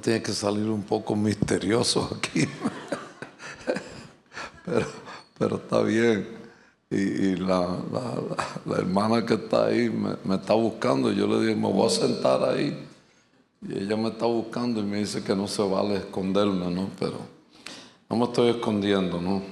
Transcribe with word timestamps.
Tiene 0.00 0.22
que 0.22 0.32
salir 0.32 0.68
un 0.68 0.82
poco 0.82 1.16
misterioso 1.16 2.10
aquí, 2.16 2.46
pero, 5.38 5.56
está 5.56 5.82
bien. 5.82 6.28
Y, 6.90 7.36
la, 7.36 7.78
hermana 8.76 9.24
que 9.24 9.34
está 9.34 9.66
ahí 9.66 9.90
me, 9.90 10.16
me, 10.24 10.36
está 10.36 10.54
buscando. 10.54 11.10
Yo 11.12 11.26
le 11.26 11.40
dije, 11.40 11.54
me 11.54 11.70
voy 11.70 11.86
a 11.86 11.90
sentar 11.90 12.42
ahí. 12.42 12.86
Y 13.66 13.78
ella 13.78 13.96
me 13.96 14.08
está 14.08 14.26
buscando 14.26 14.80
y 14.80 14.84
me 14.84 14.98
dice 14.98 15.22
que 15.22 15.34
no 15.34 15.48
se 15.48 15.62
vale 15.62 15.96
esconderme, 15.96 16.70
¿no? 16.70 16.88
Pero 16.98 17.18
no 18.08 18.16
me 18.16 18.24
estoy 18.24 18.50
escondiendo, 18.50 19.20
¿no? 19.20 19.42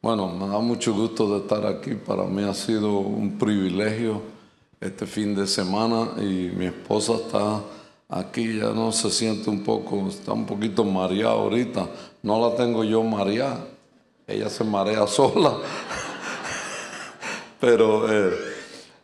Bueno, 0.00 0.28
me 0.28 0.46
da 0.48 0.58
mucho 0.58 0.94
gusto 0.94 1.32
de 1.32 1.38
estar 1.38 1.66
aquí. 1.66 1.94
Para 1.94 2.24
mí 2.24 2.42
ha 2.42 2.54
sido 2.54 2.98
un 2.98 3.38
privilegio 3.38 4.22
este 4.80 5.06
fin 5.06 5.34
de 5.34 5.46
semana 5.46 6.10
y 6.18 6.52
mi 6.56 6.66
esposa 6.66 7.14
está 7.14 7.62
aquí, 8.08 8.58
ya 8.58 8.70
no 8.70 8.90
se 8.92 9.10
siente 9.10 9.50
un 9.50 9.62
poco, 9.62 10.08
está 10.08 10.32
un 10.32 10.46
poquito 10.46 10.84
mareada 10.84 11.32
ahorita. 11.32 11.88
No 12.22 12.48
la 12.48 12.56
tengo 12.56 12.84
yo 12.84 13.02
mareada, 13.02 13.66
ella 14.26 14.48
se 14.48 14.64
marea 14.64 15.06
sola. 15.06 15.56
Pero 17.60 18.10
eh, 18.12 18.34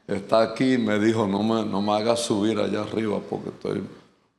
está 0.06 0.42
aquí 0.42 0.74
y 0.74 0.78
me 0.78 0.98
dijo, 0.98 1.26
no 1.26 1.42
me, 1.42 1.64
no 1.64 1.82
me 1.82 1.92
hagas 1.92 2.20
subir 2.20 2.58
allá 2.58 2.82
arriba 2.82 3.20
porque 3.28 3.50
estoy 3.50 3.82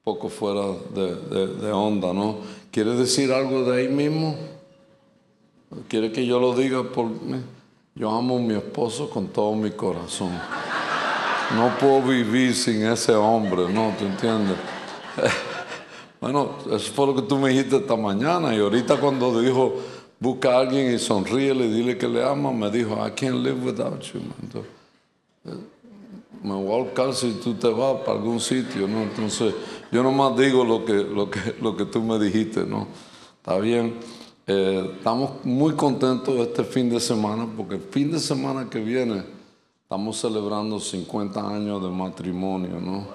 poco 0.06 0.30
fuera 0.30 0.62
de, 0.94 1.72
onda, 1.72 2.14
¿no? 2.14 2.38
¿Quiere 2.72 2.92
decir 2.92 3.34
algo 3.34 3.64
de 3.64 3.82
ahí 3.82 3.88
mismo? 3.88 4.36
¿Quiere 5.88 6.12
que 6.12 6.26
yo 6.26 6.40
lo 6.40 6.54
diga 6.54 6.84
por 6.84 7.08
mí? 7.08 7.42
Yo 7.96 8.12
amo 8.12 8.38
a 8.38 8.40
mi 8.40 8.54
esposo 8.54 9.10
con 9.10 9.28
todo 9.30 9.56
mi 9.56 9.72
corazón. 9.72 10.30
No 11.54 11.78
puedo 11.80 12.02
vivir 12.02 12.56
sin 12.56 12.86
ese 12.86 13.14
hombre, 13.14 13.70
¿no? 13.72 13.94
¿Te 13.98 14.06
entiendes? 14.06 14.58
Bueno, 16.22 16.56
eso 16.72 16.92
fue 16.94 17.06
lo 17.06 17.16
que 17.16 17.22
tú 17.22 17.38
me 17.38 17.50
dijiste 17.50 17.76
esta 17.76 17.96
mañana 17.96 18.56
y 18.56 18.60
ahorita 18.60 19.00
cuando 19.00 19.40
dijo, 19.40 19.76
busca 20.20 20.56
a 20.56 20.62
alguien 20.62 20.96
y 20.96 20.98
sonríe, 20.98 21.54
le 21.54 21.68
dile 21.70 22.00
que 22.00 22.08
le 22.08 22.24
ama, 22.24 22.52
me 22.52 22.72
dijo, 22.72 22.96
I 22.96 23.12
can't 23.12 23.44
live 23.44 23.64
without 23.64 24.02
you. 24.02 24.22
Entonces, 24.42 24.72
me 26.42 26.54
voy 26.54 26.80
a 26.80 26.84
buscar 26.84 27.14
si 27.14 27.34
tú 27.34 27.54
te 27.54 27.68
vas 27.68 27.98
para 28.00 28.18
algún 28.18 28.40
sitio, 28.40 28.88
¿no? 28.88 29.04
Entonces, 29.04 29.54
yo 29.92 30.02
nomás 30.02 30.36
digo 30.36 30.64
lo 30.64 30.84
que, 30.84 30.94
lo 30.94 31.30
que, 31.30 31.56
lo 31.62 31.78
que 31.78 31.86
tú 31.86 32.02
me 32.02 32.18
dijiste, 32.18 32.66
¿no? 32.66 32.88
Está 33.38 33.60
bien. 33.60 33.96
Eh, 34.48 34.94
estamos 34.98 35.44
muy 35.44 35.74
contentos 35.74 36.36
este 36.40 36.64
fin 36.64 36.90
de 36.90 37.00
semana 37.00 37.48
porque 37.56 37.76
el 37.76 37.82
fin 37.82 38.12
de 38.12 38.20
semana 38.20 38.68
que 38.68 38.80
viene 38.80 39.35
estamos 39.86 40.18
celebrando 40.18 40.80
50 40.80 41.40
años 41.48 41.80
de 41.80 41.90
matrimonio, 41.90 42.82
¿no? 42.82 43.06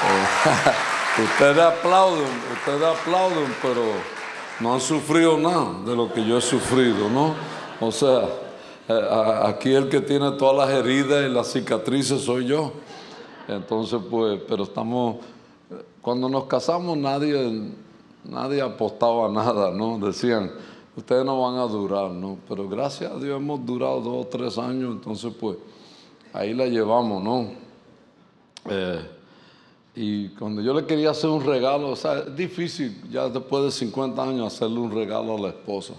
Eh, 0.00 1.22
ustedes 1.22 1.58
aplauden, 1.60 2.26
ustedes 2.54 2.82
aplauden, 2.82 3.54
pero 3.62 3.82
no 4.58 4.74
han 4.74 4.80
sufrido 4.80 5.38
nada 5.38 5.74
de 5.86 5.94
lo 5.94 6.12
que 6.12 6.26
yo 6.26 6.38
he 6.38 6.40
sufrido, 6.40 7.08
¿no? 7.08 7.36
O 7.80 7.92
sea, 7.92 8.22
eh, 8.88 9.44
aquí 9.44 9.72
el 9.72 9.88
que 9.88 10.00
tiene 10.00 10.32
todas 10.32 10.56
las 10.56 10.76
heridas 10.76 11.24
y 11.24 11.32
las 11.32 11.52
cicatrices 11.52 12.20
soy 12.20 12.46
yo. 12.46 12.72
Entonces, 13.46 14.00
pues, 14.10 14.40
pero 14.48 14.64
estamos, 14.64 15.18
cuando 16.02 16.28
nos 16.28 16.46
casamos 16.46 16.96
nadie, 16.96 17.62
nadie 18.24 18.60
apostaba 18.60 19.28
nada, 19.28 19.70
¿no? 19.70 20.00
Decían, 20.04 20.50
ustedes 20.98 21.24
no 21.24 21.40
van 21.40 21.56
a 21.56 21.62
durar, 21.62 22.10
¿no? 22.10 22.38
Pero 22.48 22.68
gracias 22.68 23.10
a 23.10 23.18
Dios 23.18 23.36
hemos 23.36 23.64
durado 23.64 24.00
dos 24.00 24.26
o 24.26 24.28
tres 24.28 24.58
años, 24.58 24.92
entonces, 24.92 25.32
pues, 25.38 25.56
ahí 26.32 26.52
la 26.52 26.66
llevamos, 26.66 27.22
¿no? 27.22 27.50
Eh, 28.68 29.00
y 29.94 30.28
cuando 30.30 30.60
yo 30.60 30.74
le 30.74 30.86
quería 30.86 31.10
hacer 31.10 31.30
un 31.30 31.44
regalo, 31.44 31.90
o 31.90 31.96
sea, 31.96 32.18
es 32.18 32.36
difícil 32.36 33.02
ya 33.10 33.28
después 33.28 33.64
de 33.64 33.70
50 33.70 34.22
años 34.22 34.52
hacerle 34.52 34.78
un 34.80 34.90
regalo 34.90 35.36
a 35.36 35.40
la 35.40 35.48
esposa. 35.48 35.94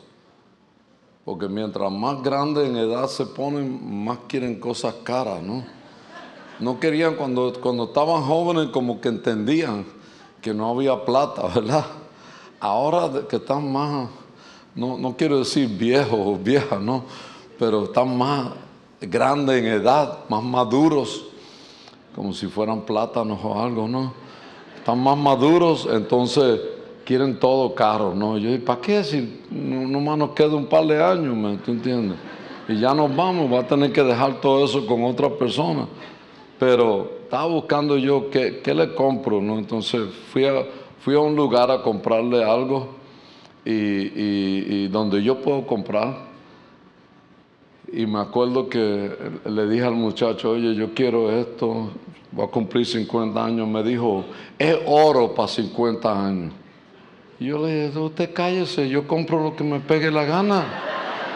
Porque 1.25 1.47
mientras 1.47 1.91
más 1.91 2.21
grandes 2.21 2.67
en 2.67 2.77
edad 2.77 3.07
se 3.07 3.25
ponen, 3.25 4.03
más 4.03 4.19
quieren 4.27 4.59
cosas 4.59 4.95
caras, 5.03 5.41
¿no? 5.41 5.63
No 6.59 6.79
querían, 6.79 7.15
cuando, 7.15 7.53
cuando 7.61 7.85
estaban 7.85 8.23
jóvenes, 8.23 8.69
como 8.71 8.99
que 8.99 9.09
entendían 9.09 9.85
que 10.41 10.53
no 10.53 10.69
había 10.69 11.05
plata, 11.05 11.47
¿verdad? 11.55 11.85
Ahora 12.59 13.27
que 13.27 13.37
están 13.37 13.71
más, 13.71 14.09
no, 14.79 14.97
no 14.97 15.17
quiero 15.17 15.39
decir 15.39 15.67
viejos 15.67 16.17
o 16.17 16.37
viejas, 16.37 16.79
¿no? 16.79 17.03
Pero 17.59 17.83
están 17.83 18.17
más 18.17 18.51
grandes 19.01 19.61
en 19.61 19.65
edad, 19.65 20.19
más 20.29 20.41
maduros, 20.41 21.25
como 22.15 22.31
si 22.31 22.47
fueran 22.47 22.81
plátanos 22.81 23.39
o 23.43 23.61
algo, 23.61 23.89
¿no? 23.89 24.13
Están 24.77 25.03
más 25.03 25.17
maduros, 25.17 25.85
entonces 25.91 26.61
quieren 27.03 27.39
todo 27.39 27.75
caro, 27.75 28.15
¿no? 28.15 28.37
Yo 28.37 28.51
digo, 28.51 28.63
¿para 28.63 28.79
qué 28.79 29.03
si 29.03 29.41
nomás 29.51 30.17
nos 30.17 30.29
queda 30.29 30.55
un 30.55 30.67
par 30.67 30.85
de 30.85 31.03
años, 31.03 31.35
¿me 31.35 31.57
¿tú 31.57 31.71
entiendes? 31.71 32.17
Y 32.69 32.79
ya 32.79 32.93
nos 32.93 33.13
vamos, 33.13 33.51
va 33.51 33.59
a 33.59 33.67
tener 33.67 33.91
que 33.91 34.03
dejar 34.03 34.39
todo 34.39 34.63
eso 34.63 34.87
con 34.87 35.03
otra 35.03 35.29
persona. 35.29 35.87
Pero 36.57 37.11
estaba 37.23 37.47
buscando 37.47 37.97
yo 37.97 38.29
qué, 38.29 38.61
le 38.73 38.93
compro, 38.95 39.41
¿no? 39.41 39.57
Entonces 39.57 40.01
fui 40.31 40.45
a, 40.45 40.63
fui 40.99 41.15
a 41.15 41.19
un 41.19 41.35
lugar 41.35 41.69
a 41.69 41.81
comprarle 41.81 42.43
algo 42.43 42.98
y, 43.71 44.87
donde 44.87 45.21
yo 45.23 45.41
puedo 45.41 45.65
comprar. 45.65 46.29
Y 47.91 48.05
me 48.05 48.19
acuerdo 48.19 48.69
que 48.69 49.11
le 49.45 49.67
dije 49.67 49.83
al 49.83 49.95
muchacho, 49.95 50.51
oye, 50.51 50.75
yo 50.75 50.93
quiero 50.93 51.31
esto, 51.31 51.89
voy 52.31 52.45
a 52.45 52.49
cumplir 52.49 52.85
50 52.85 53.43
años. 53.43 53.67
Me 53.67 53.83
dijo, 53.83 54.25
es 54.57 54.77
oro 54.85 55.33
para 55.33 55.47
50 55.47 56.27
años. 56.27 56.53
Y 57.39 57.45
yo 57.45 57.65
le 57.65 57.87
dije, 57.87 57.99
usted 57.99 58.33
cállese, 58.33 58.89
yo 58.89 59.07
compro 59.07 59.41
lo 59.41 59.55
que 59.55 59.63
me 59.63 59.79
pegue 59.79 60.11
la 60.11 60.23
gana. 60.25 60.65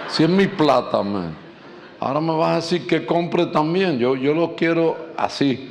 Si 0.10 0.24
es 0.24 0.30
mi 0.30 0.48
plata, 0.48 1.02
man. 1.02 1.36
Ahora 2.00 2.20
me 2.20 2.36
vas 2.36 2.52
a 2.52 2.56
decir 2.58 2.86
que 2.86 3.06
compre 3.06 3.46
también. 3.48 3.98
Yo, 3.98 4.16
yo 4.16 4.34
lo 4.34 4.56
quiero 4.56 4.96
así. 5.18 5.70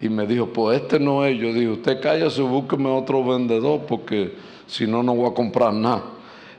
Y 0.00 0.08
me 0.08 0.26
dijo, 0.26 0.46
pues 0.46 0.82
este 0.82 0.98
no 0.98 1.24
es. 1.24 1.38
Yo 1.38 1.52
dije, 1.52 1.68
usted 1.68 2.00
cállese, 2.00 2.42
búsqueme 2.42 2.90
otro 2.90 3.24
vendedor 3.24 3.82
porque 3.86 4.34
si 4.70 4.86
no, 4.86 5.02
no 5.02 5.14
voy 5.14 5.30
a 5.30 5.34
comprar 5.34 5.74
nada. 5.74 6.04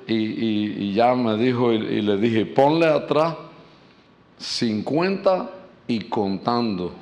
Y, 0.08 0.94
ya 0.94 1.16
me 1.16 1.38
dijo, 1.38 1.72
y, 1.72 1.78
y 1.78 2.02
le 2.02 2.18
dije, 2.18 2.46
ponle 2.46 2.86
atrás 2.86 3.36
50 4.38 5.50
y 5.88 6.02
contando. 6.02 6.94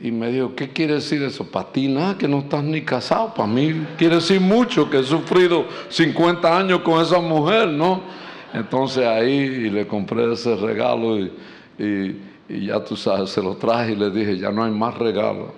Y 0.00 0.12
me 0.12 0.30
dijo, 0.30 0.54
¿qué 0.54 0.68
quiere 0.68 0.94
decir 0.94 1.20
eso? 1.24 1.44
Para 1.50 1.72
ti 1.72 1.88
nada, 1.88 2.16
que 2.16 2.28
no 2.28 2.38
estás 2.38 2.62
ni 2.62 2.82
casado. 2.82 3.34
Para 3.34 3.48
mí 3.48 3.84
quiere 3.96 4.16
decir 4.16 4.40
mucho, 4.40 4.88
que 4.88 5.00
he 5.00 5.02
sufrido 5.02 5.64
50 5.88 6.56
años 6.56 6.80
con 6.82 7.02
esa 7.02 7.18
mujer, 7.18 7.68
¿no? 7.68 8.00
Entonces 8.54 9.04
ahí 9.04 9.68
le 9.70 9.86
compré 9.86 10.32
ese 10.32 10.54
regalo 10.54 11.18
y, 11.18 12.16
ya 12.48 12.82
tú 12.84 12.96
sabes, 12.96 13.30
se 13.30 13.42
lo 13.42 13.56
traje 13.56 13.92
y 13.92 13.96
le 13.96 14.10
dije, 14.10 14.38
ya 14.38 14.52
no 14.52 14.62
hay 14.62 14.70
más 14.70 14.96
regalo. 14.96 15.52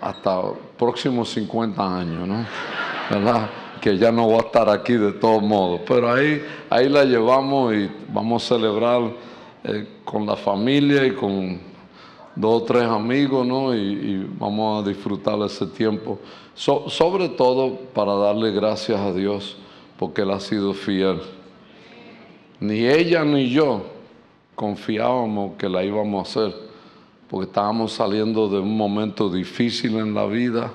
Hasta 0.00 0.42
próximos 0.78 1.30
50 1.30 1.98
años, 1.98 2.28
¿no? 2.28 2.44
¿Verdad? 3.10 3.50
Que 3.80 3.96
ya 3.96 4.10
no 4.12 4.26
voy 4.26 4.36
a 4.36 4.46
estar 4.46 4.68
aquí 4.68 4.94
de 4.94 5.12
todos 5.12 5.42
modos. 5.42 5.80
Pero 5.86 6.12
ahí, 6.12 6.42
ahí 6.70 6.88
la 6.88 7.04
llevamos 7.04 7.74
y 7.74 7.90
vamos 8.12 8.44
a 8.44 8.54
celebrar 8.54 9.02
eh, 9.64 9.86
con 10.04 10.26
la 10.26 10.36
familia 10.36 11.04
y 11.04 11.12
con 11.12 11.60
dos 12.36 12.62
o 12.62 12.64
tres 12.64 12.84
amigos, 12.84 13.46
¿no? 13.46 13.74
Y, 13.74 14.28
vamos 14.38 14.84
a 14.84 14.88
disfrutar 14.88 15.40
ese 15.42 15.66
tiempo. 15.66 16.18
sobre 16.54 17.28
todo 17.30 17.76
para 17.92 18.14
darle 18.14 18.52
gracias 18.52 19.00
a 19.00 19.12
Dios, 19.12 19.56
porque 19.98 20.22
Él 20.22 20.30
ha 20.30 20.40
sido 20.40 20.72
fiel. 20.72 21.20
Ni 22.60 22.86
ella 22.86 23.24
ni 23.24 23.50
yo 23.50 23.82
confiábamos 24.54 25.56
que 25.56 25.68
la 25.68 25.84
íbamos 25.84 26.26
a 26.26 26.30
hacer, 26.30 26.56
porque 27.28 27.46
estábamos 27.46 27.92
saliendo 27.92 28.48
de 28.48 28.58
un 28.58 28.76
momento 28.76 29.28
difícil 29.28 29.98
en 29.98 30.14
la 30.14 30.26
vida, 30.26 30.72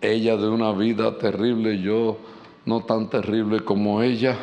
ella 0.00 0.36
de 0.36 0.48
una 0.48 0.72
vida 0.72 1.16
terrible, 1.18 1.80
yo 1.80 2.18
no 2.66 2.80
tan 2.80 3.08
terrible 3.08 3.60
como 3.60 4.02
ella, 4.02 4.36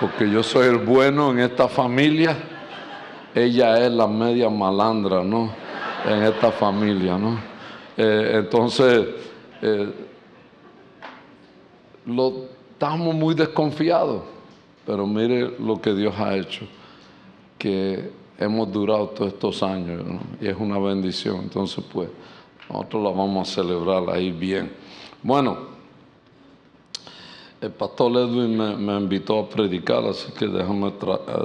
porque 0.00 0.30
yo 0.30 0.42
soy 0.42 0.68
el 0.68 0.78
bueno 0.78 1.30
en 1.32 1.40
esta 1.40 1.68
familia, 1.68 2.36
ella 3.34 3.84
es 3.84 3.92
la 3.92 4.06
media 4.06 4.48
malandra, 4.48 5.22
¿no? 5.22 5.50
en 6.06 6.22
esta 6.22 6.50
familia, 6.50 7.18
¿no? 7.18 7.38
Eh, 7.96 8.32
entonces, 8.34 9.08
eh, 9.62 9.92
lo, 12.06 12.46
estamos 12.72 13.14
muy 13.14 13.34
desconfiados, 13.34 14.22
pero 14.86 15.06
mire 15.06 15.54
lo 15.58 15.80
que 15.80 15.94
Dios 15.94 16.14
ha 16.18 16.36
hecho, 16.36 16.66
que 17.58 18.10
hemos 18.40 18.72
durado 18.72 19.08
todos 19.08 19.34
estos 19.34 19.62
años 19.62 20.02
y 20.40 20.48
es 20.48 20.56
una 20.58 20.78
bendición. 20.78 21.40
Entonces, 21.42 21.84
pues, 21.92 22.08
nosotros 22.68 23.02
la 23.02 23.10
vamos 23.10 23.48
a 23.48 23.54
celebrar 23.54 24.08
ahí 24.08 24.32
bien. 24.32 24.72
Bueno, 25.22 25.58
el 27.60 27.70
pastor 27.70 28.12
Edwin 28.12 28.56
me, 28.56 28.96
invitó 28.96 29.40
a 29.40 29.48
predicar, 29.48 30.02
así 30.04 30.32
que 30.32 30.46
déjame 30.46 30.90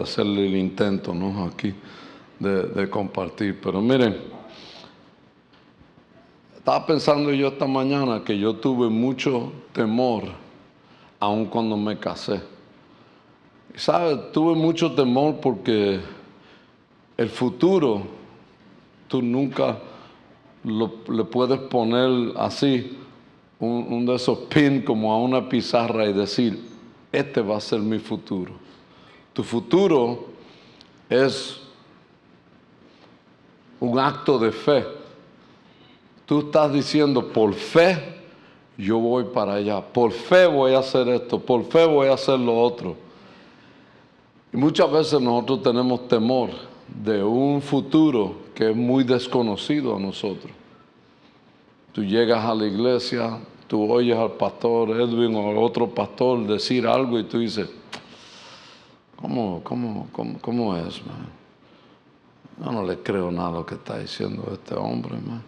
hacerle 0.02 0.48
el 0.48 0.56
intento 0.56 1.14
¿no? 1.14 1.46
aquí 1.46 1.76
de, 2.40 2.64
de 2.64 2.90
compartir. 2.90 3.60
Pero 3.62 3.82
miren, 3.82 4.18
estaba 6.56 6.86
pensando 6.86 7.34
yo 7.34 7.50
esta 7.50 7.68
mañana 7.68 8.24
que 8.24 8.40
yo 8.40 8.56
tuve 8.56 8.88
mucho 8.90 9.52
temor 9.74 10.24
aun 11.20 11.46
cuando 11.46 11.76
me 11.76 11.98
casé. 11.98 12.42
¿Sabes? 13.76 14.32
Tuve 14.32 14.56
mucho 14.56 14.94
temor 14.94 15.36
porque 15.42 16.00
el 17.18 17.30
futuro 17.30 18.04
tú 19.08 19.22
nunca 19.22 19.78
le 20.64 21.24
puedes 21.26 21.60
poner 21.60 22.34
así 22.38 22.98
un, 23.60 24.06
de 24.06 24.16
esos 24.16 24.40
pins 24.40 24.84
como 24.84 25.14
a 25.14 25.20
una 25.20 25.48
pizarra 25.48 26.06
y 26.08 26.14
decir, 26.14 26.62
este 27.12 27.42
va 27.42 27.58
a 27.58 27.62
ser 27.62 27.80
mi 27.80 28.00
futuro. 28.00 28.54
Tu 29.34 29.44
futuro 29.44 30.26
es 31.10 31.62
un 33.80 34.00
acto 34.00 34.40
de 34.40 34.52
fe. 34.52 34.86
Tú 36.26 36.40
estás 36.40 36.74
diciendo, 36.74 37.32
por 37.32 37.54
fe 37.54 38.16
yo 38.78 38.98
voy 38.98 39.26
para 39.26 39.54
allá, 39.54 39.82
por 39.82 40.12
fe 40.12 40.48
voy 40.48 40.74
a 40.74 40.80
hacer 40.80 41.08
esto, 41.08 41.40
por 41.40 41.64
fe 41.64 41.86
voy 41.86 42.08
a 42.08 42.14
hacer 42.14 42.40
lo 42.40 42.60
otro. 42.60 42.98
Y 44.52 44.58
muchas 44.58 44.92
veces 44.92 45.22
nosotros 45.22 45.62
tenemos 45.64 46.08
temor 46.08 46.75
de 47.04 47.24
un 47.24 47.62
futuro 47.62 48.36
que 48.54 48.70
es 48.70 48.76
muy 48.76 49.04
desconocido 49.04 49.96
a 49.96 50.00
nosotros. 50.00 50.52
Tú 51.92 52.04
llegas 52.04 52.44
a 52.44 52.54
la 52.54 52.66
iglesia, 52.66 53.40
tú 53.68 53.92
oyes 53.92 54.18
al 54.18 54.34
pastor 54.34 54.90
Edwin 54.92 55.36
o 55.36 55.60
otro 55.62 55.90
pastor 55.90 56.46
decir 56.46 56.88
algo 56.88 57.20
y 57.20 57.24
tú 57.24 57.40
dices, 57.40 57.70
¿cómo, 59.16 59.62
cómo, 59.64 60.08
cómo, 60.12 60.40
cómo 60.40 60.76
es? 60.76 61.06
Man? 61.06 61.28
Yo 62.64 62.72
no 62.72 62.84
le 62.84 63.00
creo 63.00 63.32
nada 63.32 63.50
a 63.50 63.52
lo 63.52 63.66
que 63.66 63.76
está 63.76 64.00
diciendo 64.00 64.50
este 64.52 64.76
hombre. 64.76 65.16
Man. 65.16 65.44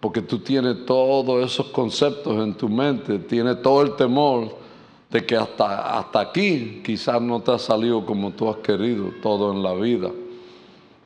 Porque 0.00 0.20
tú 0.20 0.40
tienes 0.40 0.84
todos 0.84 1.44
esos 1.44 1.66
conceptos 1.66 2.36
en 2.42 2.54
tu 2.54 2.68
mente, 2.68 3.18
tienes 3.20 3.62
todo 3.62 3.82
el 3.82 3.94
temor 3.96 4.63
de 5.14 5.24
que 5.24 5.36
hasta, 5.36 5.96
hasta 5.96 6.18
aquí 6.18 6.82
quizás 6.84 7.22
no 7.22 7.40
te 7.40 7.52
ha 7.52 7.58
salido 7.60 8.04
como 8.04 8.32
tú 8.32 8.50
has 8.50 8.56
querido 8.56 9.12
todo 9.22 9.52
en 9.52 9.62
la 9.62 9.72
vida. 9.72 10.10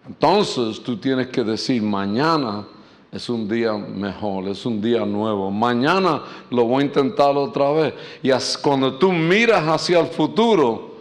Entonces 0.06 0.82
tú 0.82 0.96
tienes 0.96 1.26
que 1.26 1.44
decir, 1.44 1.82
mañana 1.82 2.66
es 3.12 3.28
un 3.28 3.46
día 3.46 3.75
mejor, 3.75 4.49
es 4.49 4.64
un 4.64 4.81
día 4.81 5.05
nuevo. 5.05 5.50
Mañana 5.50 6.22
lo 6.49 6.64
voy 6.64 6.84
a 6.84 6.87
intentar 6.87 7.37
otra 7.37 7.70
vez. 7.72 7.94
Y 8.22 8.31
cuando 8.62 8.94
tú 8.94 9.12
miras 9.12 9.62
hacia 9.69 10.00
el 10.00 10.06
futuro, 10.06 10.94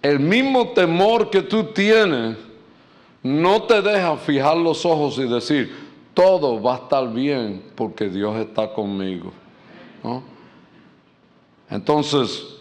el 0.00 0.18
mismo 0.18 0.68
temor 0.68 1.28
que 1.28 1.42
tú 1.42 1.64
tienes 1.74 2.38
no 3.22 3.64
te 3.64 3.82
deja 3.82 4.16
fijar 4.16 4.56
los 4.56 4.86
ojos 4.86 5.18
y 5.18 5.28
decir, 5.28 5.70
todo 6.14 6.62
va 6.62 6.72
a 6.72 6.78
estar 6.78 7.12
bien 7.12 7.62
porque 7.74 8.08
Dios 8.08 8.34
está 8.36 8.72
conmigo. 8.72 9.30
Entonces, 11.70 12.56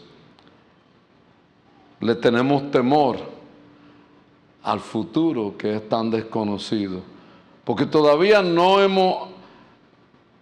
le 1.99 2.15
tenemos 2.15 2.69
temor 2.71 3.17
al 4.63 4.79
futuro 4.79 5.55
que 5.57 5.75
es 5.75 5.89
tan 5.89 6.09
desconocido, 6.09 7.01
porque 7.63 7.85
todavía 7.85 8.41
no 8.41 8.81
hemos 8.81 9.29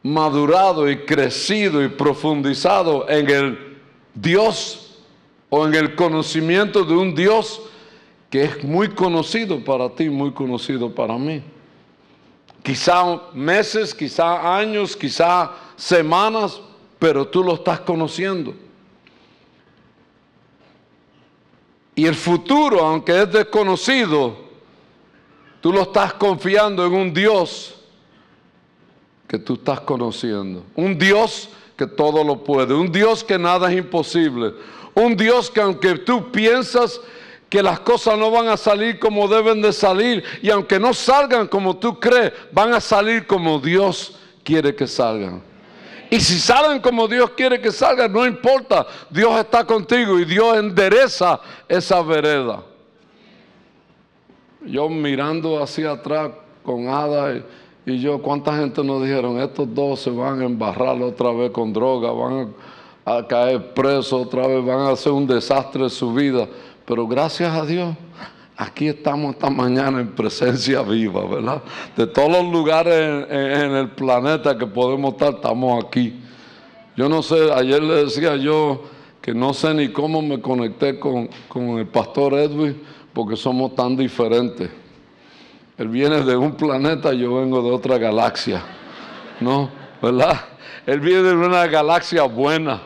madurado 0.02 0.90
y 0.90 1.06
crecido 1.06 1.84
y 1.84 1.88
profundizado 1.90 3.08
en 3.10 3.30
el 3.30 3.78
Dios 4.14 4.98
o 5.50 5.66
en 5.66 5.74
el 5.76 5.96
conocimiento 5.96 6.84
de 6.84 6.94
un 6.94 7.16
Dios 7.16 7.62
que 8.30 8.44
es 8.44 8.64
muy 8.64 8.90
conocido 8.90 9.64
para 9.64 9.90
ti, 9.90 10.10
muy 10.10 10.32
conocido 10.32 10.94
para 10.94 11.18
mí. 11.18 11.44
Quizá 12.64 13.22
meses, 13.34 13.94
quizá 13.94 14.58
años, 14.58 14.96
quizá 14.96 15.52
semanas, 15.76 16.60
pero 17.04 17.28
tú 17.28 17.44
lo 17.44 17.56
estás 17.56 17.82
conociendo. 17.82 18.54
Y 21.96 22.06
el 22.06 22.16
futuro, 22.16 22.80
aunque 22.80 23.24
es 23.24 23.30
desconocido, 23.30 24.38
tú 25.60 25.74
lo 25.74 25.82
estás 25.82 26.14
confiando 26.14 26.86
en 26.86 26.94
un 26.94 27.14
Dios 27.14 27.76
que 29.28 29.38
tú 29.38 29.56
estás 29.56 29.82
conociendo. 29.82 30.64
Un 30.76 30.98
Dios 30.98 31.50
que 31.76 31.88
todo 31.88 32.24
lo 32.24 32.42
puede. 32.42 32.74
Un 32.74 32.90
Dios 32.90 33.22
que 33.22 33.38
nada 33.38 33.70
es 33.70 33.80
imposible. 33.80 34.54
Un 34.94 35.18
Dios 35.18 35.52
que 35.52 35.60
aunque 35.60 35.96
tú 35.96 36.32
piensas 36.32 37.02
que 37.50 37.62
las 37.62 37.82
cosas 37.82 38.18
no 38.18 38.32
van 38.32 38.48
a 38.48 38.56
salir 38.56 38.98
como 38.98 39.28
deben 39.28 39.62
de 39.62 39.74
salir 39.74 40.24
y 40.42 40.50
aunque 40.50 40.80
no 40.80 40.94
salgan 40.94 41.50
como 41.50 41.76
tú 41.76 42.00
crees, 42.00 42.32
van 42.54 42.74
a 42.74 42.80
salir 42.80 43.28
como 43.28 43.60
Dios 43.60 44.16
quiere 44.42 44.74
que 44.74 44.88
salgan. 44.88 45.52
Y 46.14 46.20
si 46.20 46.38
salen 46.38 46.80
como 46.80 47.08
Dios 47.08 47.32
quiere 47.32 47.60
que 47.60 47.72
salgan, 47.72 48.14
no 48.14 48.24
importa, 48.24 48.86
Dios 49.10 49.36
está 49.40 49.66
contigo 49.66 50.20
y 50.20 50.26
Dios 50.26 50.58
endereza 50.58 51.42
esa 51.68 52.04
vereda. 52.04 52.62
Yo 54.64 54.88
mirando 54.90 55.60
hacia 55.64 55.94
atrás 55.94 56.30
con 56.62 56.88
Ada 56.88 57.42
y, 57.88 58.00
yo, 58.00 58.22
¿cuánta 58.22 58.56
gente 58.56 58.84
nos 58.84 59.02
dijeron? 59.02 59.40
Estos 59.40 59.74
dos 59.74 60.02
se 60.02 60.12
van 60.12 60.40
a 60.42 60.46
embarrar 60.46 61.02
otra 61.02 61.32
vez 61.32 61.50
con 61.50 61.74
droga, 61.74 62.12
van 62.12 62.54
a, 63.06 63.26
caer 63.26 63.74
presos 63.74 64.14
otra 64.14 64.46
vez, 64.46 64.64
van 64.64 64.82
a 64.82 64.92
hacer 64.92 65.12
un 65.12 65.26
desastre 65.26 65.82
en 65.82 65.90
su 65.90 66.14
vida. 66.14 66.48
Pero 66.86 67.08
gracias 67.08 67.52
a 67.52 67.66
Dios, 67.66 67.96
aquí 68.58 68.88
estamos 68.88 69.34
esta 69.34 69.50
mañana 69.50 70.00
en 70.00 70.10
presencia 70.10 70.82
viva, 70.82 71.26
¿verdad? 71.26 71.64
De 71.96 72.08
todos 72.08 72.32
los 72.32 72.52
lugares 72.52 73.28
en, 73.30 73.72
el 73.72 73.90
planeta 73.90 74.58
que 74.58 74.68
podemos 74.68 75.14
estar, 75.14 75.36
estamos 75.36 75.84
aquí. 75.84 76.20
Yo 76.96 77.10
no 77.10 77.24
sé, 77.24 77.52
ayer 77.52 77.82
le 77.82 78.06
decía 78.06 78.36
yo 78.36 78.84
que 79.22 79.34
no 79.34 79.54
sé 79.54 79.74
ni 79.74 79.90
cómo 79.90 80.22
me 80.22 80.40
conecté 80.42 81.00
con, 81.00 81.30
con 81.48 81.80
el 81.80 81.88
pastor 81.88 82.34
Edwin, 82.34 82.82
porque 83.14 83.36
somos 83.36 83.74
tan 83.76 83.96
diferentes. 83.96 84.70
Él 85.78 85.88
viene 85.88 86.22
de 86.22 86.36
un 86.36 86.56
planeta, 86.56 87.14
yo 87.14 87.40
vengo 87.40 87.62
de 87.62 87.72
otra 87.72 87.98
galaxia, 87.98 88.62
¿no? 89.40 89.70
¿Verdad? 90.02 90.40
Él 90.86 91.00
viene 91.00 91.24
de 91.24 91.34
una 91.34 91.66
galaxia 91.66 92.24
buena, 92.24 92.82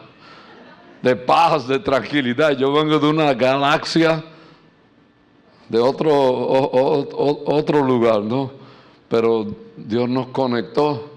de 1.02 1.16
paz, 1.16 1.68
de 1.68 1.80
tranquilidad. 1.80 2.52
Yo 2.52 2.72
vengo 2.72 3.00
de 3.00 3.08
una 3.08 3.34
galaxia 3.34 4.24
de 5.70 5.80
otro, 5.80 6.12
otro 7.46 7.84
lugar, 7.84 8.24
¿no? 8.24 8.52
Pero 9.10 9.48
Dios 9.76 10.10
nos 10.10 10.28
conectó 10.28 11.10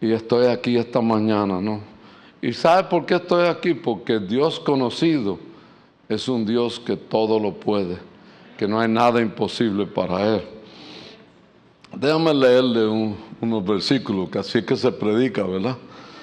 y 0.00 0.12
estoy 0.12 0.46
aquí 0.46 0.76
esta 0.76 1.00
mañana, 1.00 1.60
¿no? 1.60 1.80
¿Y 2.42 2.52
sabe 2.52 2.84
por 2.84 3.06
qué 3.06 3.14
estoy 3.14 3.46
aquí? 3.46 3.74
Porque 3.74 4.18
Dios 4.18 4.60
conocido 4.60 5.38
es 6.08 6.28
un 6.28 6.44
Dios 6.44 6.78
que 6.78 6.96
todo 6.96 7.40
lo 7.40 7.54
puede, 7.54 7.98
que 8.58 8.68
no 8.68 8.78
hay 8.78 8.88
nada 8.88 9.20
imposible 9.20 9.86
para 9.86 10.36
Él. 10.36 10.42
Déjame 11.96 12.34
leerle 12.34 12.86
unos 13.40 13.64
versículos, 13.64 14.28
que 14.28 14.38
así 14.38 14.58
es 14.58 14.64
que 14.64 14.76
se 14.76 14.92
predica, 14.92 15.44
¿verdad? 15.44 15.76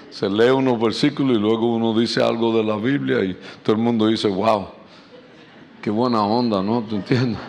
Se 0.09 0.29
lee 0.29 0.49
unos 0.49 0.79
versículos 0.79 1.37
y 1.37 1.39
luego 1.39 1.73
uno 1.73 1.97
dice 1.97 2.21
algo 2.21 2.55
de 2.55 2.63
la 2.63 2.75
Biblia 2.75 3.23
y 3.23 3.37
todo 3.63 3.75
el 3.77 3.81
mundo 3.81 4.07
dice, 4.07 4.27
wow, 4.27 4.67
Qué 5.81 5.89
buena 5.89 6.23
onda, 6.23 6.61
¿no? 6.61 6.83
¿Tú 6.87 6.97
entiendes? 6.97 7.41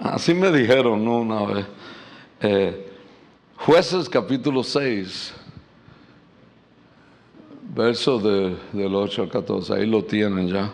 Así 0.00 0.34
me 0.34 0.50
dijeron, 0.50 1.04
¿no? 1.04 1.18
Una 1.18 1.44
vez. 1.44 1.66
Eh, 2.40 2.92
jueces 3.56 4.08
capítulo 4.08 4.64
6, 4.64 5.32
verso 7.72 8.18
de, 8.18 8.56
del 8.72 8.92
8 8.92 9.22
al 9.22 9.28
14, 9.28 9.74
ahí 9.74 9.86
lo 9.86 10.02
tienen 10.02 10.48
ya. 10.48 10.72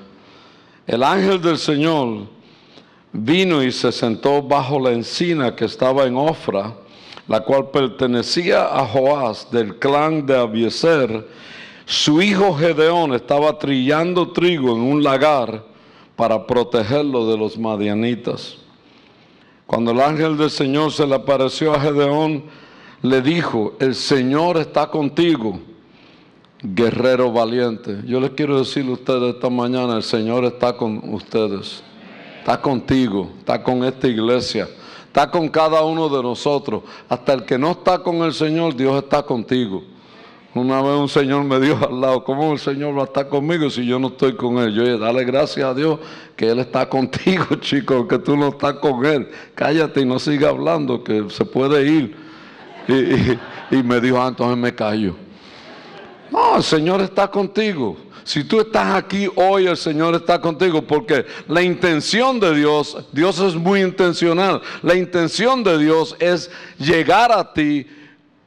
El 0.87 1.03
ángel 1.03 1.43
del 1.43 1.59
Señor 1.59 2.29
vino 3.13 3.63
y 3.63 3.73
se 3.73 3.93
sentó 3.93 4.43
bajo 4.43 4.81
la 4.81 4.93
encina 4.93 5.55
que 5.55 5.67
estaba 5.67 6.07
en 6.07 6.17
Ofra, 6.17 6.73
la 7.29 7.41
cual 7.41 7.71
pertenecía 7.71 8.75
a 8.75 8.87
Joás 8.87 9.51
del 9.51 9.79
clan 9.79 10.25
de 10.25 10.39
Abieser 10.39 11.27
su 11.87 12.21
hijo 12.21 12.53
Gedeón 12.55 13.15
estaba 13.15 13.57
trillando 13.61 14.33
trigo 14.33 14.75
en 14.75 14.83
un 14.83 15.05
lagar 15.05 15.65
para 16.17 16.45
protegerlo 16.45 17.31
de 17.31 17.39
los 17.39 17.57
madianitas. 17.57 18.57
Cuando 19.69 19.93
el 19.93 20.01
ángel 20.01 20.37
del 20.37 20.51
Señor 20.51 20.91
se 20.91 21.07
le 21.07 21.15
apareció 21.15 21.73
a 21.73 21.81
Gedeón, 21.81 22.43
le 23.03 23.23
dijo, 23.23 23.75
el 23.79 23.95
Señor 23.95 24.57
está 24.57 24.89
contigo, 24.89 25.61
guerrero 26.61 27.31
valiente. 27.31 28.01
Yo 28.05 28.19
les 28.19 28.31
quiero 28.31 28.59
decir 28.59 28.85
a 28.87 28.91
ustedes 28.91 29.37
esta 29.37 29.49
mañana, 29.49 29.95
el 29.95 30.03
Señor 30.03 30.45
está 30.45 30.77
con 30.77 31.15
ustedes, 31.15 31.85
está 32.41 32.61
contigo, 32.61 33.31
está 33.39 33.63
con 33.63 33.85
esta 33.85 34.09
iglesia, 34.09 34.69
está 35.07 35.31
con 35.31 35.49
cada 35.49 35.85
uno 35.85 36.09
de 36.09 36.21
nosotros. 36.21 36.83
Hasta 37.09 37.33
el 37.35 37.45
que 37.45 37.57
no 37.57 37.71
está 37.71 38.01
con 38.01 38.17
el 38.25 38.35
Señor, 38.35 38.75
Dios 38.75 39.01
está 39.01 39.23
contigo. 39.23 39.85
Una 40.57 40.81
vez 40.81 40.93
un 40.93 41.09
señor 41.09 41.45
me 41.45 41.61
dijo 41.61 41.87
al 41.87 42.01
lado, 42.01 42.25
¿cómo 42.25 42.51
el 42.55 42.59
Señor 42.59 42.97
va 42.97 43.03
a 43.03 43.05
estar 43.05 43.29
conmigo 43.29 43.69
si 43.69 43.85
yo 43.85 43.99
no 43.99 44.09
estoy 44.09 44.37
con 44.37 44.57
Él? 44.57 44.73
Yo 44.73 44.85
dije, 44.85 44.97
dale 44.97 45.23
gracias 45.25 45.69
a 45.69 45.75
Dios 45.75 46.01
que 46.35 46.49
Él 46.49 46.61
está 46.61 46.89
contigo, 46.89 47.57
chico, 47.57 48.09
que 48.09 48.19
tú 48.19 48.39
no 48.39 48.49
estás 48.49 48.75
con 48.75 49.05
Él. 49.05 49.29
Cállate 49.55 50.01
y 50.01 50.07
no 50.07 50.19
siga 50.19 50.49
hablando, 50.49 51.05
que 51.05 51.27
se 51.29 51.45
puede 51.45 51.87
ir. 51.87 52.17
Y, 53.71 53.83
me 53.83 54.01
dijo, 54.01 54.19
ah, 54.19 54.29
entonces 54.29 54.57
me 54.57 54.75
callo. 54.75 55.15
No, 56.31 56.57
el 56.57 56.63
Señor 56.63 57.03
está 57.03 57.31
contigo. 57.31 57.99
Si 58.25 58.43
tú 58.43 58.61
estás 58.61 58.95
aquí 58.95 59.29
hoy, 59.37 59.67
el 59.67 59.77
Señor 59.77 60.15
está 60.15 60.41
contigo, 60.41 60.81
porque 60.81 61.27
la 61.49 61.61
intención 61.61 62.41
de 62.41 62.55
Dios, 62.55 62.97
Dios 63.13 63.39
es 63.41 63.55
muy 63.55 63.83
intencional, 63.83 64.63
la 64.83 64.95
intención 64.95 65.63
de 65.63 65.77
Dios 65.77 66.17
es 66.19 66.51
llegar 66.79 67.31
a 67.31 67.53
ti 67.53 67.87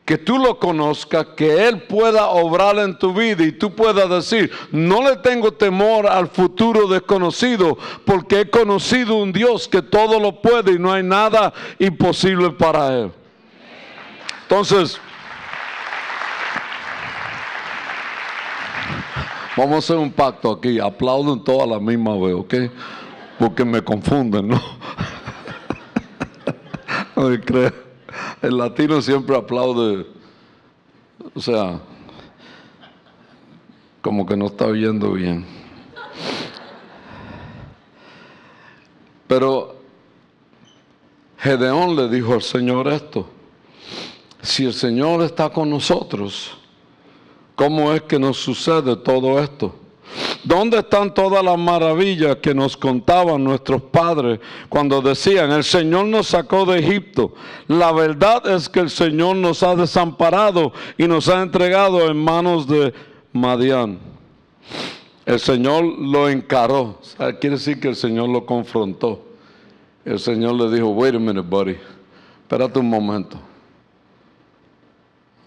que 0.10 0.18
tú 0.18 0.40
lo 0.40 0.58
conozcas, 0.58 1.24
que 1.38 1.68
Él 1.68 1.84
pueda 1.84 2.30
obrar 2.30 2.80
en 2.80 2.98
tu 2.98 3.14
vida 3.14 3.44
y 3.44 3.52
tú 3.52 3.76
puedas 3.76 4.10
decir, 4.10 4.52
no 4.72 5.04
le 5.08 5.18
tengo 5.18 5.52
temor 5.52 6.08
al 6.08 6.30
futuro 6.30 6.88
desconocido, 6.88 7.78
porque 8.06 8.40
he 8.40 8.50
conocido 8.50 9.18
un 9.18 9.32
Dios 9.32 9.68
que 9.68 9.84
todo 9.84 10.20
lo 10.20 10.42
puede 10.42 10.72
y 10.72 10.80
no 10.80 10.92
hay 10.92 11.04
nada 11.04 11.54
imposible 11.78 12.50
para 12.50 12.88
Él. 13.02 13.12
Entonces, 14.42 15.00
vamos 19.56 19.76
a 19.76 19.78
hacer 19.78 19.98
un 19.98 20.12
pacto 20.12 20.54
aquí, 20.54 20.80
aplauden 20.80 21.44
toda 21.44 21.68
la 21.68 21.80
misma 21.80 22.18
vez, 22.18 22.34
¿ok? 22.34 22.56
Porque 23.38 23.64
me 23.64 23.84
confunden, 23.84 24.48
¿no? 24.48 24.60
no 27.16 27.42
creo 27.46 27.89
el 28.42 28.58
latino 28.58 29.02
siempre 29.02 29.36
aplaude, 29.36 30.06
o 31.34 31.42
sea, 31.42 31.80
como 34.02 34.26
que 34.26 34.38
no 34.38 34.48
está 34.48 34.66
oyendo 34.66 35.14
bien. 35.14 35.46
Pero 39.28 39.76
Gedeón 41.38 41.96
le 41.96 42.10
dijo 42.10 42.34
al 42.34 42.42
Señor 42.42 42.88
esto, 42.88 43.30
si 44.42 44.66
el 44.66 44.74
Señor 44.74 45.22
está 45.22 45.50
con 45.50 45.70
nosotros, 45.70 46.58
¿cómo 47.56 47.94
es 47.94 48.02
que 48.04 48.18
nos 48.18 48.38
sucede 48.38 48.96
todo 48.96 49.40
esto? 49.40 49.76
¿Dónde 50.44 50.80
están 50.80 51.14
todas 51.14 51.44
las 51.44 51.58
maravillas 51.58 52.38
que 52.38 52.56
nos 52.56 52.78
contaban 52.78 53.44
nuestros 53.44 53.82
padres 53.82 54.40
cuando 54.70 55.02
decían, 55.02 55.52
el 55.52 55.66
Señor 55.66 56.06
nos 56.06 56.28
sacó 56.28 56.66
de 56.66 56.80
Egipto? 56.80 57.34
La 57.68 57.92
verdad 57.92 58.48
es 58.50 58.70
que 58.70 58.80
el 58.80 58.90
Señor 58.90 59.36
nos 59.36 59.64
ha 59.64 59.76
desamparado 59.76 60.72
y 60.98 61.08
nos 61.08 61.28
ha 61.28 61.42
entregado 61.42 62.10
en 62.10 62.18
manos 62.18 62.68
de 62.68 62.94
Madián. 63.34 64.00
El 65.26 65.40
Señor 65.40 65.84
lo 65.84 66.30
encaró. 66.30 67.00
quiere 67.42 67.58
decir 67.58 67.80
que 67.80 67.90
el 67.90 67.96
Señor 67.96 68.30
lo 68.30 68.46
confrontó. 68.46 69.22
El 70.06 70.20
Señor 70.20 70.56
le 70.56 70.74
dijo, 70.74 70.88
wait 70.90 71.16
a 71.16 71.20
minute, 71.20 71.48
buddy. 71.48 71.76
Espérate 72.44 72.80
un 72.80 72.90
momento. 72.90 73.38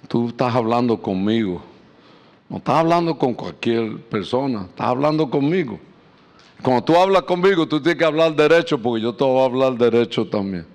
Tú 0.06 0.28
estás 0.28 0.54
hablando 0.54 1.00
conmigo 1.00 1.71
no 2.52 2.58
estás 2.58 2.74
hablando 2.74 3.16
con 3.16 3.32
cualquier 3.32 3.96
persona, 4.10 4.66
estás 4.68 4.88
hablando 4.88 5.30
conmigo. 5.30 5.80
Cuando 6.62 6.84
tú 6.84 6.94
hablas 6.96 7.22
conmigo, 7.22 7.66
tú 7.66 7.80
tienes 7.80 7.98
que 7.98 8.04
hablar 8.04 8.36
derecho 8.36 8.76
porque 8.76 9.00
yo 9.00 9.14
te 9.14 9.24
voy 9.24 9.40
a 9.40 9.46
hablar 9.46 9.72
derecho 9.72 10.26
también. 10.28 10.66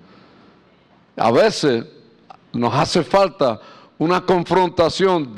A 1.16 1.30
veces 1.30 1.86
nos 2.52 2.74
hace 2.74 3.04
falta 3.04 3.60
una 3.96 4.20
confrontación 4.26 5.32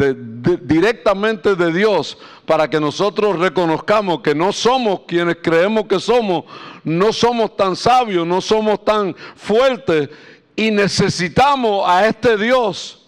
directamente 0.63 1.55
de 1.55 1.73
Dios 1.75 2.17
para 2.47 2.71
que 2.71 2.81
nosotros 2.81 3.39
reconozcamos 3.39 4.23
que 4.23 4.35
no 4.35 4.51
somos 4.51 5.01
quienes 5.07 5.37
creemos 5.43 5.85
que 5.85 6.01
somos, 6.01 6.45
no 6.85 7.13
somos 7.13 7.55
tan 7.55 7.77
sabios, 7.77 8.27
no 8.27 8.41
somos 8.41 8.83
tan 8.83 9.15
fuertes 9.37 10.09
y 10.57 10.71
necesitamos 10.71 11.87
a 11.87 12.07
este 12.07 12.39
Dios 12.39 13.00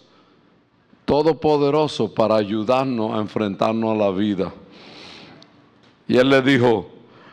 todopoderoso 1.05 2.13
para 2.13 2.35
ayudarnos 2.35 3.13
a 3.13 3.17
enfrentarnos 3.19 3.91
a 3.91 3.95
la 3.95 4.11
vida. 4.11 4.53
Y 6.07 6.17
él 6.17 6.29
le 6.29 6.41
dijo, 6.41 6.89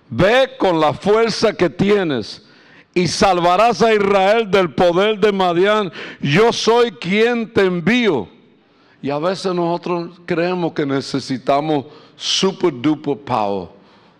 ve 0.08 0.50
con 0.58 0.80
la 0.80 0.92
fuerza 0.92 1.52
que 1.52 1.70
tienes 1.70 2.46
y 2.94 3.06
salvarás 3.06 3.82
a 3.82 3.94
Israel 3.94 4.50
del 4.50 4.74
poder 4.74 5.18
de 5.18 5.32
Madián. 5.32 5.92
Yo 6.20 6.52
soy 6.52 6.90
quien 6.92 7.52
te 7.52 7.62
envío. 7.62 8.28
Y 9.02 9.10
a 9.10 9.18
veces 9.18 9.54
nosotros 9.54 10.20
creemos 10.26 10.72
que 10.72 10.84
necesitamos 10.84 11.86
super 12.16 12.72
duper 12.72 13.16
power, 13.18 13.68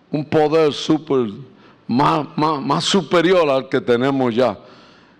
un 0.09 0.25
poder 0.25 0.73
super 0.73 1.27
más, 1.87 2.25
más 2.35 2.83
superior 2.83 3.47
al 3.49 3.69
que 3.69 3.79
tenemos 3.79 4.33
ya. 4.33 4.57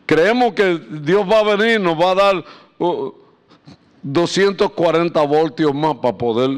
Creemos 0.05 0.53
que 0.53 0.79
Dios 0.89 1.29
va 1.29 1.39
a 1.39 1.55
venir, 1.55 1.79
nos 1.79 1.99
va 1.99 2.11
a 2.11 2.15
dar 2.15 2.45
uh, 2.79 3.13
240 4.03 5.21
voltios 5.21 5.73
más 5.73 5.95
para 5.95 6.17
poder 6.17 6.49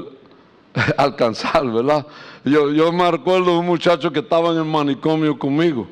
alcanzar, 0.98 1.66
¿verdad? 1.70 2.06
Yo, 2.44 2.92
me 2.92 3.04
acuerdo 3.04 3.52
de 3.52 3.58
un 3.60 3.66
muchacho 3.66 4.12
que 4.12 4.20
estaba 4.20 4.52
en 4.52 4.58
el 4.58 4.66
manicomio 4.66 5.40
conmigo. 5.40 5.88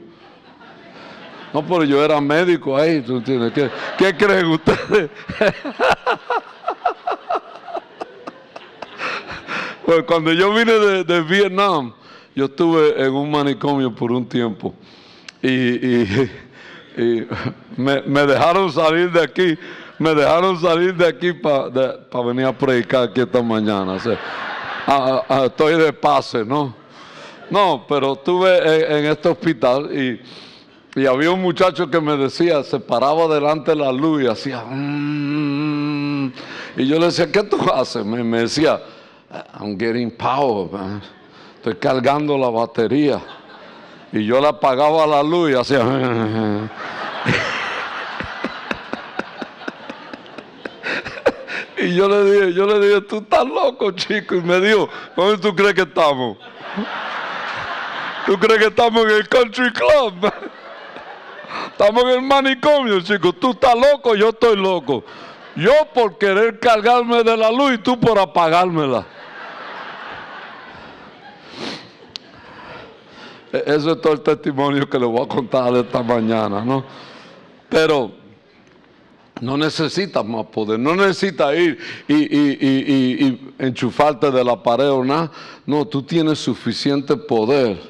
No, 1.53 1.65
pero 1.65 1.83
yo 1.83 2.03
era 2.03 2.19
médico 2.21 2.77
ahí, 2.77 3.01
¿tú? 3.01 3.21
¿Qué, 3.23 4.15
creen 4.15 4.45
ustedes? 4.47 5.09
pues 9.85 10.03
cuando 10.03 10.31
yo 10.31 10.53
vine 10.53 10.71
de, 11.03 11.21
Vietnam, 11.21 11.93
yo 12.35 12.45
estuve 12.45 13.03
en 13.03 13.13
un 13.13 13.29
manicomio 13.29 13.93
por 13.93 14.13
un 14.13 14.25
tiempo 14.27 14.73
y, 15.41 16.29
me 17.77 18.25
dejaron 18.25 18.71
salir 18.71 19.11
de 19.11 19.21
aquí 19.21 19.57
me 20.01 20.15
dejaron 20.15 20.59
salir 20.59 20.95
de 20.95 21.07
aquí 21.07 21.31
para 21.31 21.69
venir 22.25 22.47
a 22.47 22.57
predicar 22.57 23.03
aquí 23.03 23.21
esta 23.21 23.39
mañana. 23.43 23.97
estoy 25.45 25.77
de 25.77 25.93
pase, 25.93 26.43
¿no? 26.43 26.73
No, 27.51 27.85
pero 27.87 28.13
estuve 28.13 28.97
en, 28.97 29.05
este 29.05 29.29
hospital 29.29 29.91
y, 29.95 30.19
había 31.05 31.29
un 31.29 31.41
muchacho 31.41 31.87
que 31.89 32.01
me 32.01 32.17
decía, 32.17 32.63
se 32.63 32.79
paraba 32.79 33.27
delante 33.27 33.71
de 33.71 33.77
la 33.77 33.91
luz 33.91 34.23
y 34.23 34.27
hacía... 34.27 34.63
Mm". 34.67 36.33
y 36.77 36.87
yo 36.87 36.97
le 36.97 37.05
decía, 37.05 37.31
¿qué 37.31 37.43
tú 37.43 37.57
haces? 37.71 38.03
Me, 38.03 38.39
decía, 38.39 38.81
I'm 39.59 39.77
getting 39.77 40.09
power, 40.09 40.67
estoy 41.57 41.75
cargando 41.75 42.39
la 42.39 42.49
batería. 42.49 43.21
Y 44.11 44.25
yo 44.25 44.41
le 44.41 44.47
apagaba 44.47 45.05
la 45.05 45.21
luz 45.21 45.51
y 45.51 45.53
hacía... 45.53 45.81
Y 51.81 51.95
yo 51.95 52.07
le 52.07 52.23
dije, 52.31 52.53
yo 52.53 52.67
le 52.67 52.79
dije, 52.79 53.01
tú 53.01 53.17
estás 53.17 53.45
loco, 53.45 53.91
chico. 53.91 54.35
Y 54.35 54.41
me 54.41 54.59
dijo, 54.59 54.87
¿dónde 55.15 55.39
tú 55.39 55.55
crees 55.55 55.73
que 55.73 55.81
estamos? 55.81 56.37
¿Tú 58.25 58.37
crees 58.37 58.59
que 58.59 58.67
estamos 58.67 59.03
en 59.03 59.11
el 59.11 59.27
country 59.27 59.71
club? 59.73 60.31
Estamos 61.71 62.03
en 62.03 62.09
el 62.09 62.21
manicomio, 62.21 63.01
chico. 63.01 63.33
Tú 63.33 63.51
estás 63.51 63.75
loco, 63.75 64.15
yo 64.15 64.29
estoy 64.29 64.55
loco. 64.55 65.03
Yo 65.55 65.73
por 65.93 66.17
querer 66.17 66.59
cargarme 66.59 67.23
de 67.23 67.35
la 67.35 67.51
luz 67.51 67.73
y 67.73 67.77
tú 67.79 67.99
por 67.99 68.17
apagármela. 68.19 69.05
E-, 73.51 73.63
Eso 73.65 73.91
es 73.91 74.01
todo 74.01 74.13
el 74.13 74.21
testimonio 74.21 74.87
que 74.87 74.99
le 74.99 75.05
voy 75.05 75.23
a 75.23 75.27
contar 75.27 75.75
esta 75.75 76.03
mañana, 76.03 76.63
¿no? 76.63 76.85
Pero 77.67 78.20
no 79.41 79.57
necesitas 79.57 80.23
más 80.23 80.45
poder, 80.45 80.79
no 80.79 80.95
necesitas 80.95 81.55
ir 81.55 81.79
y, 82.07 83.39
enchufarte 83.57 84.31
de 84.31 84.43
la 84.43 84.61
pared 84.61 84.89
o 84.89 85.03
nada. 85.03 85.31
No, 85.65 85.85
tú 85.85 86.03
tienes 86.03 86.39
suficiente 86.39 87.17
poder 87.17 87.81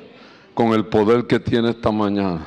con 0.53 0.73
el 0.73 0.85
poder 0.85 1.27
que 1.27 1.39
tienes 1.39 1.75
esta 1.75 1.91
mañana. 1.91 2.39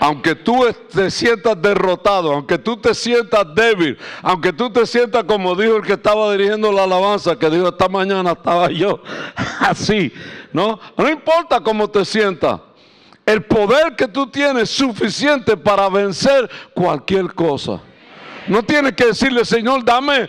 Aunque 0.00 0.36
tú 0.36 0.64
te 0.92 1.10
sientas 1.10 1.60
derrotado, 1.60 2.32
aunque 2.32 2.58
tú 2.58 2.76
te 2.76 2.94
sientas 2.94 3.44
débil, 3.54 3.98
aunque 4.22 4.52
tú 4.52 4.70
te 4.70 4.86
sientas 4.86 5.24
como 5.24 5.56
dijo 5.56 5.76
el 5.76 5.82
que 5.82 5.94
estaba 5.94 6.30
dirigiendo 6.32 6.70
la 6.70 6.84
alabanza, 6.84 7.36
que 7.36 7.50
dijo 7.50 7.68
esta 7.68 7.88
mañana 7.88 8.32
estaba 8.32 8.70
yo 8.70 9.02
así, 9.60 10.12
¿no? 10.52 10.78
No 10.96 11.08
importa 11.08 11.60
cómo 11.60 11.88
te 11.88 12.04
sientas. 12.04 12.60
El 13.26 13.42
poder 13.44 13.96
que 13.96 14.06
tú 14.06 14.26
tienes 14.28 14.64
es 14.64 14.70
suficiente 14.70 15.56
para 15.56 15.88
vencer 15.88 16.48
cualquier 16.74 17.34
cosa. 17.34 17.80
No 18.48 18.62
tienes 18.62 18.92
que 18.92 19.06
decirle, 19.06 19.44
Señor, 19.44 19.84
dame, 19.84 20.28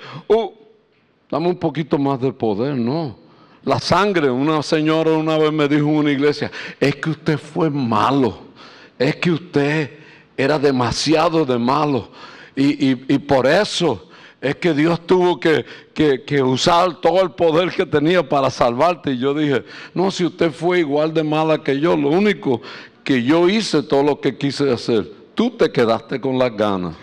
dame 1.29 1.47
un 1.47 1.57
poquito 1.57 1.97
más 1.97 2.19
de 2.19 2.33
poder, 2.33 2.75
no. 2.75 3.17
La 3.63 3.79
sangre, 3.79 4.29
una 4.29 4.63
señora 4.63 5.11
una 5.11 5.37
vez 5.37 5.51
me 5.51 5.67
dijo 5.67 5.87
en 5.87 5.95
una 5.97 6.11
iglesia, 6.11 6.51
es 6.79 6.95
que 6.95 7.09
usted 7.11 7.37
fue 7.37 7.69
malo, 7.69 8.39
es 8.97 9.15
que 9.17 9.31
usted 9.31 9.91
era 10.37 10.57
demasiado 10.57 11.45
de 11.45 11.57
malo. 11.57 12.09
Y, 12.55 12.95
por 13.19 13.47
eso 13.47 14.09
es 14.41 14.55
que 14.55 14.73
Dios 14.73 15.05
tuvo 15.05 15.39
que, 15.39 15.65
que, 15.93 16.41
usar 16.41 16.99
todo 16.99 17.21
el 17.21 17.31
poder 17.31 17.71
que 17.71 17.85
tenía 17.85 18.27
para 18.27 18.49
salvarte. 18.49 19.11
Y 19.11 19.19
yo 19.19 19.33
dije, 19.33 19.63
no, 19.93 20.11
si 20.11 20.25
usted 20.25 20.51
fue 20.51 20.79
igual 20.79 21.13
de 21.13 21.23
mala 21.23 21.61
que 21.61 21.79
yo, 21.79 21.95
lo 21.95 22.09
único 22.09 22.61
que 23.03 23.23
yo 23.23 23.47
hice 23.47 23.83
todo 23.83 24.03
lo 24.03 24.19
que 24.19 24.37
quise 24.37 24.69
hacer, 24.71 25.09
tú 25.35 25.51
te 25.51 25.71
quedaste 25.71 26.19
con 26.19 26.37
las 26.37 26.55
ganas. 26.55 26.95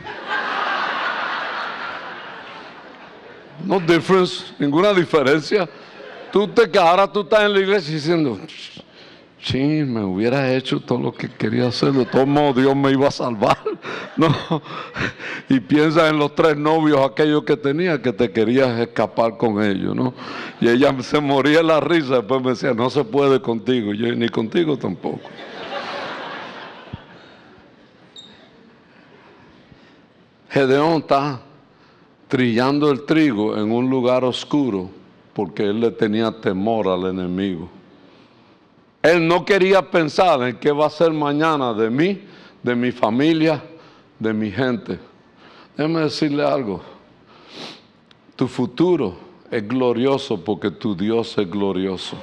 No 3.66 3.80
difference, 3.80 4.44
ninguna 4.60 4.94
diferencia. 4.94 5.68
Tú 6.30 6.46
te 6.46 6.78
ahora 6.78 7.10
tú 7.10 7.22
estás 7.22 7.42
en 7.42 7.52
la 7.52 7.60
iglesia 7.60 7.94
diciendo, 7.94 8.38
sí, 9.42 9.58
me 9.58 10.04
hubiera 10.04 10.52
hecho 10.54 10.78
todo 10.78 11.00
lo 11.00 11.12
que 11.12 11.28
quería 11.28 11.66
hacer, 11.66 11.92
de 11.92 12.04
todos 12.06 12.28
modos 12.28 12.56
Dios 12.56 12.76
me 12.76 12.92
iba 12.92 13.08
a 13.08 13.10
salvar. 13.10 13.58
No. 14.16 14.34
Y 15.50 15.60
piensa 15.60 16.08
en 16.08 16.18
los 16.18 16.34
tres 16.34 16.56
novios 16.56 16.98
aquellos 17.04 17.44
que 17.44 17.54
tenía 17.54 18.00
que 18.00 18.14
te 18.14 18.30
querías 18.30 18.80
escapar 18.80 19.36
con 19.36 19.62
ellos, 19.62 19.94
¿no? 19.94 20.14
Y 20.58 20.70
ella 20.70 20.94
se 21.02 21.20
moría 21.20 21.62
la 21.62 21.80
risa, 21.80 22.14
después 22.14 22.42
me 22.42 22.50
decía, 22.52 22.72
no 22.72 22.88
se 22.88 23.04
puede 23.04 23.42
contigo, 23.42 23.92
yo 23.92 24.14
ni 24.14 24.30
contigo 24.30 24.78
tampoco. 24.78 25.20
Gedeón 30.48 31.00
está 31.02 31.42
trillando 32.28 32.90
el 32.90 33.04
trigo 33.04 33.56
en 33.56 33.70
un 33.70 33.88
lugar 33.88 34.24
oscuro 34.24 34.90
porque 35.32 35.64
él 35.64 35.80
le 35.80 35.90
tenía 35.90 36.32
temor 36.32 36.88
al 36.88 37.06
enemigo. 37.06 37.68
Él 39.02 39.28
no 39.28 39.44
quería 39.44 39.88
pensar 39.90 40.42
en 40.42 40.56
qué 40.56 40.72
va 40.72 40.86
a 40.86 40.90
ser 40.90 41.12
mañana 41.12 41.72
de 41.72 41.90
mí, 41.90 42.22
de 42.62 42.74
mi 42.74 42.90
familia, 42.90 43.62
de 44.18 44.32
mi 44.32 44.50
gente. 44.50 44.98
Déjame 45.76 46.00
decirle 46.00 46.42
algo. 46.42 46.80
Tu 48.34 48.48
futuro 48.48 49.14
es 49.50 49.66
glorioso 49.66 50.42
porque 50.42 50.70
tu 50.70 50.96
Dios 50.96 51.36
es 51.38 51.48
glorioso. 51.48 52.16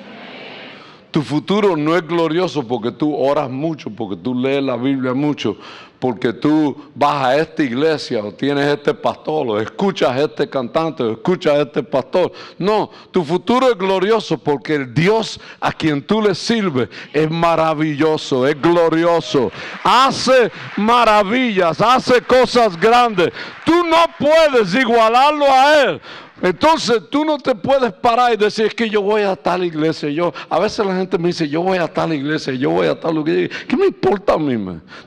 Tu 1.12 1.22
futuro 1.22 1.78
no 1.78 1.96
es 1.96 2.06
glorioso 2.06 2.68
porque 2.68 2.92
tú 2.92 3.16
oras 3.16 3.50
mucho, 3.50 3.92
porque 3.92 4.16
tú 4.16 4.34
lees 4.34 4.64
la 4.64 4.76
Biblia 4.76 5.14
mucho, 5.14 5.58
porque 6.04 6.34
tú 6.34 6.76
vas 6.94 7.24
a 7.24 7.38
esta 7.38 7.64
iglesia 7.64 8.22
o 8.22 8.34
tienes 8.34 8.68
este 8.68 8.94
pastor 8.94 9.48
o 9.48 9.58
escuchas 9.58 10.12
a 10.12 10.20
este 10.24 10.50
cantante 10.50 11.02
o 11.02 11.14
escuchas 11.14 11.54
a 11.54 11.62
este 11.62 11.82
pastor. 11.82 12.30
No, 12.58 12.92
tu 13.10 13.24
futuro 13.24 13.72
es 13.72 13.78
glorioso 13.78 14.38
porque 14.38 14.76
el 14.76 14.94
Dios 14.94 15.40
a 15.62 15.72
quien 15.72 16.06
tú 16.06 16.22
le 16.22 16.36
sirves 16.36 16.90
es 17.14 17.32
maravilloso, 17.32 18.46
es 18.46 18.62
glorioso. 18.62 19.50
Hace 19.82 20.52
maravillas, 20.76 21.80
hace 21.80 22.22
cosas 22.22 22.78
grandes. 22.78 23.32
Tú 23.64 23.86
no 23.86 24.04
puedes 24.20 24.76
igualarlo 24.76 25.46
a 25.46 25.84
Él. 25.84 26.02
Entonces 26.44 27.02
tú 27.10 27.24
no 27.24 27.38
te 27.38 27.56
puedes 27.56 27.94
parar 27.94 28.34
y 28.34 28.36
decir 28.36 28.66
es 28.66 28.76
que 28.76 28.90
yo 28.90 29.02
voy 29.02 29.22
a 29.22 29.34
tal 29.34 29.64
iglesia. 29.64 30.10
Yo, 30.10 30.34
a 30.50 30.60
veces 30.60 30.86
la 30.86 30.94
gente 30.94 31.18
me 31.18 31.30
dice, 31.30 31.48
yo 31.48 31.62
voy 31.62 31.78
a 31.78 31.88
tal 31.88 32.12
iglesia, 32.12 32.54
yo 32.54 32.70
voy 32.70 32.88
a 32.88 33.00
tal 33.00 33.16
lugar. 33.16 33.50
¿Qué 33.66 33.78
me 33.78 33.86
importa 33.86 34.34
a 34.34 34.38
mí? 34.38 34.54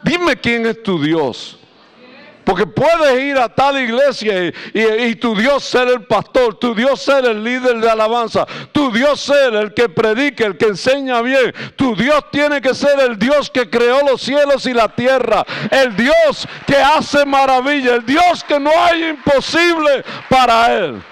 Dime 0.02 0.34
quién 0.36 0.64
es 0.64 0.82
tu 0.82 0.98
Dios. 1.00 1.58
Porque 2.42 2.64
puedes 2.64 3.22
ir 3.22 3.36
a 3.36 3.50
tal 3.50 3.78
iglesia 3.78 4.50
y, 4.72 5.14
tu 5.16 5.36
Dios 5.36 5.62
ser 5.62 5.88
el 5.88 6.04
pastor, 6.04 6.58
tu 6.58 6.74
Dios 6.74 7.02
ser 7.02 7.26
el 7.26 7.44
líder 7.44 7.80
de 7.80 7.90
alabanza, 7.90 8.46
tu 8.72 8.90
Dios 8.90 9.20
ser 9.20 9.52
el 9.56 9.74
que 9.74 9.90
predica, 9.90 10.46
el 10.46 10.56
que 10.56 10.68
enseña 10.68 11.20
bien. 11.20 11.52
Tu 11.74 11.94
Dios 11.96 12.24
tiene 12.32 12.62
que 12.62 12.72
ser 12.72 12.98
el 13.00 13.18
Dios 13.18 13.50
que 13.50 13.68
creó 13.68 14.00
los 14.08 14.22
cielos 14.22 14.64
y 14.64 14.72
la 14.72 14.88
tierra, 14.88 15.44
el 15.70 15.94
Dios 15.96 16.48
que 16.66 16.76
hace 16.76 17.26
maravilla, 17.26 17.96
el 17.96 18.06
Dios 18.06 18.42
que 18.48 18.58
no 18.58 18.70
hay 18.70 19.08
imposible 19.08 20.02
para 20.30 20.72
Él. 20.72 21.02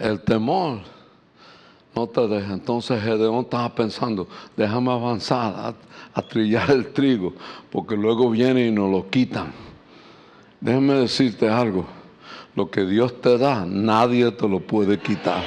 El 0.00 0.20
temor 0.20 0.80
no 1.94 2.06
te 2.06 2.26
deja. 2.28 2.52
Entonces 2.52 3.02
Gedeón 3.02 3.40
estaba 3.44 3.74
pensando, 3.74 4.28
déjame 4.56 4.92
avanzar 4.92 5.74
a, 6.14 6.22
trillar 6.22 6.70
el 6.70 6.92
trigo, 6.92 7.32
porque 7.70 7.96
luego 7.96 8.30
viene 8.30 8.66
y 8.66 8.70
nos 8.70 8.90
lo 8.90 9.08
quitan. 9.08 9.52
Déjame 10.60 10.94
decirte 10.94 11.48
algo, 11.48 11.86
lo 12.56 12.68
que 12.70 12.84
Dios 12.84 13.20
te 13.20 13.38
da, 13.38 13.64
nadie 13.64 14.30
te 14.32 14.48
lo 14.48 14.58
puede 14.58 14.98
quitar. 14.98 15.44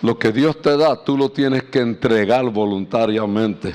Lo 0.00 0.18
que 0.18 0.32
Dios 0.32 0.62
te 0.62 0.76
da, 0.76 1.04
tú 1.04 1.18
lo 1.18 1.30
tienes 1.30 1.64
que 1.64 1.80
entregar 1.80 2.48
voluntariamente. 2.50 3.74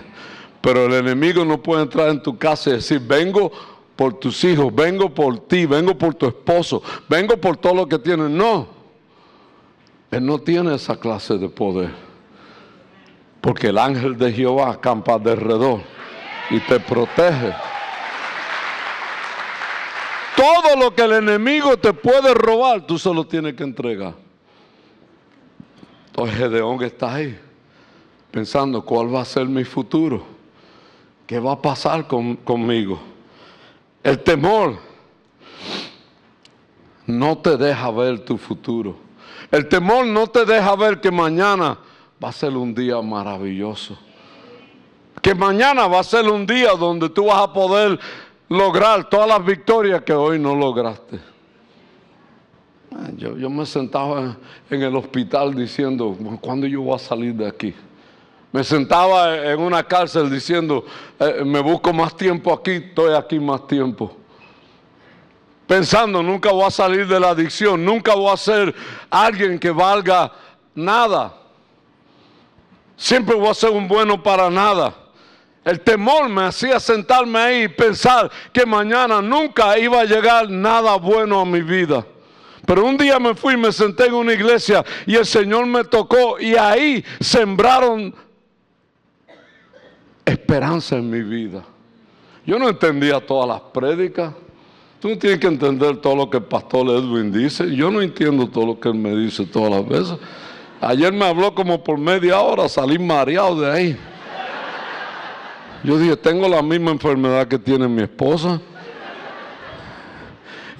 Pero 0.61 0.85
el 0.85 0.93
enemigo 0.93 1.43
no 1.45 1.61
puede 1.61 1.83
entrar 1.83 2.09
en 2.09 2.23
tu 2.23 2.37
casa 2.37 2.69
y 2.69 2.73
decir, 2.73 2.99
vengo 2.99 3.51
por 3.95 4.13
tus 4.13 4.43
hijos, 4.43 4.73
vengo 4.73 5.13
por 5.13 5.37
ti, 5.39 5.65
vengo 5.65 5.95
por 5.95 6.15
tu 6.15 6.25
esposo, 6.25 6.81
vengo 7.09 7.37
por 7.37 7.57
todo 7.57 7.75
lo 7.75 7.87
que 7.87 7.99
tienes. 7.99 8.29
No, 8.29 8.67
él 10.13 10.25
no 10.25 10.37
tiene 10.37 10.75
esa 10.75 10.95
clase 10.95 11.37
de 11.37 11.49
poder. 11.49 11.89
Porque 13.41 13.67
el 13.67 13.77
ángel 13.77 14.17
de 14.17 14.31
Jehová 14.31 14.71
acampa 14.71 15.15
alrededor 15.15 15.81
y 16.49 16.59
te 16.59 16.79
protege. 16.79 17.53
Todo 20.35 20.75
lo 20.79 20.93
que 20.93 21.03
el 21.03 21.13
enemigo 21.13 21.77
te 21.77 21.93
puede 21.93 22.33
robar, 22.33 22.85
tú 22.85 22.97
solo 22.97 23.25
tienes 23.25 23.55
que 23.55 23.63
entregar. 23.63 24.13
Entonces 26.07 26.37
Gedeón 26.37 26.81
está 26.83 27.15
ahí, 27.15 27.39
pensando 28.29 28.85
cuál 28.85 29.13
va 29.13 29.21
a 29.21 29.25
ser 29.25 29.47
mi 29.47 29.63
futuro, 29.63 30.23
qué 31.25 31.39
va 31.39 31.53
a 31.53 31.61
pasar 31.61 32.05
conmigo. 32.07 32.99
El 34.03 34.19
temor 34.19 34.77
no 37.07 37.37
te 37.39 37.57
deja 37.57 37.89
ver 37.89 38.19
tu 38.19 38.37
futuro. 38.37 39.02
El 39.53 39.67
temor 39.67 40.07
no 40.07 40.25
te 40.25 40.45
deja 40.45 40.75
ver 40.75 40.99
que 40.99 41.11
mañana 41.11 41.77
va 42.21 42.29
a 42.29 42.31
ser 42.31 42.57
un 42.57 42.73
día 42.73 42.99
maravilloso. 43.03 43.95
Que 45.21 45.35
mañana 45.35 45.85
va 45.85 45.99
a 45.99 46.03
ser 46.03 46.27
un 46.27 46.43
día 46.43 46.71
donde 46.71 47.07
tú 47.07 47.25
vas 47.25 47.37
a 47.37 47.53
poder 47.53 47.99
lograr 48.49 49.07
todas 49.07 49.27
las 49.27 49.45
victorias 49.45 50.01
que 50.01 50.11
hoy 50.11 50.39
no 50.39 50.55
lograste. 50.55 51.19
Ah, 52.95 53.09
yo, 53.15 53.47
me 53.47 53.63
sentaba 53.67 54.35
en 54.71 54.81
el 54.81 54.95
hospital 54.95 55.53
diciendo, 55.53 56.17
¿cuándo 56.41 56.65
yo 56.65 56.81
voy 56.81 56.95
a 56.95 56.99
salir 56.99 57.35
de 57.35 57.47
aquí? 57.47 57.75
Me 58.51 58.63
sentaba 58.63 59.35
en 59.51 59.59
una 59.59 59.83
cárcel 59.83 60.31
diciendo, 60.31 60.83
eh, 61.19 61.43
me 61.45 61.59
busco 61.59 61.93
más 61.93 62.17
tiempo 62.17 62.51
aquí, 62.51 62.71
estoy 62.71 63.13
aquí 63.13 63.39
más 63.39 63.67
tiempo 63.67 64.17
pensando, 65.67 66.21
nunca 66.21 66.51
voy 66.51 66.65
a 66.65 66.71
salir 66.71 67.07
de 67.07 67.19
la 67.19 67.29
adicción, 67.29 67.83
nunca 67.83 68.15
voy 68.15 68.31
a 68.31 68.37
ser 68.37 68.73
alguien 69.09 69.59
que 69.59 69.71
valga 69.71 70.31
nada. 70.75 71.33
Siempre 72.95 73.35
voy 73.35 73.49
a 73.49 73.53
ser 73.53 73.71
un 73.71 73.87
bueno 73.87 74.21
para 74.21 74.49
nada. 74.49 74.93
El 75.63 75.79
temor 75.79 76.27
me 76.27 76.43
hacía 76.43 76.79
sentarme 76.79 77.39
ahí 77.39 77.63
y 77.63 77.67
pensar 77.69 78.29
que 78.51 78.65
mañana 78.65 79.21
nunca 79.21 79.77
iba 79.77 80.01
a 80.01 80.05
llegar 80.05 80.49
nada 80.49 80.95
bueno 80.95 81.39
a 81.39 81.45
mi 81.45 81.61
vida. 81.61 82.05
Pero 82.65 82.85
un 82.85 82.97
día 82.97 83.19
me 83.19 83.33
fui, 83.33 83.57
me 83.57 83.71
senté 83.71 84.07
en 84.07 84.13
una 84.13 84.33
iglesia 84.33 84.83
y 85.05 85.15
el 85.15 85.25
Señor 85.25 85.65
me 85.65 85.83
tocó 85.83 86.39
y 86.39 86.55
ahí 86.55 87.03
sembraron 87.19 88.13
esperanza 90.25 90.97
en 90.97 91.09
mi 91.09 91.21
vida. 91.21 91.63
Yo 92.45 92.59
no 92.59 92.69
entendía 92.69 93.25
todas 93.25 93.47
las 93.47 93.61
prédicas. 93.73 94.33
Tú 95.03 95.17
tienes 95.17 95.37
que 95.37 95.47
entender 95.47 95.97
todo 95.97 96.15
lo 96.15 96.29
que 96.29 96.37
el 96.37 96.43
pastor 96.43 96.87
Edwin 96.87 97.29
dice. 97.29 97.75
Yo 97.75 97.91
no 97.91 98.01
entiendo 98.01 98.47
todo 98.47 98.67
lo 98.67 98.79
que 98.79 98.87
él 98.87 98.95
me 98.95 99.13
dice 99.13 99.45
todas 99.45 99.69
las 99.69 99.85
veces. 99.85 100.17
Ayer 100.79 101.11
me 101.11 101.25
habló 101.25 101.53
como 101.53 101.83
por 101.83 101.97
media 101.97 102.39
hora, 102.39 102.69
salí 102.69 102.97
mareado 102.97 103.59
de 103.59 103.69
ahí. 103.69 103.97
Yo 105.83 105.99
dije, 105.99 106.15
tengo 106.15 106.47
la 106.47 106.61
misma 106.61 106.91
enfermedad 106.91 107.49
que 107.49 107.59
tiene 107.59 107.85
mi 107.89 108.03
esposa. 108.03 108.61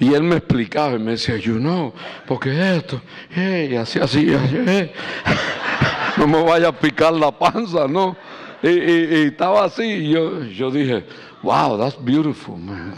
Y 0.00 0.14
él 0.14 0.22
me 0.22 0.36
explicaba 0.36 0.94
y 0.94 1.00
me 1.00 1.10
decía, 1.10 1.36
you 1.36 1.58
know, 1.58 1.92
porque 2.26 2.76
esto, 2.78 3.02
y 3.36 3.74
así, 3.74 3.98
así, 3.98 4.24
no 6.16 6.26
me 6.26 6.42
vaya 6.42 6.68
a 6.68 6.72
picar 6.72 7.12
la 7.12 7.30
panza, 7.30 7.86
¿no? 7.86 8.16
Y, 8.62 9.26
estaba 9.26 9.64
así, 9.64 9.82
y 9.82 10.12
yo, 10.12 10.44
yo 10.44 10.70
dije, 10.70 11.04
wow, 11.42 11.76
that's 11.76 12.02
beautiful, 12.02 12.56
man. 12.56 12.94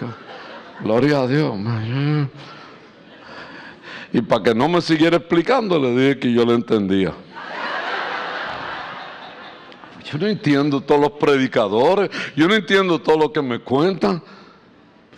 Gloria 0.81 1.23
a 1.23 1.27
Dios. 1.27 1.55
Y 4.13 4.23
para 4.23 4.43
que 4.43 4.55
no 4.55 4.69
me 4.69 4.81
siguiera 4.81 5.17
explicando, 5.17 5.79
le 5.79 5.91
dije 5.91 6.19
que 6.19 6.33
yo 6.33 6.45
le 6.45 6.55
entendía. 6.55 7.13
Yo 10.05 10.19
no 10.19 10.27
entiendo 10.29 10.81
todos 10.81 11.01
los 11.01 11.13
predicadores, 11.13 12.11
yo 12.37 12.47
no 12.47 12.55
entiendo 12.55 13.01
todo 13.01 13.19
lo 13.19 13.33
que 13.33 13.43
me 13.43 13.59
cuentan. 13.59 14.23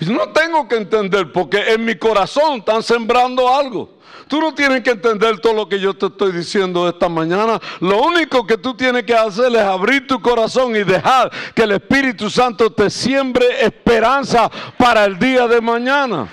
No 0.01 0.29
tengo 0.29 0.69
que 0.69 0.77
entender 0.77 1.33
porque 1.33 1.73
en 1.73 1.85
mi 1.85 1.97
corazón 1.97 2.59
están 2.59 2.83
sembrando 2.83 3.53
algo. 3.53 3.99
Tú 4.29 4.41
no 4.41 4.55
tienes 4.55 4.83
que 4.83 4.91
entender 4.91 5.41
todo 5.41 5.55
lo 5.55 5.69
que 5.69 5.81
yo 5.81 5.95
te 5.95 6.07
estoy 6.07 6.33
diciendo 6.33 6.87
esta 6.87 7.09
mañana. 7.09 7.59
Lo 7.81 8.03
único 8.03 8.47
que 8.47 8.59
tú 8.59 8.75
tienes 8.75 9.05
que 9.05 9.15
hacer 9.15 9.51
es 9.57 9.63
abrir 9.63 10.07
tu 10.07 10.21
corazón 10.21 10.77
y 10.77 10.85
dejar 10.85 11.31
que 11.55 11.63
el 11.63 11.73
Espíritu 11.73 12.29
Santo 12.29 12.71
te 12.71 12.91
siembre 12.91 13.65
esperanza 13.65 14.51
para 14.77 15.07
el 15.07 15.19
día 15.19 15.49
de 15.49 15.61
mañana. 15.63 16.29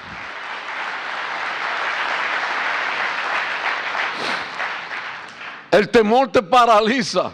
El 5.72 5.90
temor 5.90 6.32
te 6.32 6.42
paraliza, 6.42 7.32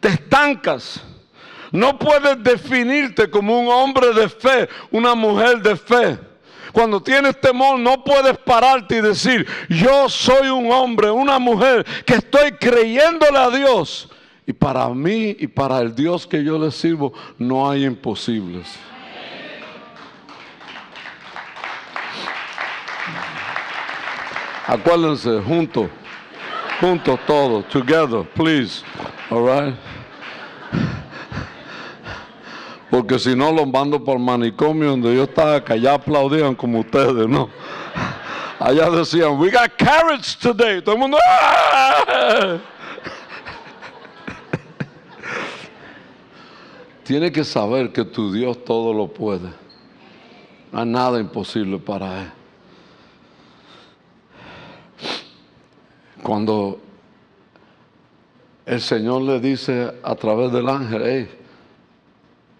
te 0.00 0.08
estancas. 0.08 1.00
No 1.74 1.98
puedes 1.98 2.40
definirte 2.40 3.28
como 3.28 3.58
un 3.58 3.68
hombre 3.68 4.12
de 4.14 4.28
fe, 4.28 4.68
una 4.92 5.16
mujer 5.16 5.60
de 5.60 5.74
fe. 5.74 6.16
Cuando 6.72 7.02
tienes 7.02 7.40
temor 7.40 7.80
no 7.80 8.04
puedes 8.04 8.38
pararte 8.38 8.98
y 8.98 9.00
decir, 9.00 9.44
yo 9.68 10.08
soy 10.08 10.50
un 10.50 10.70
hombre, 10.70 11.10
una 11.10 11.40
mujer 11.40 11.84
que 12.06 12.14
estoy 12.14 12.52
creyéndole 12.52 13.36
a 13.36 13.50
Dios. 13.50 14.08
Y 14.46 14.52
para 14.52 14.88
mí 14.90 15.34
y 15.36 15.48
para 15.48 15.80
el 15.80 15.92
Dios 15.92 16.28
que 16.28 16.44
yo 16.44 16.60
le 16.60 16.70
sirvo 16.70 17.12
no 17.38 17.68
hay 17.68 17.84
imposibles. 17.84 18.78
Acuérdense, 24.68 25.40
juntos, 25.40 25.88
juntos 26.80 27.18
todos, 27.26 27.68
together, 27.68 28.22
please, 28.36 28.84
all 29.28 29.42
right. 29.44 29.74
Porque 32.94 33.18
si 33.18 33.34
no 33.34 33.50
los 33.50 33.66
mando 33.66 34.04
por 34.04 34.20
manicomio 34.20 34.90
donde 34.90 35.16
yo 35.16 35.24
estaba, 35.24 35.64
que 35.64 35.72
allá 35.72 35.94
aplaudían 35.94 36.54
como 36.54 36.78
ustedes, 36.78 37.28
¿no? 37.28 37.50
Allá 38.60 38.88
decían, 38.88 39.36
we 39.36 39.50
got 39.50 39.72
carrots 39.76 40.38
today. 40.38 40.80
Todo 40.80 40.94
el 40.94 41.00
mundo, 41.00 41.18
¡Ah! 41.28 42.58
Tiene 47.02 47.32
que 47.32 47.42
saber 47.42 47.92
que 47.92 48.04
tu 48.04 48.32
Dios 48.32 48.64
todo 48.64 48.94
lo 48.94 49.08
puede. 49.08 49.50
No 50.70 50.78
hay 50.78 50.86
nada 50.86 51.18
imposible 51.18 51.78
para 51.78 52.20
Él. 52.20 52.30
Cuando 56.22 56.78
el 58.64 58.80
Señor 58.80 59.22
le 59.22 59.40
dice 59.40 59.92
a 60.00 60.14
través 60.14 60.52
del 60.52 60.68
ángel, 60.68 61.02
hey, 61.04 61.43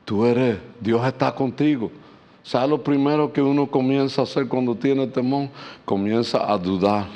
Tú 0.04 0.24
eres, 0.24 0.58
Dios 0.80 1.04
está 1.06 1.34
contigo. 1.34 1.90
¿Sabes 2.42 2.68
lo 2.68 2.82
primero 2.82 3.32
que 3.32 3.40
uno 3.40 3.66
comienza 3.66 4.20
a 4.20 4.24
hacer 4.24 4.46
cuando 4.48 4.74
tiene 4.74 5.06
temor? 5.06 5.48
Comienza 5.84 6.52
a 6.52 6.58
dudar. 6.58 7.06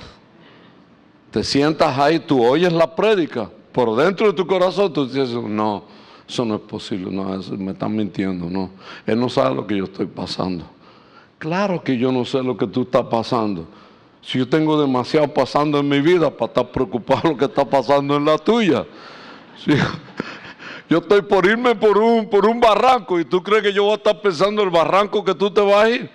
Te 1.31 1.45
sientas 1.45 1.99
ahí, 1.99 2.19
tú 2.19 2.43
oyes 2.43 2.73
la 2.73 2.97
prédica, 2.97 3.51
por 3.73 3.95
dentro 3.95 4.29
de 4.29 4.33
tu 4.33 4.47
corazón 4.47 4.91
tú 4.91 5.07
dices, 5.07 5.31
no, 5.35 5.85
eso 6.27 6.45
no 6.47 6.55
es 6.55 6.61
posible, 6.63 7.11
no, 7.11 7.39
me 7.59 7.73
están 7.73 7.95
mintiendo, 7.95 8.49
no. 8.49 8.71
Él 9.07 9.21
no 9.21 9.29
sabe 9.29 9.55
lo 9.55 9.67
que 9.67 9.77
yo 9.77 9.85
estoy 9.85 10.07
pasando. 10.07 10.65
Claro 11.39 11.85
que 11.85 11.99
yo 11.99 12.11
no 12.11 12.25
sé 12.25 12.43
lo 12.43 12.57
que 12.57 12.67
tú 12.67 12.83
estás 12.83 13.05
pasando. 13.05 13.67
Si 14.23 14.39
yo 14.39 14.49
tengo 14.49 14.81
demasiado 14.81 15.29
pasando 15.29 15.79
en 15.79 15.89
mi 15.89 16.01
vida 16.01 16.31
para 16.31 16.47
estar 16.47 16.73
preocupado 16.73 17.31
lo 17.31 17.37
que 17.37 17.45
está 17.45 17.65
pasando 17.65 18.17
en 18.17 18.25
la 18.25 18.39
tuya. 18.39 18.87
Yo 20.89 20.99
estoy 20.99 21.21
por 21.23 21.45
irme 21.45 21.75
por 21.75 21.99
un, 21.99 22.31
por 22.31 22.47
un 22.47 22.61
barranco 22.61 23.21
y 23.21 23.25
tú 23.25 23.43
crees 23.43 23.63
que 23.63 23.73
yo 23.73 23.85
voy 23.85 23.93
a 23.93 23.97
estar 23.97 24.21
pensando 24.23 24.63
el 24.63 24.71
barranco 24.71 25.23
que 25.23 25.35
tú 25.35 25.51
te 25.51 25.61
vas 25.61 25.85
a 25.85 25.91
ir. 25.91 26.11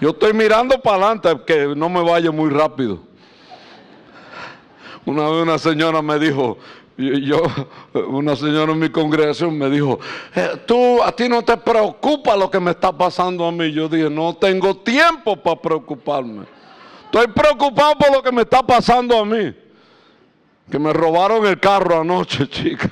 Yo 0.00 0.10
estoy 0.10 0.32
mirando 0.32 0.80
para 0.80 1.06
adelante, 1.06 1.44
que 1.46 1.74
no 1.76 1.88
me 1.88 2.02
vaya 2.02 2.32
muy 2.32 2.50
rápido. 2.50 2.98
Una 5.06 5.28
vez 5.28 5.42
una 5.42 5.58
señora 5.58 6.02
me 6.02 6.18
dijo, 6.18 6.58
yo, 6.96 7.42
una 8.08 8.34
señora 8.34 8.72
en 8.72 8.80
mi 8.80 8.88
congregación 8.88 9.56
me 9.56 9.70
dijo, 9.70 10.00
eh, 10.34 10.60
tú, 10.66 11.00
a 11.00 11.12
ti 11.12 11.28
no 11.28 11.42
te 11.42 11.56
preocupa 11.56 12.36
lo 12.36 12.50
que 12.50 12.58
me 12.58 12.72
está 12.72 12.90
pasando 12.90 13.46
a 13.46 13.52
mí. 13.52 13.70
Yo 13.70 13.88
dije, 13.88 14.10
no 14.10 14.34
tengo 14.34 14.76
tiempo 14.78 15.36
para 15.36 15.60
preocuparme. 15.60 16.44
Estoy 17.04 17.28
preocupado 17.28 17.94
por 17.96 18.10
lo 18.10 18.22
que 18.22 18.32
me 18.32 18.42
está 18.42 18.66
pasando 18.66 19.16
a 19.16 19.24
mí. 19.24 19.54
Que 20.72 20.78
me 20.78 20.90
robaron 20.90 21.44
el 21.46 21.60
carro 21.60 22.00
anoche, 22.00 22.48
chica. 22.48 22.90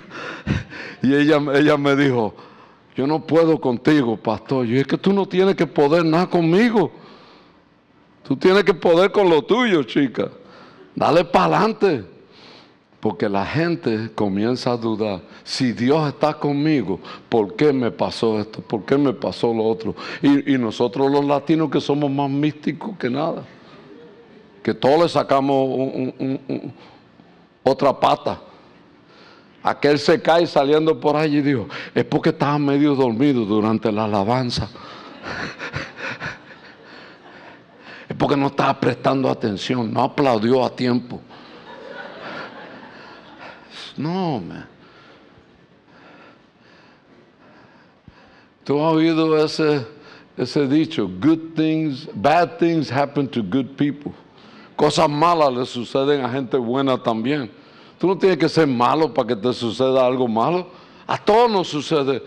Y 1.02 1.14
ella, 1.14 1.40
ella 1.54 1.78
me 1.78 1.96
dijo, 1.96 2.34
yo 2.94 3.06
no 3.06 3.24
puedo 3.26 3.58
contigo, 3.58 4.18
pastor. 4.18 4.66
Yo 4.66 4.78
es 4.78 4.86
que 4.86 4.98
tú 4.98 5.14
no 5.14 5.24
tienes 5.24 5.56
que 5.56 5.66
poder 5.66 6.04
nada 6.04 6.28
conmigo. 6.28 6.92
Tú 8.22 8.36
tienes 8.36 8.64
que 8.64 8.74
poder 8.74 9.10
con 9.10 9.30
lo 9.30 9.40
tuyo, 9.40 9.82
chica. 9.84 10.28
Dale 10.94 11.24
para 11.24 11.56
adelante. 11.56 12.04
Porque 13.00 13.30
la 13.30 13.46
gente 13.46 14.10
comienza 14.14 14.72
a 14.72 14.76
dudar, 14.76 15.22
si 15.42 15.72
Dios 15.72 16.06
está 16.06 16.34
conmigo, 16.34 17.00
¿por 17.30 17.56
qué 17.56 17.72
me 17.72 17.90
pasó 17.90 18.38
esto? 18.38 18.60
¿Por 18.60 18.84
qué 18.84 18.98
me 18.98 19.14
pasó 19.14 19.54
lo 19.54 19.64
otro? 19.64 19.94
Y, 20.20 20.58
nosotros 20.58 21.10
los 21.10 21.24
latinos 21.24 21.70
que 21.70 21.80
somos 21.80 22.10
más 22.10 22.28
místicos 22.28 22.98
que 22.98 23.08
nada, 23.08 23.42
que 24.62 24.74
todos 24.74 25.00
le 25.00 25.08
sacamos 25.08 26.12
otra 27.62 27.98
pata. 27.98 28.40
Aquel 29.62 29.98
se 29.98 30.20
cae 30.22 30.46
saliendo 30.46 30.98
por 30.98 31.16
allí 31.16 31.38
y 31.38 31.42
dijo, 31.42 31.68
es 31.94 32.04
porque 32.04 32.30
estaba 32.30 32.58
medio 32.58 32.94
dormido 32.94 33.44
durante 33.44 33.92
la 33.92 34.04
alabanza. 34.04 34.68
es 38.08 38.16
porque 38.16 38.36
no 38.36 38.46
estaba 38.46 38.80
prestando 38.80 39.28
atención, 39.28 39.92
no 39.92 40.02
aplaudió 40.02 40.64
a 40.64 40.74
tiempo. 40.74 41.20
No, 43.96 44.40
man. 44.40 44.66
Tú 48.64 48.82
has 48.82 48.94
oído 48.94 49.44
ese, 49.44 49.86
ese 50.36 50.66
dicho, 50.66 51.06
good 51.06 51.54
things, 51.54 52.08
bad 52.14 52.58
things 52.58 52.90
happen 52.90 53.28
to 53.28 53.42
good 53.42 53.76
people. 53.76 54.12
Cosas 54.80 55.10
malas 55.10 55.52
le 55.52 55.66
suceden 55.66 56.24
a 56.24 56.30
gente 56.30 56.56
buena 56.56 56.96
también. 56.96 57.50
Tú 57.98 58.06
no 58.06 58.16
tienes 58.16 58.38
que 58.38 58.48
ser 58.48 58.66
malo 58.66 59.12
para 59.12 59.28
que 59.28 59.36
te 59.36 59.52
suceda 59.52 60.06
algo 60.06 60.26
malo. 60.26 60.68
A 61.06 61.18
todos 61.18 61.50
nos 61.50 61.68
sucede 61.68 62.22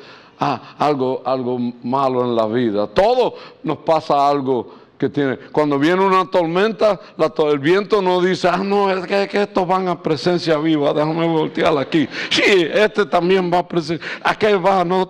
algo, 0.78 1.24
algo 1.26 1.58
malo 1.82 2.24
en 2.24 2.36
la 2.36 2.46
vida. 2.46 2.84
A 2.84 2.88
todos 2.88 3.34
nos 3.64 3.80
pasa 3.80 4.30
algo 4.30 4.72
que 5.00 5.10
tiene. 5.10 5.36
Cuando 5.52 5.80
viene 5.80 6.06
una 6.06 6.30
tormenta, 6.30 7.00
el 7.18 7.58
viento 7.58 8.04
no 8.04 8.22
dice, 8.22 8.48
ah, 8.48 8.62
no, 8.64 8.88
es 8.92 9.08
que, 9.08 9.42
estos 9.42 9.68
van 9.68 9.88
a 9.88 10.00
presencia 10.00 10.56
viva, 10.60 10.94
déjame 10.94 11.26
voltear 11.26 11.76
aquí. 11.80 12.08
Sí, 12.30 12.68
este 12.72 13.08
también 13.08 13.52
va 13.52 13.58
a 13.58 13.68
presencia. 13.68 14.06
Aquel 14.24 14.64
va, 14.64 14.86
no, 14.86 15.10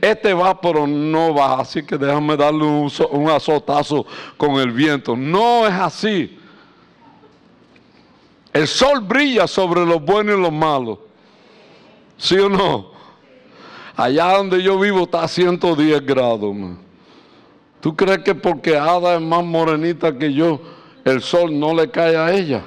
este 0.00 0.32
va, 0.32 0.60
pero 0.60 0.86
no 0.86 1.34
va. 1.34 1.58
Así 1.58 1.82
que 1.82 1.98
déjame 1.98 2.36
darle 2.36 2.64
un 2.64 3.28
azotazo 3.30 4.06
con 4.36 4.60
el 4.60 4.70
viento. 4.70 5.16
No 5.16 5.66
es 5.66 5.74
así. 5.74 6.38
El 8.54 8.68
sol 8.68 9.00
brilla 9.00 9.48
sobre 9.48 9.84
los 9.84 10.00
buenos 10.00 10.38
y 10.38 10.40
los 10.40 10.52
malos. 10.52 11.00
¿Sí 12.16 12.36
o 12.36 12.48
no? 12.48 12.92
Allá 13.96 14.36
donde 14.36 14.62
yo 14.62 14.78
vivo 14.78 15.02
está 15.02 15.24
a 15.24 15.28
110 15.28 16.06
grados. 16.06 16.54
¿Tú 17.80 17.96
crees 17.96 18.20
que 18.20 18.32
porque 18.32 18.76
Ada 18.76 19.16
es 19.16 19.20
más 19.20 19.44
morenita 19.44 20.16
que 20.16 20.32
yo, 20.32 20.60
el 21.04 21.20
sol 21.20 21.58
no 21.58 21.74
le 21.74 21.90
cae 21.90 22.16
a 22.16 22.32
ella? 22.32 22.62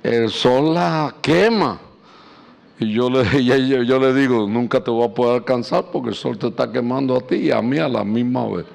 El 0.00 0.30
sol 0.30 0.72
la 0.74 1.16
quema. 1.20 1.80
Y 2.78 2.92
yo 2.92 3.10
le, 3.10 3.44
yo 3.84 3.98
le 3.98 4.14
digo, 4.14 4.46
nunca 4.48 4.82
te 4.82 4.92
voy 4.92 5.08
a 5.08 5.12
poder 5.12 5.40
alcanzar 5.40 5.86
porque 5.92 6.10
el 6.10 6.14
sol 6.14 6.38
te 6.38 6.46
está 6.46 6.70
quemando 6.70 7.16
a 7.16 7.20
ti 7.20 7.34
y 7.34 7.50
a 7.50 7.60
mí 7.60 7.78
a 7.78 7.88
la 7.88 8.04
misma 8.04 8.46
vez. 8.46 8.66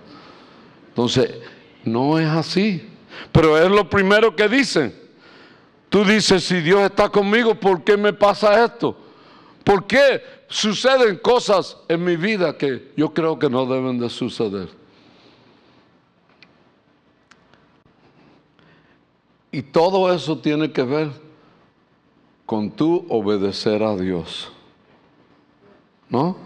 Entonces, 0.90 1.34
no 1.86 2.20
es 2.20 2.28
así. 2.28 2.90
Pero 3.32 3.58
es 3.58 3.72
lo 3.72 3.90
primero 3.90 4.36
que 4.36 4.50
dicen. 4.50 4.94
Tú 5.90 6.06
dices, 6.06 6.44
si 6.44 6.62
Dios 6.62 6.82
está 6.82 7.10
conmigo, 7.10 7.56
¿por 7.56 7.84
qué 7.84 7.98
me 7.98 8.14
pasa 8.14 8.64
esto? 8.64 8.96
¿Por 9.64 9.86
qué 9.88 10.22
suceden 10.48 11.18
cosas 11.18 11.78
en 11.88 12.04
mi 12.04 12.16
vida 12.16 12.58
que 12.58 12.92
yo 12.96 13.14
creo 13.14 13.38
que 13.38 13.50
no 13.50 13.66
deben 13.66 14.00
de 14.00 14.10
suceder? 14.10 14.70
Y 19.52 19.64
todo 19.64 20.14
eso 20.14 20.38
tiene 20.38 20.72
que 20.72 20.84
ver 20.84 21.10
con 22.46 22.70
tú 22.70 23.06
obedecer 23.10 23.82
a 23.84 23.96
Dios. 23.96 24.52
¿No? 26.08 26.38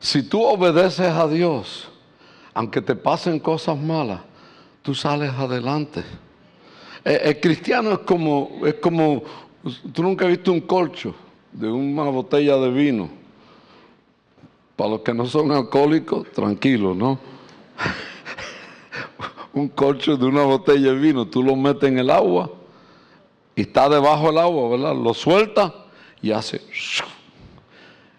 Si 0.00 0.24
tú 0.24 0.42
obedeces 0.42 1.08
a 1.08 1.28
Dios, 1.28 1.88
aunque 2.54 2.80
te 2.80 2.96
pasen 2.96 3.38
cosas 3.38 3.78
malas, 3.78 4.20
tú 4.82 4.94
sales 4.94 5.32
adelante. 5.32 6.04
Eh, 7.04 7.20
el, 7.24 7.40
cristiano 7.40 7.92
es 7.92 7.98
como, 8.00 8.60
es 8.64 8.74
como, 8.74 9.22
tú 9.92 10.02
nunca 10.02 10.24
has 10.24 10.30
visto 10.30 10.52
un 10.52 10.60
colcho. 10.60 11.14
de 11.52 11.70
una 11.70 12.04
botella 12.04 12.56
de 12.56 12.70
vino. 12.70 13.10
Para 14.76 14.90
los 14.90 15.00
que 15.00 15.12
no 15.12 15.26
son 15.26 15.52
alcohólicos, 15.52 16.30
tranquilos, 16.32 16.96
¿no? 16.96 17.18
un 19.52 19.68
corcho 19.68 20.16
de 20.16 20.24
una 20.24 20.44
botella 20.44 20.92
de 20.92 20.98
vino, 20.98 21.26
tú 21.26 21.42
lo 21.42 21.54
metes 21.56 21.88
en 21.88 21.98
el 21.98 22.10
agua 22.10 22.50
y 23.54 23.62
está 23.62 23.88
debajo 23.88 24.28
del 24.28 24.38
agua, 24.38 24.70
¿verdad? 24.70 24.96
Lo 24.96 25.14
sueltas 25.14 25.72
y 26.22 26.30
hace... 26.32 26.60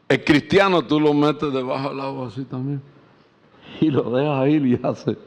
El 0.10 0.24
cristiano 0.24 0.86
tú 0.86 1.00
lo 1.00 1.12
metes 1.13 1.52
debajo 1.52 1.89
del 1.89 2.00
agua 2.02 2.28
así 2.28 2.43
también 2.43 2.82
y 3.82 3.89
lo 3.89 4.04
dejas 4.12 4.50
ir 4.50 4.65
y 4.65 4.80
hace... 4.84 5.17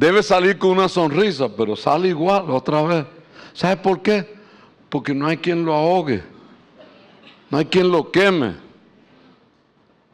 Debe 0.00 0.22
salir 0.22 0.56
con 0.56 0.70
una 0.70 0.88
sonrisa, 0.88 1.46
pero 1.54 1.76
sale 1.76 2.08
igual 2.08 2.50
otra 2.50 2.80
vez. 2.80 3.04
¿Sabes 3.52 3.76
por 3.76 4.00
qué? 4.00 4.34
Porque 4.88 5.12
no 5.12 5.26
hay 5.26 5.36
quien 5.36 5.62
lo 5.62 5.74
ahogue. 5.74 6.22
No 7.50 7.58
hay 7.58 7.66
quien 7.66 7.92
lo 7.92 8.10
queme. 8.10 8.54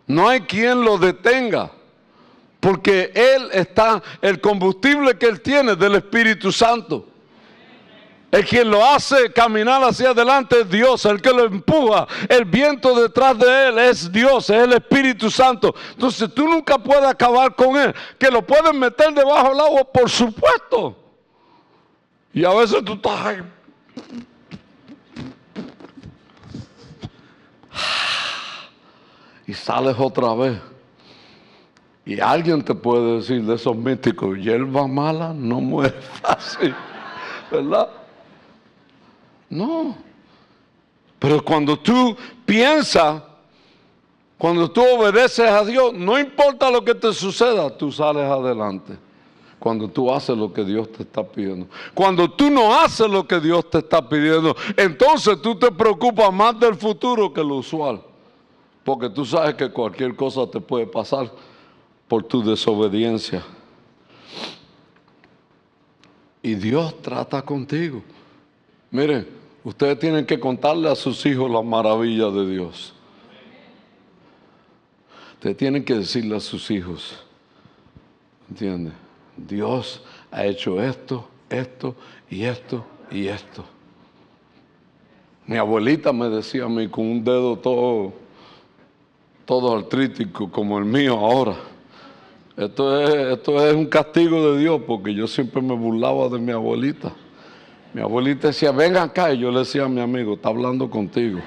No 0.09 0.29
hay 0.29 0.40
quien 0.40 0.83
lo 0.83 0.99
detenga. 0.99 1.70
Porque 2.59 3.12
Él 3.14 3.49
está, 3.53 4.03
el 4.20 4.40
combustible 4.40 5.16
que 5.16 5.27
Él 5.27 5.40
tiene 5.40 5.77
del 5.77 5.94
Espíritu 5.94 6.51
Santo. 6.51 7.07
El 8.31 8.45
quien 8.45 8.71
lo 8.71 8.85
hace 8.85 9.33
caminar 9.33 9.83
hacia 9.85 10.11
adelante 10.11 10.61
es 10.61 10.69
Dios. 10.69 11.05
El 11.05 11.23
que 11.23 11.31
lo 11.31 11.45
empuja, 11.45 12.07
el 12.29 12.45
viento 12.45 13.01
detrás 13.01 13.39
de 13.39 13.69
él 13.69 13.79
es 13.79 14.11
Dios, 14.11 14.51
es 14.51 14.62
el 14.62 14.73
Espíritu 14.73 15.31
Santo. 15.31 15.75
Entonces 15.93 16.33
tú 16.35 16.47
nunca 16.47 16.77
puedes 16.77 17.05
acabar 17.05 17.55
con 17.55 17.77
él. 17.77 17.95
Que 18.19 18.31
lo 18.31 18.45
pueden 18.45 18.79
meter 18.79 19.15
debajo 19.15 19.51
del 19.51 19.61
agua, 19.61 19.85
por 19.85 20.11
supuesto. 20.11 20.97
Y 22.33 22.45
a 22.45 22.53
veces 22.53 22.85
tú 22.85 22.95
estás 22.95 23.27
ahí. 23.27 23.43
Y 29.47 29.55
sales 29.55 29.95
otra 29.99 30.35
vez. 30.35 30.59
Y 32.05 32.21
alguien 32.21 32.62
te 32.62 32.75
puede 32.75 33.17
decir 33.17 33.43
de 33.45 33.55
esos 33.55 33.77
místicos, 33.77 34.37
hierba 34.39 34.87
mala 34.87 35.33
no 35.33 35.61
muere 35.61 35.95
fácil. 36.23 36.75
¿Verdad? 37.51 37.89
No. 39.48 39.96
Pero 41.18 41.42
cuando 41.44 41.78
tú 41.78 42.16
piensas, 42.44 43.22
cuando 44.38 44.70
tú 44.70 44.82
obedeces 44.82 45.48
a 45.48 45.64
Dios, 45.64 45.92
no 45.94 46.18
importa 46.18 46.70
lo 46.70 46.85
que 46.85 46.94
te 46.94 47.12
suceda, 47.12 47.74
tú 47.76 47.90
sales 47.90 48.24
adelante. 48.24 48.96
Cuando 49.59 49.88
tú 49.88 50.12
haces 50.12 50.37
lo 50.37 50.52
que 50.52 50.62
Dios 50.62 50.92
te 50.92 51.02
está 51.02 51.24
pidiendo. 51.24 51.66
Cuando 51.94 52.30
tú 52.30 52.50
no 52.50 52.74
haces 52.78 53.09
lo 53.09 53.26
que 53.26 53.40
Dios 53.40 53.68
te 53.70 53.78
está 53.78 54.06
pidiendo, 54.06 54.54
entonces 54.76 55.40
tú 55.40 55.59
te 55.59 55.72
preocupas 55.72 56.32
más 56.32 56.61
del 56.61 56.74
futuro 56.74 57.32
que 57.32 57.42
lo 57.42 57.56
usual. 57.56 58.02
Porque 58.85 59.09
tú 59.09 59.24
sabes 59.24 59.54
que 59.54 59.70
cualquier 59.70 60.14
cosa 60.14 60.46
te 60.46 60.61
puede 60.61 60.87
pasar 60.87 61.32
por 62.06 62.22
tu 62.22 62.44
desobediencia. 62.44 63.42
Y 66.42 66.54
Dios 66.54 67.00
trata 67.02 67.42
contigo. 67.42 68.02
Miren, 68.96 69.26
ustedes 69.62 69.98
tienen 69.98 70.24
que 70.24 70.40
contarle 70.40 70.88
a 70.88 70.94
sus 70.94 71.26
hijos 71.26 71.50
la 71.50 71.61
maravilla 71.61 72.30
de 72.30 72.50
Dios. 72.50 72.94
Ustedes 75.35 75.54
tienen 75.59 75.85
que 75.85 75.96
decirle 75.96 76.35
a 76.35 76.40
sus 76.40 76.70
hijos, 76.70 77.22
¿entiendes? 78.48 78.94
Dios 79.37 80.02
ha 80.30 80.46
hecho 80.46 80.82
esto, 80.82 81.28
esto 81.50 81.94
y 82.30 82.44
esto 82.44 82.87
y 83.11 83.26
esto. 83.26 83.66
Mi 85.46 85.59
abuelita 85.59 86.11
me 86.11 86.30
decía 86.30 86.64
a 86.64 86.68
mí 86.70 86.88
con 86.88 87.04
un 87.04 87.22
dedo 87.22 87.59
todo, 87.59 88.14
todo 89.44 89.76
artrítico 89.76 90.50
como 90.50 90.78
el 90.78 90.87
mío 90.87 91.18
ahora. 91.18 91.56
Esto 92.56 92.98
es, 93.02 93.35
esto 93.35 93.62
es 93.62 93.74
un 93.74 93.85
castigo 93.85 94.52
de 94.52 94.61
Dios 94.61 94.80
porque 94.87 95.12
yo 95.12 95.26
siempre 95.26 95.61
me 95.61 95.74
burlaba 95.74 96.30
de 96.30 96.38
mi 96.38 96.52
abuelita. 96.52 97.12
Mi 97.96 98.02
abuelita 98.02 98.48
decía, 98.48 98.72
venga 98.72 99.02
acá. 99.02 99.32
Y 99.32 99.38
yo 99.38 99.50
le 99.50 99.61
decía 99.61 99.85
a 99.85 99.88
mi 99.88 100.02
amigo, 100.02 100.35
está 100.35 100.50
hablando 100.50 100.90
contigo. 100.90 101.40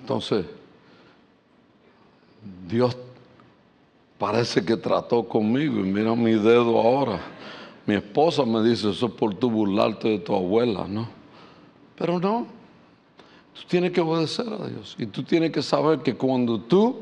Entonces, 0.00 0.46
Dios 2.66 2.96
parece 4.16 4.64
que 4.64 4.78
trató 4.78 5.28
conmigo 5.28 5.80
y 5.80 5.82
mira 5.82 6.14
mi 6.14 6.32
dedo 6.32 6.80
ahora. 6.80 7.20
Mi 7.84 7.96
esposa 7.96 8.46
me 8.46 8.62
dice, 8.62 8.88
eso 8.88 9.08
es 9.08 9.12
por 9.12 9.34
tu 9.34 9.50
burlarte 9.50 10.08
de 10.08 10.18
tu 10.20 10.34
abuela, 10.34 10.86
¿no? 10.88 11.06
Pero 11.98 12.18
no, 12.18 12.57
tú 13.58 13.64
tienes 13.68 13.92
que 13.92 14.00
obedecer 14.00 14.46
a 14.48 14.68
Dios. 14.68 14.94
Y 14.98 15.06
tú 15.06 15.22
tienes 15.22 15.50
que 15.50 15.62
saber 15.62 16.00
que 16.00 16.14
cuando 16.14 16.60
tú 16.60 17.00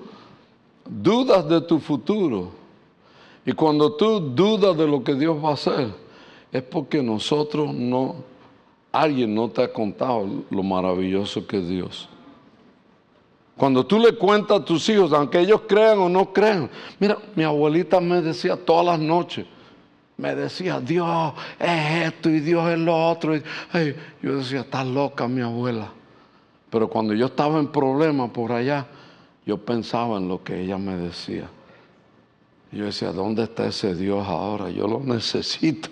dudas 0.89 1.49
de 1.49 1.61
tu 1.61 1.79
futuro 1.79 2.51
y 3.45 3.53
cuando 3.53 3.93
tú 3.93 4.21
dudas 4.21 4.77
de 4.77 4.87
lo 4.87 5.05
que 5.05 5.15
Dios 5.15 5.43
va 5.43 5.51
a 5.51 5.55
hacer, 5.55 5.89
es 6.51 6.63
porque 6.63 7.03
nosotros 7.03 7.75
no, 7.75 8.17
alguien 8.91 9.35
no 9.35 9.49
te 9.51 9.63
ha 9.63 9.73
contado 9.73 10.27
lo 10.51 10.63
maravilloso 10.63 11.47
que 11.47 11.59
es 11.59 11.69
Dios. 11.69 12.09
Cuando 13.57 13.87
tú 13.87 13.99
le 13.99 14.13
cuentas 14.13 14.61
a 14.61 14.65
tus 14.65 14.89
hijos, 14.89 15.13
aunque 15.13 15.41
ellos 15.41 15.63
crean 15.67 15.99
o 15.99 16.09
no 16.09 16.33
crean, 16.33 16.71
mira, 16.99 17.19
mi 17.35 17.43
abuelita 17.43 18.01
me 18.01 18.21
decía 18.21 18.57
todas 18.57 18.85
las 18.85 18.99
noches, 18.99 19.47
me 20.17 20.35
decía, 20.35 20.81
Dios 20.81 21.33
es 21.59 22.07
esto 22.07 22.31
y 22.31 22.41
Dios 22.41 22.69
es 22.71 22.79
lo 22.79 23.11
otro. 23.11 23.35
yo 24.23 24.37
decía, 24.37 24.61
está 24.61 24.85
loca 24.85 25.29
mi 25.29 25.43
abuela. 25.43 25.93
Pero 26.71 26.89
cuando 26.89 27.15
yo 27.15 27.27
estaba 27.27 27.59
en 27.59 27.69
problemas 27.69 28.31
por 28.31 28.53
allá, 28.53 28.87
yo 29.45 29.59
pensaba 29.59 30.19
en 30.19 30.29
lo 30.29 30.43
que 30.43 30.61
ella 30.61 30.77
me 30.79 30.97
decía. 30.97 31.49
yo 32.73 32.85
decía, 32.85 33.13
¿dónde 33.13 33.45
está 33.45 33.67
ese 33.67 33.95
Dios 33.95 34.27
ahora? 34.27 34.71
Yo 34.71 34.89
lo 34.89 35.01
necesito. 35.05 35.89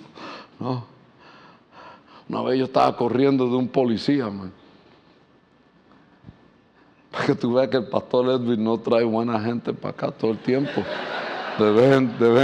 ¿no? 0.59 0.85
Una 2.29 2.43
vez 2.43 2.59
yo 2.59 2.65
estaba 2.65 2.97
corriendo 2.97 3.49
de 3.49 3.57
un 3.57 3.69
policía, 3.69 4.31
Para 7.11 7.27
que 7.27 7.35
tú 7.37 7.53
veas 7.55 7.69
que 7.69 7.77
el 7.77 7.87
pastor 7.87 8.29
Edwin 8.29 8.65
no 8.65 8.79
trae 8.79 9.05
buena 9.05 9.39
gente 9.41 9.73
para 9.73 9.93
acá 9.93 10.11
todo 10.11 10.33
el 10.33 10.39
tiempo. 10.39 10.83
De 11.59 11.71
vez, 11.71 11.93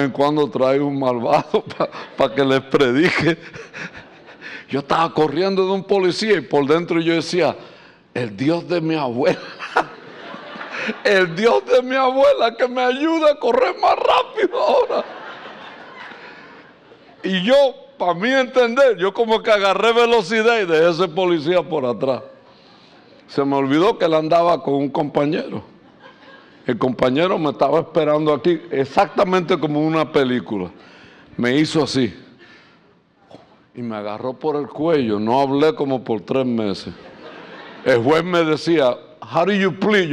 en, 0.05 0.11
cuando 0.11 0.49
trae 0.49 0.79
un 0.79 0.97
malvado 0.97 1.65
para 2.17 2.33
que 2.33 2.45
les 2.45 2.61
predique. 2.61 3.37
Yo 4.69 4.79
estaba 4.79 5.13
corriendo 5.13 5.67
de 5.67 5.73
un 5.73 5.83
policía 5.83 6.37
y 6.37 6.43
por 6.43 6.65
dentro 6.65 7.01
yo 7.01 7.15
decía, 7.15 7.57
el 8.15 8.37
Dios 8.37 8.69
de 8.69 8.81
mi 8.81 8.95
abuela, 8.95 9.39
el 11.05 11.35
Dios 11.37 11.65
de 11.67 11.83
mi 11.83 11.95
abuela 11.95 12.57
que 12.57 12.69
me 12.69 12.83
ayuda 12.83 13.33
a 13.33 13.39
correr 13.39 13.77
más 13.81 13.97
rápido 13.97 14.59
ahora. 14.59 15.05
Y 17.23 17.43
yo, 17.43 17.55
para 17.99 18.15
mí 18.15 18.31
entender, 18.31 18.97
yo 18.97 19.13
como 19.13 19.43
que 19.43 19.51
agarré 19.51 19.93
velocidad 19.93 20.61
y 20.61 20.67
dejé 20.67 20.91
ese 20.91 21.09
policía 21.09 21.63
por 21.63 21.85
atrás. 21.85 22.23
Se 23.29 23.45
me 23.45 23.57
olvidó 23.57 23.99
que 23.99 24.07
él 24.07 24.15
andaba 24.15 24.63
con 24.63 24.75
un 24.75 24.89
compañero. 24.89 25.63
El 26.67 26.79
compañero 26.79 27.39
me 27.39 27.51
estaba 27.51 27.81
esperando 27.81 28.33
aquí 28.33 28.61
exactamente 28.71 29.59
como 29.59 29.81
una 29.81 30.11
película. 30.11 30.71
Me 31.37 31.57
hizo 31.57 31.83
así. 31.83 32.13
Y 33.75 33.83
me 33.83 33.97
agarró 33.97 34.33
por 34.33 34.57
el 34.57 34.67
cuello. 34.67 35.21
No 35.21 35.41
hablé 35.41 35.75
como 35.75 36.03
por 36.03 36.21
tres 36.23 36.45
meses. 36.45 36.93
El 37.85 38.03
juez 38.03 38.25
me 38.25 38.45
decía, 38.45 38.97
how 39.21 39.45
do 39.45 39.53
you 39.53 39.73
plead? 39.73 40.11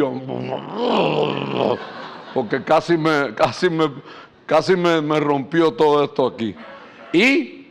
porque 2.33 2.63
casi 2.63 2.97
me, 2.97 3.33
casi 3.33 3.69
me, 3.69 3.91
casi 4.45 4.75
me, 4.75 5.01
me 5.01 5.19
rompió 5.19 5.71
todo 5.73 6.03
esto 6.03 6.27
aquí. 6.27 6.55
Y, 7.11 7.67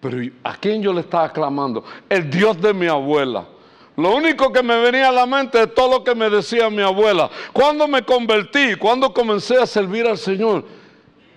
pero 0.00 0.18
¿a 0.42 0.54
quién 0.56 0.82
yo 0.82 0.92
le 0.92 1.00
estaba 1.00 1.30
clamando? 1.30 1.84
El 2.08 2.30
Dios 2.30 2.60
de 2.60 2.72
mi 2.72 2.86
abuela. 2.86 3.46
Lo 3.96 4.14
único 4.16 4.52
que 4.52 4.62
me 4.62 4.76
venía 4.78 5.08
a 5.08 5.12
la 5.12 5.26
mente 5.26 5.62
es 5.62 5.74
todo 5.74 5.98
lo 5.98 6.04
que 6.04 6.14
me 6.14 6.28
decía 6.28 6.68
mi 6.68 6.82
abuela. 6.82 7.30
Cuando 7.52 7.86
me 7.86 8.02
convertí, 8.02 8.74
cuando 8.74 9.12
comencé 9.12 9.56
a 9.56 9.66
servir 9.66 10.06
al 10.06 10.18
Señor, 10.18 10.64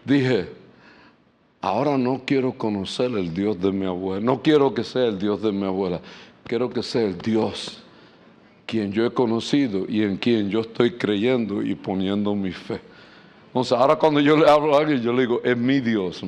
dije, 0.04 0.50
ahora 1.62 1.98
no 1.98 2.22
quiero 2.26 2.54
conocer 2.54 3.12
el 3.12 3.32
Dios 3.32 3.60
de 3.60 3.72
mi 3.72 3.86
abuela. 3.86 4.26
No 4.26 4.42
quiero 4.42 4.74
que 4.74 4.84
sea 4.84 5.06
el 5.06 5.20
Dios 5.20 5.42
de 5.42 5.52
mi 5.52 5.66
abuela. 5.66 6.02
Quiero 6.48 6.70
que 6.70 6.82
sea 6.82 7.04
el 7.04 7.18
Dios 7.18 7.84
quien 8.66 8.94
yo 8.94 9.06
he 9.06 9.12
conocido 9.12 9.86
y 9.88 10.04
en 10.04 10.18
quien 10.18 10.50
yo 10.50 10.62
estoy 10.62 10.98
creyendo 10.98 11.62
y 11.62 11.76
poniendo 11.76 12.34
mi 12.36 12.52
fe. 12.52 12.80
Entonces, 13.48 13.78
ahora 13.78 13.98
cuando 13.98 14.22
yo 14.22 14.38
le 14.38 14.50
hablo 14.50 14.76
a 14.76 14.80
alguien, 14.80 15.02
yo 15.02 15.12
le 15.12 15.22
digo, 15.22 15.42
es 15.44 15.58
mi 15.58 15.82
Dios. 15.82 16.22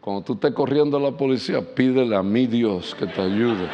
Cuando 0.00 0.22
tú 0.22 0.32
estés 0.34 0.52
corriendo 0.52 0.96
a 0.96 1.00
la 1.00 1.12
policía, 1.12 1.62
pídele 1.62 2.16
a 2.16 2.22
mi 2.22 2.46
Dios 2.46 2.96
que 2.96 3.06
te 3.06 3.20
ayude. 3.20 3.68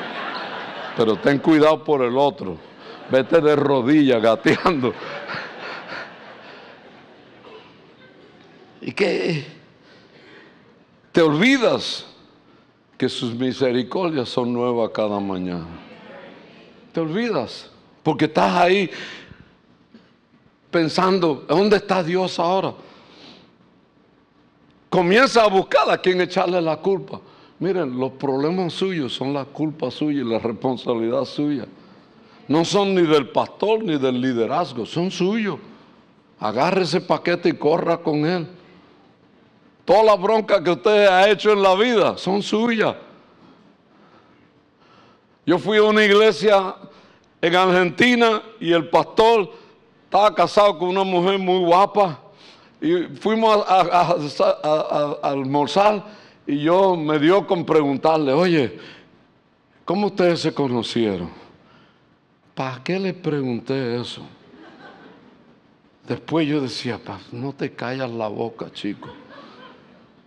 Pero 0.96 1.16
ten 1.16 1.38
cuidado 1.38 1.82
por 1.82 2.02
el 2.02 2.18
otro. 2.18 2.58
Vete 3.10 3.40
de 3.40 3.56
rodillas 3.56 4.20
gateando. 4.20 4.92
¿Y 8.82 8.92
qué? 8.92 9.46
Te 11.12 11.22
olvidas 11.22 12.11
que 13.02 13.08
sus 13.08 13.34
misericordias 13.34 14.28
son 14.28 14.52
nuevas 14.52 14.90
cada 14.90 15.18
mañana. 15.18 15.66
Te 16.92 17.00
olvidas, 17.00 17.68
porque 18.00 18.26
estás 18.26 18.54
ahí 18.54 18.88
pensando, 20.70 21.44
¿dónde 21.48 21.78
está 21.78 22.00
Dios 22.04 22.38
ahora? 22.38 22.74
Comienza 24.88 25.42
a 25.42 25.48
buscar 25.48 25.90
a 25.90 25.98
quien 25.98 26.20
echarle 26.20 26.62
la 26.62 26.76
culpa. 26.76 27.20
Miren, 27.58 27.98
los 27.98 28.12
problemas 28.12 28.72
suyos 28.72 29.12
son 29.12 29.34
la 29.34 29.46
culpa 29.46 29.90
suya 29.90 30.20
y 30.20 30.24
la 30.24 30.38
responsabilidad 30.38 31.24
suya. 31.24 31.66
No 32.46 32.64
son 32.64 32.94
ni 32.94 33.02
del 33.02 33.30
pastor 33.30 33.82
ni 33.82 33.98
del 33.98 34.20
liderazgo, 34.20 34.86
son 34.86 35.10
suyos. 35.10 35.58
Agarre 36.38 36.82
ese 36.82 37.00
paquete 37.00 37.48
y 37.48 37.54
corra 37.54 37.96
con 37.96 38.24
él. 38.24 38.46
Todas 39.84 40.04
las 40.04 40.20
broncas 40.20 40.60
que 40.60 40.70
usted 40.70 41.06
ha 41.06 41.28
hecho 41.28 41.52
en 41.52 41.62
la 41.62 41.74
vida 41.74 42.16
son 42.16 42.42
suyas. 42.42 42.94
Yo 45.44 45.58
fui 45.58 45.78
a 45.78 45.82
una 45.82 46.04
iglesia 46.04 46.76
en 47.40 47.56
Argentina 47.56 48.42
y 48.60 48.72
el 48.72 48.88
pastor 48.88 49.50
estaba 50.04 50.32
casado 50.34 50.78
con 50.78 50.90
una 50.90 51.02
mujer 51.02 51.38
muy 51.38 51.64
guapa 51.64 52.20
y 52.80 53.04
fuimos 53.16 53.64
a, 53.66 55.16
almorzar 55.22 56.04
y 56.46 56.60
yo 56.60 56.96
me 56.96 57.18
dio 57.18 57.44
con 57.46 57.64
preguntarle, 57.64 58.32
oye, 58.32 58.78
¿cómo 59.84 60.08
ustedes 60.08 60.40
se 60.40 60.54
conocieron? 60.54 61.30
¿Para 62.54 62.82
qué 62.84 62.98
le 62.98 63.14
pregunté 63.14 64.00
eso? 64.00 64.22
Después 66.06 66.46
yo 66.46 66.60
decía, 66.60 67.00
no 67.32 67.52
te 67.52 67.72
callas 67.72 68.10
la 68.10 68.28
boca, 68.28 68.70
chico. 68.72 69.08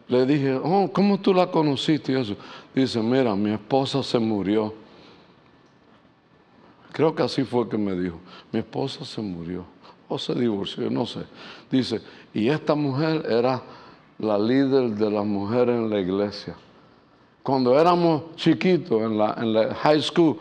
Le 0.07 0.25
dije, 0.25 0.53
oh, 0.63 0.89
¿cómo 0.91 1.19
tú 1.19 1.33
la 1.33 1.49
conociste? 1.49 2.11
Y 2.11 2.15
eso. 2.15 2.35
Dice, 2.73 3.01
mira, 3.01 3.35
mi 3.35 3.51
esposa 3.51 4.03
se 4.03 4.19
murió. 4.19 4.73
Creo 6.91 7.13
que 7.13 7.23
así 7.23 7.43
fue 7.43 7.67
que 7.67 7.77
me 7.77 7.93
dijo, 7.93 8.19
mi 8.51 8.59
esposa 8.59 9.03
se 9.03 9.21
murió 9.21 9.65
o 10.07 10.17
se 10.17 10.33
divorció, 10.35 10.89
no 10.89 11.05
sé. 11.05 11.21
Dice, 11.69 12.01
y 12.33 12.47
esta 12.47 12.75
mujer 12.75 13.25
era 13.29 13.61
la 14.19 14.37
líder 14.37 14.91
de 14.91 15.09
las 15.09 15.25
mujeres 15.25 15.75
en 15.75 15.89
la 15.89 15.99
iglesia. 15.99 16.55
Cuando 17.43 17.79
éramos 17.79 18.35
chiquitos 18.35 19.01
en 19.01 19.17
la, 19.17 19.35
en 19.37 19.53
la 19.53 19.75
high 19.75 20.01
school, 20.01 20.37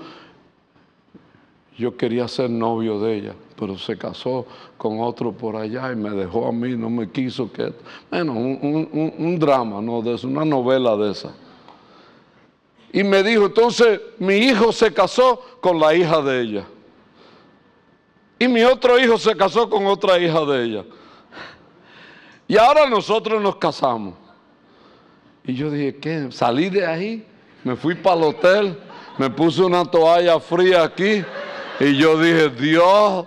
yo 1.77 1.97
quería 1.97 2.29
ser 2.29 2.51
novio 2.51 3.01
de 3.01 3.17
ella, 3.17 3.35
pero 3.59 3.77
se 3.77 3.99
casó 3.99 4.47
con 4.77 5.01
otro 5.01 5.33
por 5.33 5.57
allá 5.57 5.91
y 5.93 5.97
me 5.97 6.11
dejó 6.11 6.47
a 6.47 6.53
mí, 6.53 6.77
no 6.77 6.89
me 6.89 7.11
quiso 7.11 7.51
que... 7.51 7.73
Bueno, 8.11 8.33
un, 8.33 9.39
drama, 9.39 9.81
¿no? 9.81 10.01
De 10.01 10.15
eso, 10.15 10.29
una 10.29 10.45
novela 10.45 10.97
de 10.97 11.11
esa. 11.11 11.35
Y 12.93 13.03
me 13.03 13.25
dijo, 13.25 13.47
entonces 13.47 14.01
mi 14.19 14.35
hijo 14.37 14.71
se 14.71 14.93
casó 14.95 15.41
con 15.61 15.81
la 15.81 15.95
hija 15.95 16.23
de 16.23 16.41
ella. 16.41 16.65
Y 18.39 18.47
mi 18.47 18.63
otro 18.63 18.99
hijo 18.99 19.19
se 19.19 19.37
casó 19.37 19.69
con 19.69 19.87
otra 19.87 20.19
hija 20.19 20.45
de 20.45 20.65
ella. 20.65 20.85
Y 22.47 22.57
ahora 22.57 22.89
nosotros 22.89 23.43
nos 23.43 23.57
casamos. 23.57 24.15
Y 25.45 25.55
yo 25.55 25.71
dije, 25.71 25.97
¿qué? 25.97 26.29
Salí 26.31 26.71
de 26.71 26.87
ahí, 26.87 27.27
me 27.65 27.75
fui 27.75 27.97
para 27.97 28.17
el 28.17 28.23
hotel, 28.25 28.79
me 29.19 29.29
puse 29.29 29.63
una 29.63 29.85
toalla 29.85 30.39
fría 30.39 30.85
aquí 30.85 31.25
y 31.81 31.97
yo 31.97 32.19
dije, 32.21 32.51
Dios 32.51 33.27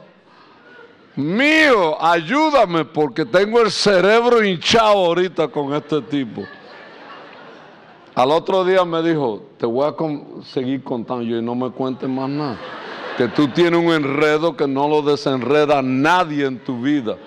mío, 1.16 2.02
ayúdame 2.02 2.86
porque 2.86 3.26
tengo 3.26 3.62
el 3.62 3.72
cerebro 3.72 4.44
hinchado 4.44 5.06
ahorita 5.06 5.48
con 5.48 5.74
este 5.74 6.02
tipo. 6.04 6.44
Al 8.16 8.32
otro 8.32 8.64
día 8.66 8.84
me 8.84 9.04
dijo, 9.04 9.44
te 9.58 9.66
voy 9.66 9.88
a 9.88 10.44
seguir 10.44 10.84
contando. 10.84 11.24
Yo, 11.24 11.38
y 11.38 11.42
no 11.42 11.54
me 11.54 11.70
cuentes 11.70 12.10
más 12.10 12.28
nada. 12.30 12.58
Que 13.16 13.28
tú 13.28 13.48
tienes 13.50 13.80
un 13.80 13.92
enredo 13.92 14.56
que 14.56 14.68
no 14.68 14.88
lo 14.88 15.02
desenreda 15.04 15.82
nadie 15.84 16.46
en 16.46 16.58
tu 16.58 16.82
vida. 16.82 17.18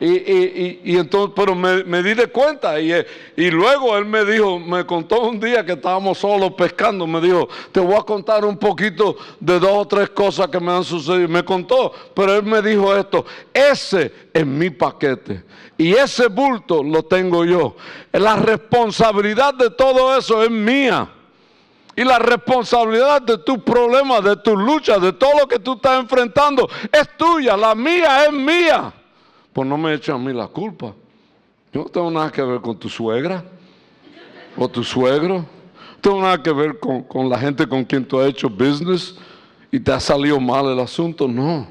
Y, 0.00 0.96
entonces, 0.96 1.32
pero 1.36 1.54
me, 1.54 2.02
di 2.02 2.14
de 2.14 2.26
cuenta 2.26 2.80
y, 2.80 2.92
y, 3.36 3.50
luego 3.50 3.96
él 3.96 4.04
me 4.04 4.24
dijo, 4.24 4.58
me 4.58 4.84
contó 4.84 5.22
un 5.22 5.38
día 5.38 5.64
que 5.64 5.72
estábamos 5.72 6.18
solos 6.18 6.52
pescando, 6.54 7.06
me 7.06 7.20
dijo, 7.20 7.48
te 7.70 7.80
voy 7.80 7.94
a 7.94 8.02
contar 8.02 8.44
un 8.44 8.56
poquito 8.56 9.16
de 9.38 9.58
dos 9.58 9.72
o 9.72 9.86
tres 9.86 10.10
cosas 10.10 10.48
que 10.48 10.58
me 10.58 10.72
han 10.72 10.84
sucedido. 10.84 11.28
Me 11.28 11.44
contó, 11.44 11.92
pero 12.14 12.34
él 12.34 12.42
me 12.42 12.60
dijo 12.60 12.94
esto, 12.94 13.24
ese 13.52 14.12
es 14.32 14.46
mi 14.46 14.70
paquete 14.70 15.42
y 15.78 15.94
ese 15.94 16.26
bulto 16.26 16.82
lo 16.82 17.04
tengo 17.04 17.44
yo. 17.44 17.76
La 18.12 18.36
responsabilidad 18.36 19.54
de 19.54 19.70
todo 19.70 20.16
eso 20.16 20.42
es 20.42 20.50
mía. 20.50 21.08
Y 21.96 22.02
la 22.02 22.18
responsabilidad 22.18 23.22
de 23.22 23.38
tus 23.38 23.58
problemas, 23.58 24.24
de 24.24 24.36
tus 24.36 24.54
luchas, 24.54 25.00
de 25.00 25.12
todo 25.12 25.30
lo 25.40 25.46
que 25.46 25.60
tú 25.60 25.74
estás 25.74 26.00
enfrentando, 26.00 26.68
es 26.90 27.16
tuya. 27.16 27.56
La 27.56 27.76
mía 27.76 28.24
es 28.24 28.32
mía 28.32 28.92
pues 29.54 29.68
no 29.68 29.78
me 29.78 29.94
echen 29.94 30.16
a 30.16 30.18
mí 30.18 30.32
la 30.32 30.48
culpa. 30.48 30.92
Yo 31.72 31.84
no 31.84 31.88
tengo 31.88 32.10
nada 32.10 32.30
que 32.30 32.42
ver 32.42 32.60
con 32.60 32.76
tu 32.76 32.88
suegra 32.88 33.42
o 34.56 34.68
tu 34.68 34.82
suegro. 34.82 35.38
No 35.38 36.00
tengo 36.00 36.20
nada 36.20 36.42
que 36.42 36.52
ver 36.52 36.78
con, 36.78 37.04
con 37.04 37.30
la 37.30 37.38
gente 37.38 37.66
con 37.66 37.84
quien 37.84 38.04
tú 38.04 38.20
has 38.20 38.28
hecho 38.28 38.50
business 38.50 39.16
y 39.70 39.78
te 39.78 39.92
ha 39.92 40.00
salido 40.00 40.40
mal 40.40 40.66
el 40.66 40.80
asunto. 40.80 41.28
No. 41.28 41.66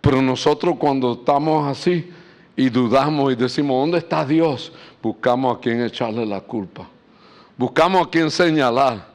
Pero 0.00 0.20
nosotros 0.22 0.76
cuando 0.78 1.12
estamos 1.12 1.66
así 1.68 2.10
y 2.56 2.70
dudamos 2.70 3.32
y 3.32 3.36
decimos, 3.36 3.80
¿dónde 3.80 3.98
está 3.98 4.24
Dios? 4.24 4.72
Buscamos 5.02 5.56
a 5.56 5.60
quien 5.60 5.82
echarle 5.82 6.24
la 6.24 6.40
culpa. 6.40 6.88
Buscamos 7.58 8.06
a 8.06 8.10
quien 8.10 8.30
señalar. 8.30 9.12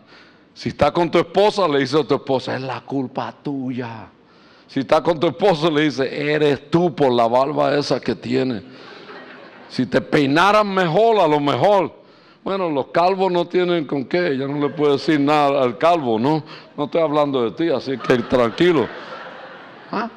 Si 0.53 0.69
está 0.69 0.91
con 0.91 1.09
tu 1.09 1.17
esposa, 1.17 1.67
le 1.67 1.79
dice 1.79 1.99
a 1.99 2.03
tu 2.03 2.15
esposa, 2.15 2.55
es 2.55 2.61
la 2.61 2.81
culpa 2.81 3.33
tuya. 3.41 4.07
Si 4.69 4.81
está 4.81 5.01
con 5.01 5.19
tu 5.19 5.27
esposo, 5.27 5.71
le 5.71 5.81
dice, 5.81 6.31
eres 6.31 6.69
tú 6.69 6.95
por 6.95 7.11
la 7.11 7.27
barba 7.27 7.75
esa 7.75 7.99
que 7.99 8.13
tiene. 8.13 8.61
Si 9.67 9.87
te 9.87 9.99
peinaran 9.99 10.71
mejor, 10.71 11.19
a 11.19 11.27
lo 11.27 11.39
mejor. 11.39 11.91
Bueno, 12.43 12.69
los 12.69 12.87
calvos 12.87 13.31
no 13.31 13.45
tienen 13.45 13.85
con 13.85 14.05
qué, 14.05 14.37
ya 14.37 14.47
no 14.47 14.59
le 14.59 14.69
puedo 14.69 14.93
decir 14.93 15.19
nada 15.19 15.63
al 15.63 15.79
calvo, 15.79 16.19
¿no? 16.19 16.43
No 16.77 16.85
estoy 16.85 17.01
hablando 17.01 17.43
de 17.43 17.51
ti, 17.51 17.69
así 17.69 17.97
que 17.97 18.17
tranquilo. 18.19 18.87
¿Ah? 19.91 20.07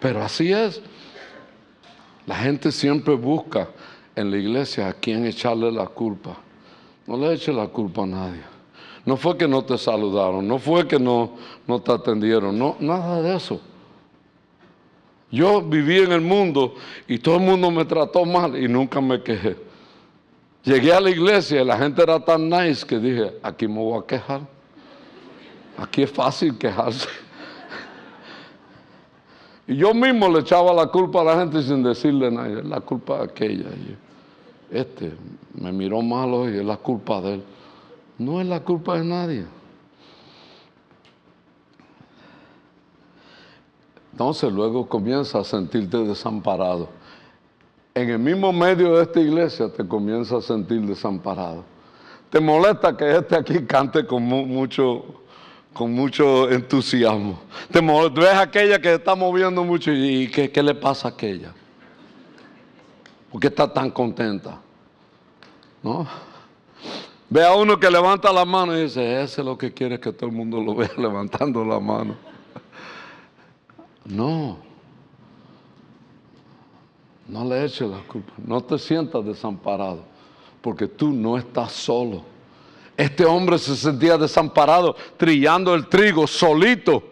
Pero 0.00 0.22
así 0.22 0.52
es. 0.52 0.82
La 2.26 2.34
gente 2.34 2.72
siempre 2.72 3.14
busca 3.14 3.68
en 4.16 4.32
la 4.32 4.36
iglesia 4.36 4.88
a 4.88 4.92
quien 4.94 5.24
echarle 5.26 5.70
la 5.70 5.86
culpa. 5.86 6.36
No 7.06 7.16
le 7.16 7.32
eche 7.34 7.52
la 7.52 7.68
culpa 7.68 8.02
a 8.02 8.06
nadie. 8.06 8.42
No 9.06 9.16
fue 9.16 9.36
que 9.36 9.46
no 9.46 9.64
te 9.64 9.78
saludaron, 9.78 10.46
no 10.46 10.58
fue 10.58 10.88
que 10.88 10.98
no, 10.98 11.32
no 11.68 11.80
te 11.80 11.92
atendieron, 11.92 12.58
no, 12.58 12.76
nada 12.80 13.22
de 13.22 13.36
eso. 13.36 13.60
Yo 15.32 15.62
viví 15.62 15.98
en 15.98 16.12
el 16.12 16.20
mundo 16.20 16.74
y 17.08 17.18
todo 17.18 17.36
el 17.36 17.40
mundo 17.40 17.70
me 17.70 17.86
trató 17.86 18.26
mal 18.26 18.54
y 18.54 18.68
nunca 18.68 19.00
me 19.00 19.22
quejé. 19.22 19.56
Llegué 20.62 20.92
a 20.92 21.00
la 21.00 21.08
iglesia 21.08 21.62
y 21.62 21.64
la 21.64 21.78
gente 21.78 22.02
era 22.02 22.22
tan 22.22 22.50
nice 22.50 22.86
que 22.86 22.98
dije, 22.98 23.32
aquí 23.42 23.66
me 23.66 23.78
voy 23.78 23.98
a 23.98 24.06
quejar. 24.06 24.42
Aquí 25.78 26.02
es 26.02 26.10
fácil 26.10 26.56
quejarse. 26.56 27.08
Y 29.64 29.76
yo 29.76 29.94
mismo 29.94 30.28
le 30.28 30.40
echaba 30.40 30.74
la 30.74 30.88
culpa 30.88 31.20
a 31.20 31.24
la 31.24 31.38
gente 31.38 31.62
sin 31.62 31.84
decirle 31.84 32.32
nada, 32.32 32.48
es 32.48 32.64
la 32.64 32.80
culpa 32.80 33.18
de 33.18 33.24
aquella. 33.24 33.66
este 34.72 35.12
me 35.54 35.70
miró 35.70 36.02
malo 36.02 36.50
y 36.50 36.58
es 36.58 36.64
la 36.64 36.76
culpa 36.76 37.20
de 37.20 37.34
él. 37.34 37.44
No 38.18 38.40
es 38.40 38.46
la 38.48 38.58
culpa 38.60 38.98
de 38.98 39.04
nadie. 39.04 39.44
Entonces 44.12 44.52
luego 44.52 44.88
comienza 44.88 45.40
a 45.40 45.44
sentirte 45.44 45.96
desamparado. 45.98 46.88
En 47.94 48.10
el 48.10 48.18
mismo 48.18 48.52
medio 48.52 48.96
de 48.96 49.02
esta 49.02 49.20
iglesia 49.20 49.68
te 49.70 49.86
comienza 49.86 50.36
a 50.36 50.42
sentir 50.42 50.82
desamparado. 50.82 51.64
Te 52.30 52.40
molesta 52.40 52.96
que 52.96 53.16
este 53.16 53.36
aquí 53.36 53.66
cante 53.66 54.06
con 54.06 54.22
mucho, 54.22 55.04
con 55.72 55.92
mucho 55.92 56.50
entusiasmo. 56.50 57.38
Te 57.70 57.80
ves 57.80 58.34
aquella 58.34 58.80
que 58.80 58.94
está 58.94 59.14
moviendo 59.14 59.64
mucho 59.64 59.92
y 59.92 60.28
¿qué, 60.28 60.50
qué 60.50 60.62
le 60.62 60.74
pasa 60.74 61.08
a 61.08 61.10
aquella? 61.10 61.52
¿Por 63.30 63.40
qué 63.40 63.48
está 63.48 63.70
tan 63.70 63.90
contenta? 63.90 64.58
¿No? 65.82 66.06
Ve 67.28 67.44
a 67.44 67.54
uno 67.54 67.80
que 67.80 67.90
levanta 67.90 68.30
la 68.30 68.44
mano 68.44 68.76
y 68.76 68.82
dice, 68.82 69.22
ese 69.22 69.40
es 69.40 69.46
lo 69.46 69.56
que 69.56 69.72
quiere 69.72 69.98
que 69.98 70.12
todo 70.12 70.28
el 70.28 70.36
mundo 70.36 70.60
lo 70.60 70.74
vea 70.74 70.90
levantando 70.98 71.64
la 71.64 71.80
mano. 71.80 72.31
No. 74.04 74.58
No 77.28 77.44
le 77.44 77.64
eches 77.64 77.88
la 77.88 78.00
culpa. 78.00 78.32
No 78.44 78.60
te 78.60 78.78
sientas 78.78 79.24
desamparado. 79.24 80.04
Porque 80.60 80.86
tú 80.86 81.10
no 81.12 81.36
estás 81.38 81.72
solo. 81.72 82.24
Este 82.96 83.24
hombre 83.24 83.58
se 83.58 83.74
sentía 83.74 84.18
desamparado, 84.18 84.94
trillando 85.16 85.74
el 85.74 85.88
trigo 85.88 86.26
solito. 86.26 87.02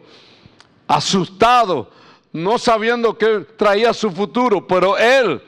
asustado, 0.86 1.88
no 2.32 2.59
sabiendo 2.59 3.16
qué 3.16 3.47
traía 3.57 3.95
su 3.95 4.11
futuro, 4.11 4.66
pero 4.66 4.99
él 4.99 5.41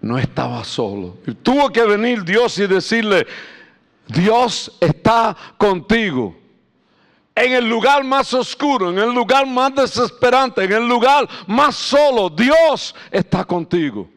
no 0.00 0.18
estaba 0.18 0.62
solo. 0.64 1.16
Tuvo 1.42 1.70
que 1.70 1.82
venir 1.84 2.24
Dios 2.24 2.58
y 2.58 2.66
decirle, 2.66 3.26
Dios 4.06 4.76
está 4.80 5.36
contigo. 5.56 6.36
En 7.36 7.52
el 7.52 7.68
lugar 7.68 8.04
más 8.04 8.32
oscuro, 8.32 8.90
en 8.90 8.98
el 8.98 9.12
lugar 9.12 9.46
más 9.46 9.74
desesperante, 9.74 10.62
en 10.62 10.72
el 10.72 10.88
lugar 10.88 11.28
más 11.48 11.74
solo, 11.74 12.30
Dios 12.30 12.94
está 13.10 13.44
contigo. 13.44 14.08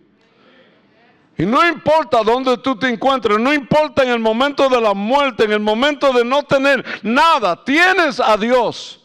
Y 1.35 1.45
no 1.45 1.67
importa 1.67 2.23
dónde 2.23 2.57
tú 2.57 2.75
te 2.75 2.87
encuentres, 2.87 3.39
no 3.39 3.53
importa 3.53 4.03
en 4.03 4.09
el 4.09 4.19
momento 4.19 4.69
de 4.69 4.81
la 4.81 4.93
muerte, 4.93 5.45
en 5.45 5.51
el 5.51 5.59
momento 5.59 6.11
de 6.11 6.23
no 6.23 6.43
tener 6.43 6.83
nada, 7.01 7.63
tienes 7.63 8.19
a 8.19 8.37
Dios. 8.37 8.99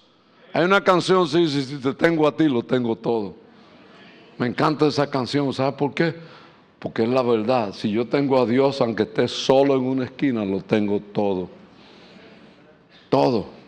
Hay 0.53 0.65
una 0.65 0.83
canción, 0.83 1.27
sí, 1.27 1.49
sí, 1.49 1.63
sí, 1.63 1.77
te 1.79 1.95
tengo 1.95 2.27
a 2.27 2.37
ti, 2.37 2.49
lo 2.49 2.63
tengo 2.63 2.97
todo. 2.97 3.35
Me 4.37 4.47
encanta 4.47 4.87
esa 4.87 5.09
canción, 5.09 5.53
¿sabes 5.55 5.75
por 5.75 5.95
qué? 5.95 6.15
Porque 6.79 7.05
es 7.05 7.09
la 7.09 7.23
verdad. 7.23 7.73
Si 7.73 7.91
yo 7.91 8.07
tengo 8.07 8.41
a 8.41 8.45
Dios, 8.45 8.81
aunque 8.81 9.05
esté 9.05 9.29
solo 9.29 9.75
en 9.75 9.83
una 9.85 10.05
esquina, 10.05 10.45
lo 10.45 10.61
tengo 10.61 11.01
todo. 11.01 11.49
Todo. 13.09 13.62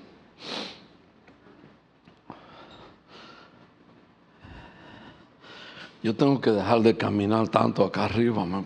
Yo 6.05 6.14
tengo 6.14 6.38
que 6.38 6.50
dejar 6.50 6.82
de 6.82 6.94
caminar 6.94 7.48
tanto 7.48 7.82
acá 7.82 8.05
arriba. 8.05 8.44
voy 8.44 8.62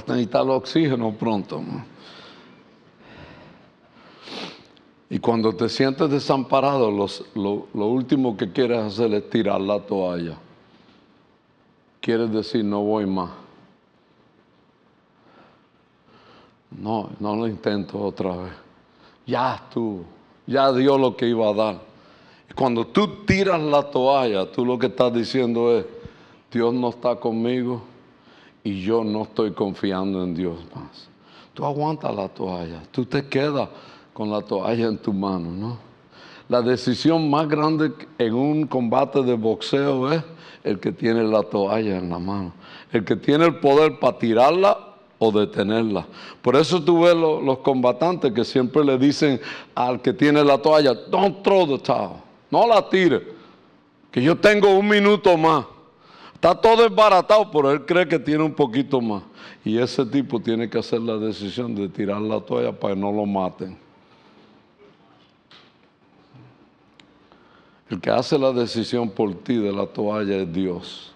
a 0.00 0.12
necesitar 0.12 0.42
el 0.42 0.50
oxígeno 0.50 1.12
pronto. 1.12 1.62
Y 5.08 5.20
cuando 5.20 5.54
te 5.54 5.68
sientes 5.68 6.10
desamparado, 6.10 6.90
lo 6.90 7.86
último 7.86 8.36
que 8.36 8.50
quieres 8.50 8.80
hacer 8.80 9.14
es 9.14 9.30
tirar 9.30 9.60
la 9.60 9.78
toalla. 9.78 10.36
Quieres 12.00 12.32
decir, 12.32 12.64
no 12.64 12.82
voy 12.82 13.06
más. 13.06 13.30
No, 16.72 17.10
no 17.20 17.36
lo 17.36 17.46
intento 17.46 18.00
otra 18.00 18.36
vez. 18.36 18.52
Ya 19.24 19.54
estuvo. 19.54 20.04
Ya 20.48 20.72
dio 20.72 20.98
lo 20.98 21.16
que 21.16 21.28
iba 21.28 21.48
a 21.48 21.54
dar. 21.54 21.87
Cuando 22.58 22.88
tú 22.88 23.24
tiras 23.24 23.62
la 23.62 23.84
toalla, 23.84 24.50
tú 24.50 24.66
lo 24.66 24.76
que 24.76 24.88
estás 24.88 25.14
diciendo 25.14 25.78
es, 25.78 25.84
Dios 26.50 26.74
no 26.74 26.88
está 26.88 27.14
conmigo 27.14 27.82
y 28.64 28.80
yo 28.80 29.04
no 29.04 29.22
estoy 29.22 29.52
confiando 29.52 30.24
en 30.24 30.34
Dios 30.34 30.56
más. 30.74 31.08
Tú 31.54 31.64
aguantas 31.64 32.12
la 32.16 32.28
toalla, 32.28 32.82
tú 32.90 33.04
te 33.04 33.28
quedas 33.28 33.68
con 34.12 34.32
la 34.32 34.40
toalla 34.40 34.88
en 34.88 34.98
tu 34.98 35.12
mano, 35.12 35.52
¿no? 35.52 35.78
La 36.48 36.60
decisión 36.60 37.30
más 37.30 37.48
grande 37.48 37.92
en 38.18 38.34
un 38.34 38.66
combate 38.66 39.22
de 39.22 39.34
boxeo 39.34 40.10
es 40.10 40.24
el 40.64 40.80
que 40.80 40.90
tiene 40.90 41.22
la 41.22 41.44
toalla 41.44 41.96
en 41.96 42.10
la 42.10 42.18
mano, 42.18 42.54
el 42.90 43.04
que 43.04 43.14
tiene 43.14 43.44
el 43.44 43.60
poder 43.60 44.00
para 44.00 44.18
tirarla 44.18 44.96
o 45.20 45.30
detenerla. 45.30 46.08
Por 46.42 46.56
eso 46.56 46.82
tú 46.82 47.02
ves 47.02 47.14
los 47.14 47.58
combatantes 47.58 48.32
que 48.32 48.44
siempre 48.44 48.84
le 48.84 48.98
dicen 48.98 49.40
al 49.76 50.02
que 50.02 50.12
tiene 50.12 50.42
la 50.42 50.58
toalla, 50.58 50.92
don't 51.08 51.44
throw 51.44 51.64
the 51.64 51.78
towel, 51.78 52.26
no 52.50 52.66
la 52.66 52.88
tire, 52.88 53.26
que 54.10 54.22
yo 54.22 54.36
tengo 54.36 54.76
un 54.76 54.88
minuto 54.88 55.36
más. 55.36 55.66
Está 56.34 56.54
todo 56.54 56.88
desbaratado, 56.88 57.50
pero 57.50 57.72
él 57.72 57.84
cree 57.84 58.06
que 58.06 58.18
tiene 58.18 58.44
un 58.44 58.54
poquito 58.54 59.00
más. 59.00 59.24
Y 59.64 59.76
ese 59.76 60.06
tipo 60.06 60.40
tiene 60.40 60.70
que 60.70 60.78
hacer 60.78 61.00
la 61.00 61.16
decisión 61.16 61.74
de 61.74 61.88
tirar 61.88 62.20
la 62.20 62.40
toalla 62.40 62.72
para 62.72 62.94
que 62.94 63.00
no 63.00 63.10
lo 63.10 63.26
maten. 63.26 63.76
El 67.90 68.00
que 68.00 68.10
hace 68.10 68.38
la 68.38 68.52
decisión 68.52 69.10
por 69.10 69.34
ti 69.34 69.56
de 69.56 69.72
la 69.72 69.86
toalla 69.86 70.36
es 70.36 70.52
Dios. 70.52 71.12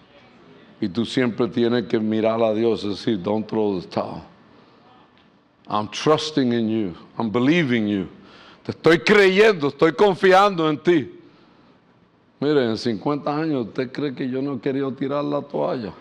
Y 0.81 0.89
tú 0.89 1.05
siempre 1.05 1.47
tienes 1.47 1.85
que 1.85 1.99
mirar 1.99 2.43
a 2.43 2.53
Dios 2.53 2.83
y 2.83 2.89
decir, 2.89 3.21
don't 3.21 3.47
throw 3.47 3.79
the 3.79 3.87
towel. 3.87 4.23
I'm 5.69 5.87
trusting 5.87 6.51
in 6.51 6.67
you. 6.67 6.93
I'm 7.17 7.31
believing 7.31 7.87
you. 7.87 8.07
Te 8.63 8.71
estoy 8.71 8.99
creyendo, 8.99 9.69
estoy 9.69 9.93
confiando 9.93 10.69
en 10.69 10.77
ti. 10.77 11.22
Mire, 12.43 12.65
en 12.65 12.77
50 12.77 13.33
años, 13.33 13.67
¿usted 13.67 13.89
cree 13.89 14.13
que 14.13 14.29
yo 14.29 14.41
no 14.41 14.55
he 14.55 14.59
querido 14.59 14.91
tirar 14.91 15.23
la 15.23 15.41
toalla? 15.41 15.93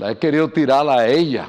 La 0.00 0.10
he 0.10 0.18
querido 0.18 0.48
tirar 0.48 0.88
a 0.88 1.06
ella. 1.06 1.46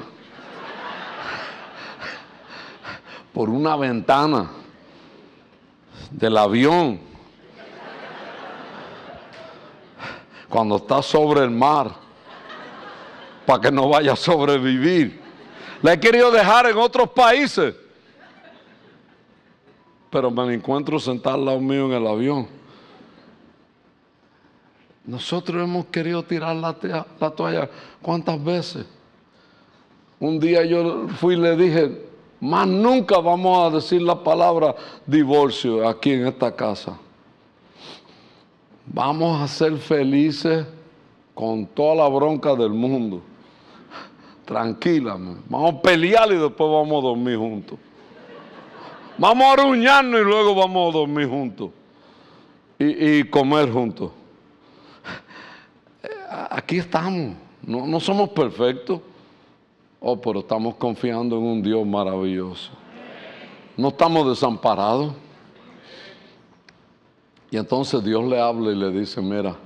Por 3.34 3.50
una 3.50 3.74
ventana 3.74 4.48
del 6.08 6.36
avión, 6.36 7.00
cuando 10.48 10.76
está 10.76 11.02
sobre 11.02 11.40
el 11.42 11.50
mar, 11.50 11.90
para 13.44 13.60
que 13.60 13.72
no 13.72 13.88
vaya 13.88 14.12
a 14.12 14.16
sobrevivir. 14.16 15.20
La 15.82 15.94
he 15.94 15.98
querido 15.98 16.30
dejar 16.30 16.66
en 16.66 16.76
otros 16.76 17.10
países, 17.10 17.74
pero 20.10 20.30
me 20.30 20.54
encuentro 20.54 20.98
sentado 20.98 21.36
al 21.36 21.44
lado 21.44 21.60
mío 21.60 21.86
en 21.86 21.92
el 21.92 22.06
avión. 22.06 22.46
Nosotros 25.04 25.62
hemos 25.62 25.86
querido 25.86 26.22
tirar 26.22 26.56
la, 26.56 26.76
la 27.20 27.30
toalla 27.30 27.70
cuántas 28.02 28.42
veces. 28.42 28.86
Un 30.18 30.40
día 30.40 30.64
yo 30.64 31.08
fui 31.08 31.34
y 31.34 31.38
le 31.38 31.56
dije, 31.56 32.06
más 32.40 32.66
nunca 32.66 33.18
vamos 33.18 33.58
a 33.72 33.76
decir 33.76 34.02
la 34.02 34.22
palabra 34.22 34.74
divorcio 35.06 35.86
aquí 35.88 36.12
en 36.12 36.26
esta 36.26 36.54
casa. 36.54 36.98
Vamos 38.86 39.40
a 39.40 39.48
ser 39.48 39.76
felices 39.76 40.66
con 41.34 41.66
toda 41.66 41.96
la 41.96 42.08
bronca 42.08 42.54
del 42.54 42.70
mundo. 42.70 43.20
Tranquila, 44.44 45.18
vamos 45.48 45.74
a 45.74 45.82
pelear 45.82 46.30
y 46.32 46.36
después 46.36 46.70
vamos 46.70 47.04
a 47.04 47.08
dormir 47.08 47.36
juntos. 47.36 47.78
Vamos 49.18 49.46
a 49.46 49.52
aruñarnos 49.52 50.20
y 50.20 50.24
luego 50.24 50.54
vamos 50.54 50.94
a 50.94 50.98
dormir 50.98 51.28
juntos. 51.28 51.70
Y, 52.78 53.24
comer 53.24 53.72
juntos. 53.72 54.10
Aquí 56.50 56.78
estamos. 56.78 57.36
No, 57.62 57.86
no 57.86 57.98
somos 58.00 58.28
perfectos. 58.30 59.00
Oh, 60.00 60.20
pero 60.20 60.40
estamos 60.40 60.74
confiando 60.74 61.38
en 61.38 61.44
un 61.44 61.62
Dios 61.62 61.86
maravilloso. 61.86 62.70
No 63.76 63.88
estamos 63.88 64.28
desamparados. 64.28 65.14
Y 67.50 67.56
entonces 67.56 68.04
Dios 68.04 68.24
le 68.24 68.38
habla 68.38 68.72
y 68.72 68.74
le 68.74 68.90
dice, 68.90 69.22
mira, 69.22 69.56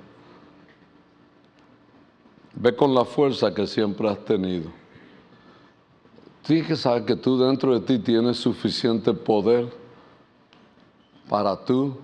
ve 2.54 2.76
con 2.76 2.94
la 2.94 3.04
fuerza 3.04 3.52
que 3.52 3.66
siempre 3.66 4.08
has 4.08 4.24
tenido. 4.24 4.79
Tienes 6.46 6.66
que 6.66 6.76
saber 6.76 7.04
que 7.04 7.16
tú 7.16 7.38
dentro 7.38 7.78
de 7.78 7.80
ti 7.80 7.98
tienes 7.98 8.38
suficiente 8.38 9.12
poder 9.12 9.68
para 11.28 11.56
tú 11.56 11.96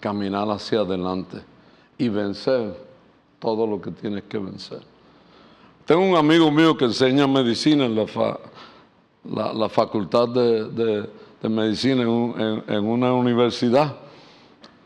caminar 0.00 0.48
hacia 0.50 0.80
adelante 0.80 1.38
y 1.96 2.08
vencer 2.08 2.76
todo 3.38 3.66
lo 3.66 3.80
que 3.80 3.90
tienes 3.90 4.24
que 4.24 4.38
vencer. 4.38 4.80
Tengo 5.84 6.02
un 6.02 6.16
amigo 6.16 6.50
mío 6.50 6.76
que 6.76 6.84
enseña 6.84 7.26
medicina 7.26 7.86
en 7.86 7.96
la, 7.96 8.04
la, 9.54 9.68
facultad 9.68 10.28
de, 10.28 11.08
medicina 11.48 12.02
en, 12.02 12.84
una 12.84 13.12
universidad. 13.14 13.96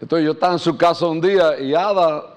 Entonces 0.01 0.25
yo 0.25 0.33
estaba 0.33 0.55
en 0.55 0.59
su 0.59 0.77
casa 0.77 1.07
un 1.07 1.21
día 1.21 1.61
y 1.61 1.75
Ada, 1.75 2.32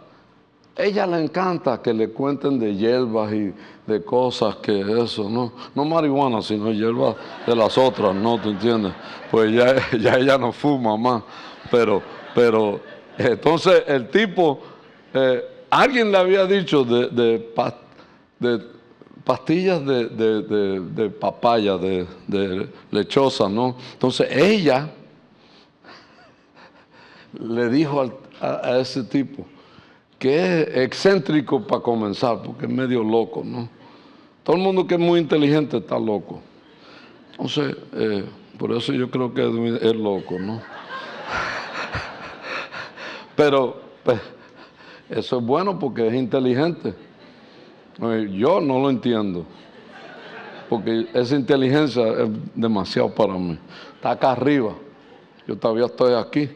ella 0.75 1.07
le 1.07 1.23
encanta 1.23 1.81
que 1.81 1.93
le 1.93 2.09
cuenten 2.09 2.59
de 2.59 2.75
hierbas 2.75 3.31
y 3.33 3.53
de 3.87 4.03
cosas 4.03 4.57
que 4.57 4.81
eso, 5.01 5.29
no, 5.29 5.53
no 5.73 5.85
marihuana, 5.85 6.41
sino 6.41 6.71
hierbas 6.71 7.15
de 7.47 7.55
las 7.55 7.77
otras, 7.77 8.13
¿no? 8.13 8.39
¿Te 8.39 8.49
entiendes? 8.49 8.93
Pues 9.31 9.53
ya, 9.53 9.75
ya 9.99 10.15
ella 10.15 10.37
no 10.37 10.51
fuma 10.51 10.97
más. 10.97 11.23
Pero, 11.71 12.01
pero, 12.33 12.81
entonces 13.17 13.83
el 13.87 14.09
tipo, 14.09 14.59
eh, 15.13 15.43
alguien 15.69 16.11
le 16.11 16.17
había 16.17 16.45
dicho 16.45 16.83
de, 16.83 17.07
de 17.09 17.51
de 18.39 18.59
pastillas 19.23 19.83
de, 19.85 21.09
papaya, 21.19 21.77
de, 21.77 22.69
lechosa, 22.91 23.49
¿no? 23.49 23.75
Entonces 23.93 24.27
ella 24.31 24.89
le 27.33 27.69
dijo 27.69 28.11
a, 28.39 28.77
ese 28.77 29.03
tipo 29.03 29.45
que 30.25 30.61
es 30.63 30.77
excéntrico 30.77 31.67
para 31.67 31.83
comenzar, 31.83 32.41
porque 32.41 32.65
es 32.65 32.71
medio 32.71 33.03
loco, 33.03 33.43
¿no? 33.45 33.69
Todo 34.43 34.55
el 34.55 34.63
mundo 34.63 34.87
que 34.87 34.95
es 34.95 34.99
muy 34.99 35.19
inteligente 35.19 35.77
está 35.77 35.99
loco. 35.99 36.41
Entonces, 37.29 37.77
eh, 37.93 38.25
por 38.57 38.71
eso 38.71 38.91
yo 38.91 39.11
creo 39.11 39.31
que 39.35 39.43
es, 39.43 39.95
loco, 39.95 40.39
¿no? 40.39 40.63
Pero 43.35 43.79
pues, 44.03 44.19
eso 45.11 45.37
es 45.37 45.45
bueno 45.45 45.77
porque 45.77 46.07
es 46.07 46.15
inteligente. 46.15 46.95
Yo 48.31 48.59
no 48.61 48.79
lo 48.79 48.89
entiendo. 48.89 49.45
porque 50.67 51.07
esa 51.13 51.35
inteligencia 51.35 52.01
es 52.23 52.29
demasiado 52.55 53.13
para 53.13 53.35
mí. 53.35 53.59
Está 53.93 54.09
acá 54.09 54.31
arriba, 54.31 54.73
yo 55.47 55.55
todavía 55.55 55.85
estoy 55.85 56.15
aquí. 56.15 56.49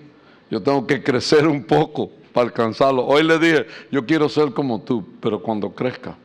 Yo 0.50 0.60
tengo 0.60 0.88
que 0.88 1.04
crecer 1.04 1.48
un 1.48 1.64
poco 1.64 2.10
alcanzarlo. 2.42 3.06
Hoy 3.06 3.24
le 3.24 3.40
dije, 3.40 3.66
yo 3.92 4.06
quiero 4.06 4.30
ser 4.30 4.54
como 4.54 4.82
tú, 4.82 5.06
pero 5.22 5.42
cuando 5.42 5.72
crezca. 5.72 6.16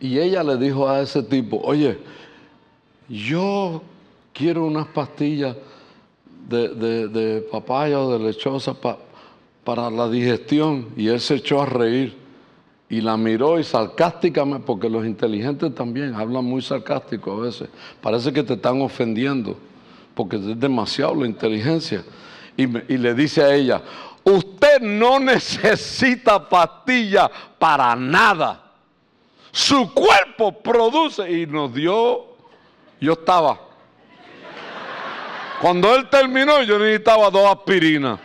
Y 0.00 0.18
ella 0.18 0.42
le 0.42 0.56
dijo 0.56 0.88
a 0.88 1.00
ese 1.00 1.22
tipo, 1.22 1.60
oye, 1.62 1.98
yo 3.08 3.82
quiero 4.32 4.64
unas 4.64 4.88
pastillas 4.88 5.56
de, 6.48 7.46
papaya 7.50 8.00
o 8.00 8.12
de 8.12 8.24
lechosa 8.24 8.74
para 9.64 9.90
la 9.90 10.08
digestión. 10.08 10.88
Y 10.96 11.08
él 11.08 11.20
se 11.20 11.36
echó 11.36 11.62
a 11.62 11.66
reír 11.66 12.22
y 12.92 13.00
la 13.00 13.16
miró 13.16 13.58
y 13.58 13.64
sarcásticamente, 13.64 14.66
porque 14.66 14.90
los 14.90 15.06
inteligentes 15.06 15.74
también 15.74 16.14
hablan 16.14 16.44
muy 16.44 16.60
sarcástico 16.60 17.32
a 17.32 17.40
veces, 17.46 17.70
parece 18.02 18.30
que 18.34 18.42
te 18.42 18.52
están 18.52 18.82
ofendiendo, 18.82 19.56
porque 20.14 20.36
es 20.36 20.60
demasiado 20.60 21.14
la 21.14 21.26
inteligencia. 21.26 22.04
Y, 22.56 22.66
le 22.66 23.14
dice 23.14 23.42
a 23.42 23.54
ella, 23.54 23.82
usted 24.24 24.80
no 24.80 25.18
necesita 25.18 26.48
pastilla 26.48 27.30
para 27.58 27.96
nada. 27.96 28.60
Su 29.50 29.92
cuerpo 29.92 30.52
produce 30.62 31.30
y 31.30 31.46
nos 31.46 31.72
dio, 31.74 32.26
yo 33.00 33.12
estaba. 33.12 33.58
Cuando 35.60 35.94
él 35.94 36.08
terminó 36.08 36.62
yo 36.62 36.78
necesitaba 36.78 37.30
dos 37.30 37.50
aspirinas. 37.50 38.18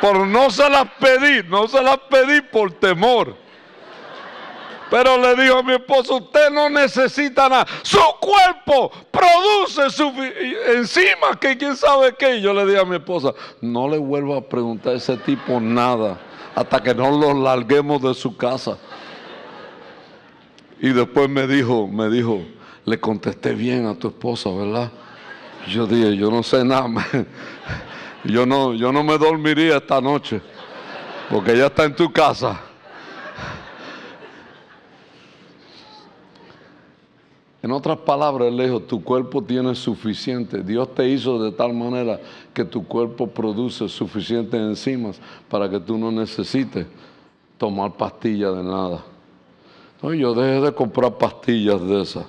Pero 0.00 0.26
no 0.26 0.50
se 0.50 0.68
las 0.68 0.86
pedí, 1.00 1.48
no 1.48 1.66
se 1.66 1.82
las 1.82 1.98
pedí 2.10 2.42
por 2.42 2.72
temor. 2.72 3.43
Pero 4.94 5.18
le 5.18 5.34
dijo 5.34 5.58
a 5.58 5.62
mi 5.64 5.72
esposo, 5.72 6.18
usted 6.18 6.52
no 6.52 6.70
necesita 6.70 7.48
nada. 7.48 7.66
Su 7.82 7.98
cuerpo 8.20 8.92
produce 9.10 9.90
su 9.90 10.04
encima 10.72 11.36
que 11.40 11.58
quién 11.58 11.74
sabe 11.74 12.14
qué. 12.16 12.36
Y 12.36 12.42
yo 12.42 12.54
le 12.54 12.64
dije 12.64 12.78
a 12.78 12.84
mi 12.84 12.94
esposa, 12.94 13.32
no 13.60 13.88
le 13.88 13.98
vuelvo 13.98 14.36
a 14.36 14.48
preguntar 14.48 14.92
a 14.92 14.96
ese 14.98 15.16
tipo 15.16 15.58
nada 15.58 16.16
hasta 16.54 16.80
que 16.80 16.94
no 16.94 17.10
lo 17.10 17.34
larguemos 17.34 18.02
de 18.02 18.14
su 18.14 18.36
casa. 18.36 18.78
Y 20.78 20.90
después 20.90 21.28
me 21.28 21.48
dijo, 21.48 21.88
me 21.88 22.08
dijo, 22.08 22.42
le 22.84 23.00
contesté 23.00 23.52
bien 23.52 23.86
a 23.86 23.96
tu 23.96 24.06
esposa, 24.06 24.48
¿verdad? 24.50 24.92
Yo 25.66 25.88
dije, 25.88 26.16
yo 26.16 26.30
no 26.30 26.44
sé 26.44 26.64
nada. 26.64 26.88
Yo 28.22 28.46
no, 28.46 28.72
yo 28.72 28.90
no 28.90 29.02
me 29.02 29.18
dormiría 29.18 29.76
esta 29.76 30.00
noche 30.00 30.40
porque 31.28 31.52
ella 31.52 31.66
está 31.66 31.84
en 31.84 31.94
tu 31.94 32.10
casa. 32.10 32.58
En 37.64 37.72
otras 37.72 37.96
palabras, 37.96 38.48
él 38.48 38.58
dijo, 38.58 38.78
tu 38.78 39.02
cuerpo 39.02 39.40
tiene 39.40 39.74
suficiente. 39.74 40.62
Dios 40.62 40.94
te 40.94 41.08
hizo 41.08 41.42
de 41.42 41.50
tal 41.50 41.72
manera 41.72 42.20
que 42.52 42.62
tu 42.62 42.86
cuerpo 42.86 43.26
produce 43.26 43.88
suficientes 43.88 44.60
enzimas 44.60 45.18
para 45.48 45.66
que 45.70 45.80
tú 45.80 45.96
no 45.96 46.12
necesites 46.12 46.86
tomar 47.56 47.92
pastillas 47.92 48.54
de 48.54 48.62
nada. 48.62 49.02
No, 50.02 50.12
yo 50.12 50.34
dejé 50.34 50.60
de 50.60 50.74
comprar 50.74 51.16
pastillas 51.16 51.80
de 51.80 52.02
esas. 52.02 52.26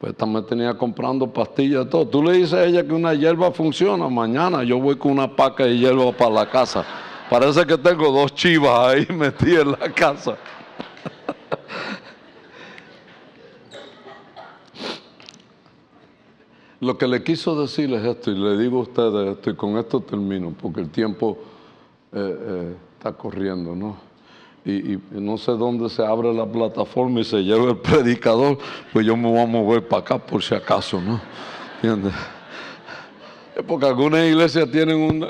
Pues 0.00 0.16
también 0.16 0.46
tenía 0.46 0.72
comprando 0.72 1.30
pastillas 1.30 1.84
de 1.84 1.90
todo. 1.90 2.08
Tú 2.08 2.22
le 2.22 2.32
dices 2.32 2.54
a 2.54 2.64
ella 2.64 2.82
que 2.82 2.94
una 2.94 3.12
hierba 3.12 3.52
funciona. 3.52 4.08
Mañana 4.08 4.64
yo 4.64 4.80
voy 4.80 4.96
con 4.96 5.12
una 5.12 5.36
paca 5.36 5.64
de 5.64 5.76
hierba 5.76 6.12
para 6.12 6.30
la 6.30 6.48
casa. 6.48 6.82
Parece 7.28 7.66
que 7.66 7.76
tengo 7.76 8.10
dos 8.10 8.34
chivas 8.34 8.88
ahí 8.88 9.06
metidas 9.14 9.66
en 9.66 9.72
la 9.72 9.92
casa. 9.92 10.38
Lo 16.84 16.98
que 16.98 17.08
le 17.08 17.22
quiso 17.22 17.58
decir 17.58 17.90
es 17.94 18.04
esto, 18.04 18.30
y 18.30 18.34
le 18.34 18.58
digo 18.58 18.80
a 18.80 18.82
ustedes 18.82 19.38
esto, 19.38 19.48
y 19.48 19.54
con 19.54 19.78
esto 19.78 20.00
termino, 20.00 20.54
porque 20.60 20.82
el 20.82 20.90
tiempo 20.90 21.38
eh, 22.12 22.18
eh, 22.18 22.74
está 22.98 23.12
corriendo, 23.12 23.74
¿no? 23.74 23.96
Y, 24.66 24.98
no 25.10 25.38
sé 25.38 25.52
dónde 25.52 25.88
se 25.88 26.04
abre 26.04 26.34
la 26.34 26.44
plataforma 26.44 27.20
y 27.20 27.24
se 27.24 27.42
lleva 27.42 27.70
el 27.70 27.78
predicador, 27.78 28.58
pues 28.92 29.06
yo 29.06 29.16
me 29.16 29.30
voy 29.30 29.40
a 29.40 29.46
mover 29.46 29.88
para 29.88 30.02
acá 30.02 30.18
por 30.18 30.42
si 30.42 30.54
acaso, 30.54 31.00
¿no? 31.00 31.22
¿Entiendes? 31.76 32.12
Es 33.56 33.64
porque 33.64 33.86
algunas 33.86 34.26
iglesias 34.26 34.70
tienen 34.70 34.98
un... 34.98 35.26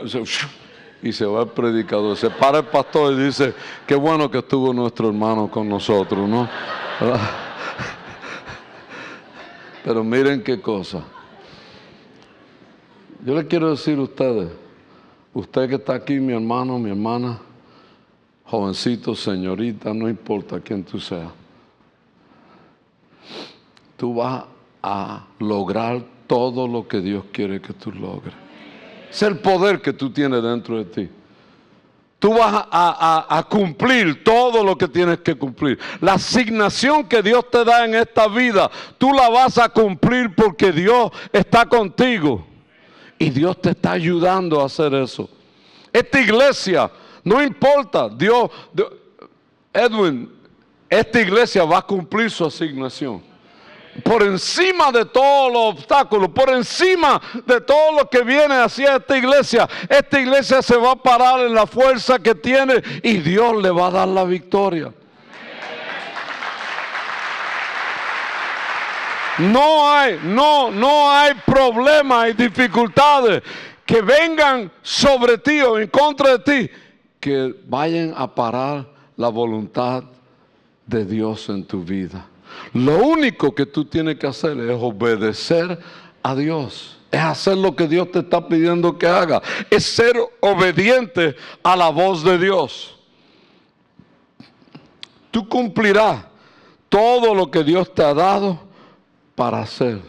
Y 1.04 1.12
se 1.12 1.24
va 1.24 1.42
el 1.42 1.50
predicador, 1.50 2.16
se 2.16 2.30
para 2.30 2.58
el 2.58 2.64
pastor 2.64 3.12
y 3.12 3.26
dice, 3.26 3.54
qué 3.86 3.94
bueno 3.94 4.28
que 4.28 4.38
estuvo 4.38 4.72
nuestro 4.72 5.06
hermano 5.06 5.48
con 5.48 5.68
nosotros, 5.68 6.28
¿no? 6.28 6.48
Pero 9.84 10.02
miren 10.02 10.42
qué 10.42 10.60
cosa. 10.60 11.13
Yo 13.24 13.34
le 13.34 13.46
quiero 13.46 13.70
decir 13.70 13.98
a 13.98 14.02
ustedes, 14.02 14.50
usted 15.32 15.66
que 15.70 15.76
está 15.76 15.94
aquí, 15.94 16.20
mi 16.20 16.34
hermano, 16.34 16.78
mi 16.78 16.90
hermana, 16.90 17.38
jovencito, 18.44 19.14
señorita, 19.14 19.94
no 19.94 20.10
importa 20.10 20.60
quién 20.60 20.84
tú 20.84 21.00
seas, 21.00 21.32
tú 23.96 24.16
vas 24.16 24.44
a 24.82 25.24
lograr 25.38 26.02
todo 26.26 26.68
lo 26.68 26.86
que 26.86 27.00
Dios 27.00 27.24
quiere 27.32 27.62
que 27.62 27.72
tú 27.72 27.92
logres. 27.92 28.34
Es 29.10 29.22
el 29.22 29.38
poder 29.38 29.80
que 29.80 29.94
tú 29.94 30.10
tienes 30.10 30.42
dentro 30.42 30.76
de 30.76 30.84
ti. 30.84 31.08
Tú 32.18 32.34
vas 32.34 32.66
a, 32.70 33.26
a, 33.38 33.42
cumplir 33.44 34.22
todo 34.22 34.62
lo 34.62 34.76
que 34.76 34.88
tienes 34.88 35.20
que 35.20 35.34
cumplir. 35.34 35.78
La 36.00 36.14
asignación 36.14 37.04
que 37.04 37.22
Dios 37.22 37.50
te 37.50 37.64
da 37.64 37.86
en 37.86 37.94
esta 37.94 38.28
vida, 38.28 38.70
tú 38.98 39.14
la 39.14 39.30
vas 39.30 39.56
a 39.56 39.70
cumplir 39.70 40.34
porque 40.34 40.72
Dios 40.72 41.10
está 41.32 41.66
contigo. 41.66 42.53
Y 43.18 43.30
Dios 43.30 43.60
te 43.60 43.70
está 43.70 43.92
ayudando 43.92 44.60
a 44.60 44.66
hacer 44.66 44.94
eso. 44.94 45.28
Esta 45.92 46.20
iglesia, 46.20 46.90
no 47.22 47.42
importa, 47.42 48.08
Dios, 48.08 48.50
Edwin, 49.72 50.30
esta 50.88 51.20
iglesia 51.20 51.64
va 51.64 51.78
a 51.78 51.82
cumplir 51.82 52.30
su 52.30 52.44
asignación. 52.44 53.22
Por 54.02 54.24
encima 54.24 54.90
de 54.90 55.04
todos 55.04 55.52
los 55.52 55.74
obstáculos, 55.74 56.28
por 56.30 56.50
encima 56.50 57.20
de 57.46 57.60
todo 57.60 57.92
lo 57.92 58.10
que 58.10 58.22
viene 58.22 58.56
hacia 58.56 58.96
esta 58.96 59.16
iglesia, 59.16 59.68
esta 59.88 60.20
iglesia 60.20 60.62
se 60.62 60.76
va 60.76 60.92
a 60.92 60.96
parar 60.96 61.40
en 61.40 61.54
la 61.54 61.66
fuerza 61.66 62.18
que 62.18 62.34
tiene 62.34 62.82
y 63.02 63.18
Dios 63.18 63.62
le 63.62 63.70
va 63.70 63.86
a 63.86 63.90
dar 63.92 64.08
la 64.08 64.24
victoria. 64.24 64.92
No 69.38 69.90
hay, 69.90 70.20
no, 70.24 70.70
no 70.70 71.10
hay 71.10 71.34
problemas 71.44 72.30
y 72.30 72.32
dificultades 72.34 73.42
que 73.84 74.00
vengan 74.00 74.70
sobre 74.82 75.38
ti 75.38 75.60
o 75.60 75.78
en 75.78 75.88
contra 75.88 76.36
de 76.36 76.38
ti 76.38 76.70
que 77.20 77.54
vayan 77.66 78.14
a 78.16 78.32
parar 78.32 78.86
la 79.16 79.28
voluntad 79.28 80.04
de 80.86 81.04
Dios 81.04 81.48
en 81.48 81.64
tu 81.64 81.82
vida. 81.82 82.26
Lo 82.72 82.98
único 82.98 83.54
que 83.54 83.66
tú 83.66 83.84
tienes 83.84 84.18
que 84.18 84.26
hacer 84.26 84.58
es 84.58 84.76
obedecer 84.78 85.78
a 86.22 86.34
Dios. 86.34 86.98
Es 87.10 87.20
hacer 87.20 87.56
lo 87.56 87.74
que 87.74 87.86
Dios 87.86 88.10
te 88.10 88.20
está 88.20 88.46
pidiendo 88.46 88.98
que 88.98 89.06
haga. 89.06 89.40
Es 89.70 89.84
ser 89.84 90.16
obediente 90.40 91.36
a 91.62 91.76
la 91.76 91.88
voz 91.88 92.22
de 92.22 92.38
Dios. 92.38 92.98
Tú 95.30 95.48
cumplirás 95.48 96.24
todo 96.88 97.34
lo 97.34 97.50
que 97.50 97.64
Dios 97.64 97.92
te 97.94 98.02
ha 98.04 98.14
dado 98.14 98.60
para 99.34 99.60
hacer. 99.60 100.00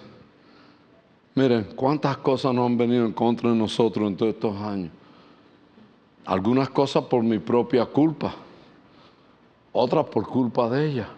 Miren, 1.33 1.63
cuántas 1.75 2.17
cosas 2.17 2.53
no 2.53 2.65
han 2.65 2.77
venido 2.77 3.05
en 3.05 3.11
contra 3.11 3.49
de 3.49 3.55
nosotros 3.55 4.07
en 4.07 4.15
todos 4.15 4.33
estos 4.33 4.55
años. 4.61 4.91
Algunas 6.25 6.69
cosas 6.69 7.03
por 7.05 7.23
mi 7.23 7.39
propia 7.39 7.85
culpa, 7.85 8.33
otras 9.73 10.05
por 10.05 10.27
culpa 10.27 10.69
de 10.69 10.87
ella. 10.87 11.09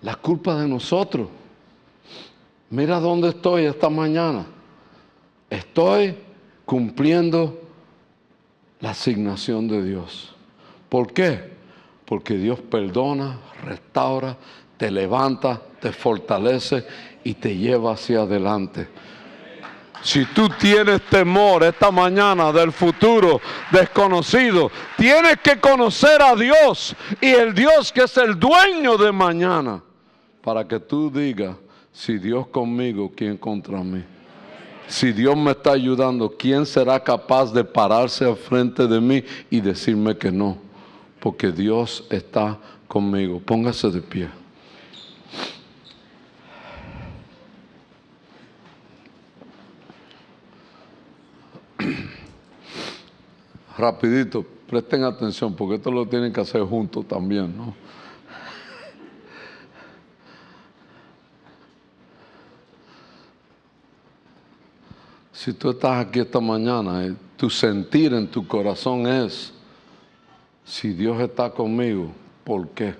La 0.00 0.16
culpa 0.16 0.60
de 0.60 0.68
nosotros. 0.68 1.28
Mira 2.70 3.00
dónde 3.00 3.28
estoy 3.28 3.64
esta 3.64 3.88
mañana. 3.88 4.44
Estoy 5.48 6.18
cumpliendo 6.64 7.60
la 8.80 8.90
asignación 8.90 9.68
de 9.68 9.82
Dios. 9.82 10.34
¿Por 10.88 11.12
qué? 11.12 11.53
Porque 12.04 12.34
Dios 12.34 12.60
perdona, 12.60 13.38
restaura, 13.64 14.36
te 14.76 14.90
levanta, 14.90 15.60
te 15.80 15.92
fortalece 15.92 16.84
y 17.22 17.34
te 17.34 17.56
lleva 17.56 17.92
hacia 17.92 18.22
adelante. 18.22 18.88
Si 20.02 20.26
tú 20.26 20.50
tienes 20.60 21.00
temor 21.06 21.64
esta 21.64 21.90
mañana 21.90 22.52
del 22.52 22.72
futuro 22.72 23.40
desconocido, 23.70 24.70
tienes 24.98 25.38
que 25.42 25.58
conocer 25.58 26.20
a 26.20 26.34
Dios 26.34 26.94
y 27.22 27.30
el 27.30 27.54
Dios 27.54 27.90
que 27.90 28.02
es 28.02 28.16
el 28.18 28.38
dueño 28.38 28.98
de 28.98 29.10
mañana, 29.10 29.82
para 30.42 30.68
que 30.68 30.78
tú 30.78 31.10
digas, 31.10 31.56
si 31.90 32.18
Dios 32.18 32.48
conmigo, 32.48 33.10
¿quién 33.16 33.38
contra 33.38 33.78
mí? 33.78 34.04
Si 34.88 35.10
Dios 35.10 35.34
me 35.38 35.52
está 35.52 35.72
ayudando, 35.72 36.34
¿quién 36.36 36.66
será 36.66 37.00
capaz 37.00 37.50
de 37.50 37.64
pararse 37.64 38.26
al 38.26 38.36
frente 38.36 38.86
de 38.86 39.00
mí 39.00 39.24
y 39.48 39.62
decirme 39.62 40.18
que 40.18 40.30
no? 40.30 40.63
Porque 41.24 41.50
Dios 41.50 42.04
está 42.10 42.60
conmigo. 42.86 43.40
Póngase 43.40 43.90
de 43.90 44.02
pie. 44.02 44.28
Rapidito, 53.78 54.44
presten 54.68 55.02
atención, 55.04 55.56
porque 55.56 55.76
esto 55.76 55.90
lo 55.90 56.06
tienen 56.06 56.30
que 56.30 56.42
hacer 56.42 56.60
juntos 56.60 57.08
también, 57.08 57.56
¿no? 57.56 57.74
Si 65.32 65.54
tú 65.54 65.70
estás 65.70 66.04
aquí 66.06 66.20
esta 66.20 66.38
mañana, 66.40 67.02
eh, 67.06 67.14
tu 67.38 67.48
sentir 67.48 68.12
en 68.12 68.30
tu 68.30 68.46
corazón 68.46 69.06
es, 69.06 69.54
si 70.64 70.92
Dios 70.92 71.20
está 71.20 71.50
conmigo, 71.50 72.08
¿por 72.42 72.68
qué 72.70 72.94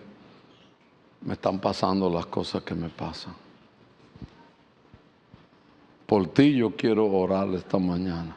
me 1.22 1.34
están 1.34 1.58
pasando 1.58 2.10
las 2.10 2.26
cosas 2.26 2.62
que 2.62 2.74
me 2.74 2.88
pasan? 2.88 3.34
Por 6.06 6.26
ti 6.28 6.54
yo 6.54 6.76
quiero 6.76 7.10
orar 7.10 7.48
esta 7.54 7.78
mañana. 7.78 8.36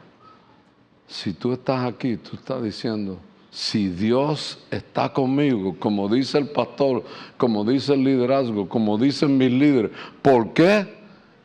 Si 1.06 1.32
tú 1.34 1.52
estás 1.52 1.84
aquí, 1.84 2.16
tú 2.16 2.36
estás 2.36 2.62
diciendo, 2.62 3.18
si 3.50 3.88
Dios 3.88 4.58
está 4.70 5.12
conmigo, 5.12 5.76
como 5.78 6.08
dice 6.08 6.38
el 6.38 6.48
pastor, 6.48 7.04
como 7.36 7.64
dice 7.64 7.94
el 7.94 8.04
liderazgo, 8.04 8.68
como 8.68 8.98
dicen 8.98 9.36
mis 9.36 9.50
líderes, 9.50 9.90
¿por 10.22 10.52
qué 10.52 10.96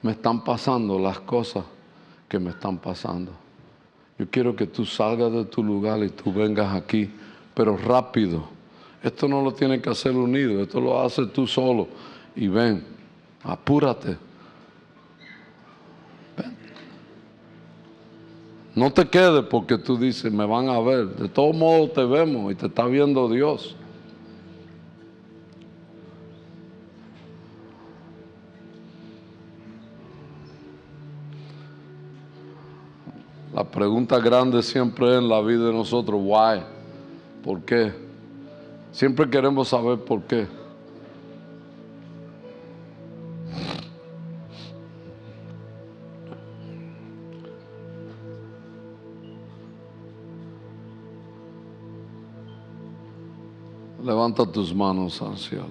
me 0.01 0.11
están 0.11 0.43
pasando 0.43 0.99
las 0.99 1.19
cosas 1.19 1.65
que 2.27 2.39
me 2.39 2.51
están 2.51 2.77
pasando? 2.77 3.31
Yo 4.17 4.29
quiero 4.29 4.55
que 4.55 4.67
tú 4.67 4.85
salgas 4.85 5.31
de 5.31 5.45
tu 5.45 5.63
lugar 5.63 6.03
y 6.03 6.09
tú 6.09 6.31
vengas 6.31 6.75
aquí, 6.75 7.09
pero 7.53 7.77
rápido. 7.77 8.43
Esto 9.01 9.27
no 9.27 9.41
lo 9.41 9.53
tiene 9.53 9.81
que 9.81 9.89
hacer 9.89 10.15
unido, 10.15 10.61
esto 10.61 10.79
lo 10.79 11.01
haces 11.01 11.31
tú 11.33 11.45
solo. 11.45 11.87
Y 12.35 12.47
ven, 12.47 12.83
apúrate. 13.43 14.17
No 18.75 18.91
te 18.91 19.07
quedes 19.07 19.43
porque 19.45 19.77
tú 19.77 19.97
dices, 19.97 20.31
me 20.31 20.45
van 20.45 20.67
a 20.67 20.79
ver. 20.79 21.07
De 21.09 21.29
todos 21.29 21.55
modos 21.55 21.93
te 21.93 22.03
vemos 22.03 22.51
y 22.51 22.55
te 22.55 22.65
está 22.65 22.85
viendo 22.85 23.29
Dios. 23.29 23.75
La 33.53 33.63
pregunta 33.63 34.17
grande 34.17 34.63
siempre 34.63 35.15
en 35.15 35.29
la 35.29 35.39
vida 35.41 35.67
de 35.67 35.73
nosotros, 35.73 36.19
why? 36.23 36.63
¿Por 37.43 37.61
qué? 37.63 37.91
Siempre 38.93 39.29
queremos 39.29 39.67
saber 39.67 39.99
por 39.99 40.21
qué. 40.23 40.47
Levanta 54.01 54.45
tus 54.45 54.73
manos 54.73 55.21
al 55.21 55.37
cielo. 55.37 55.67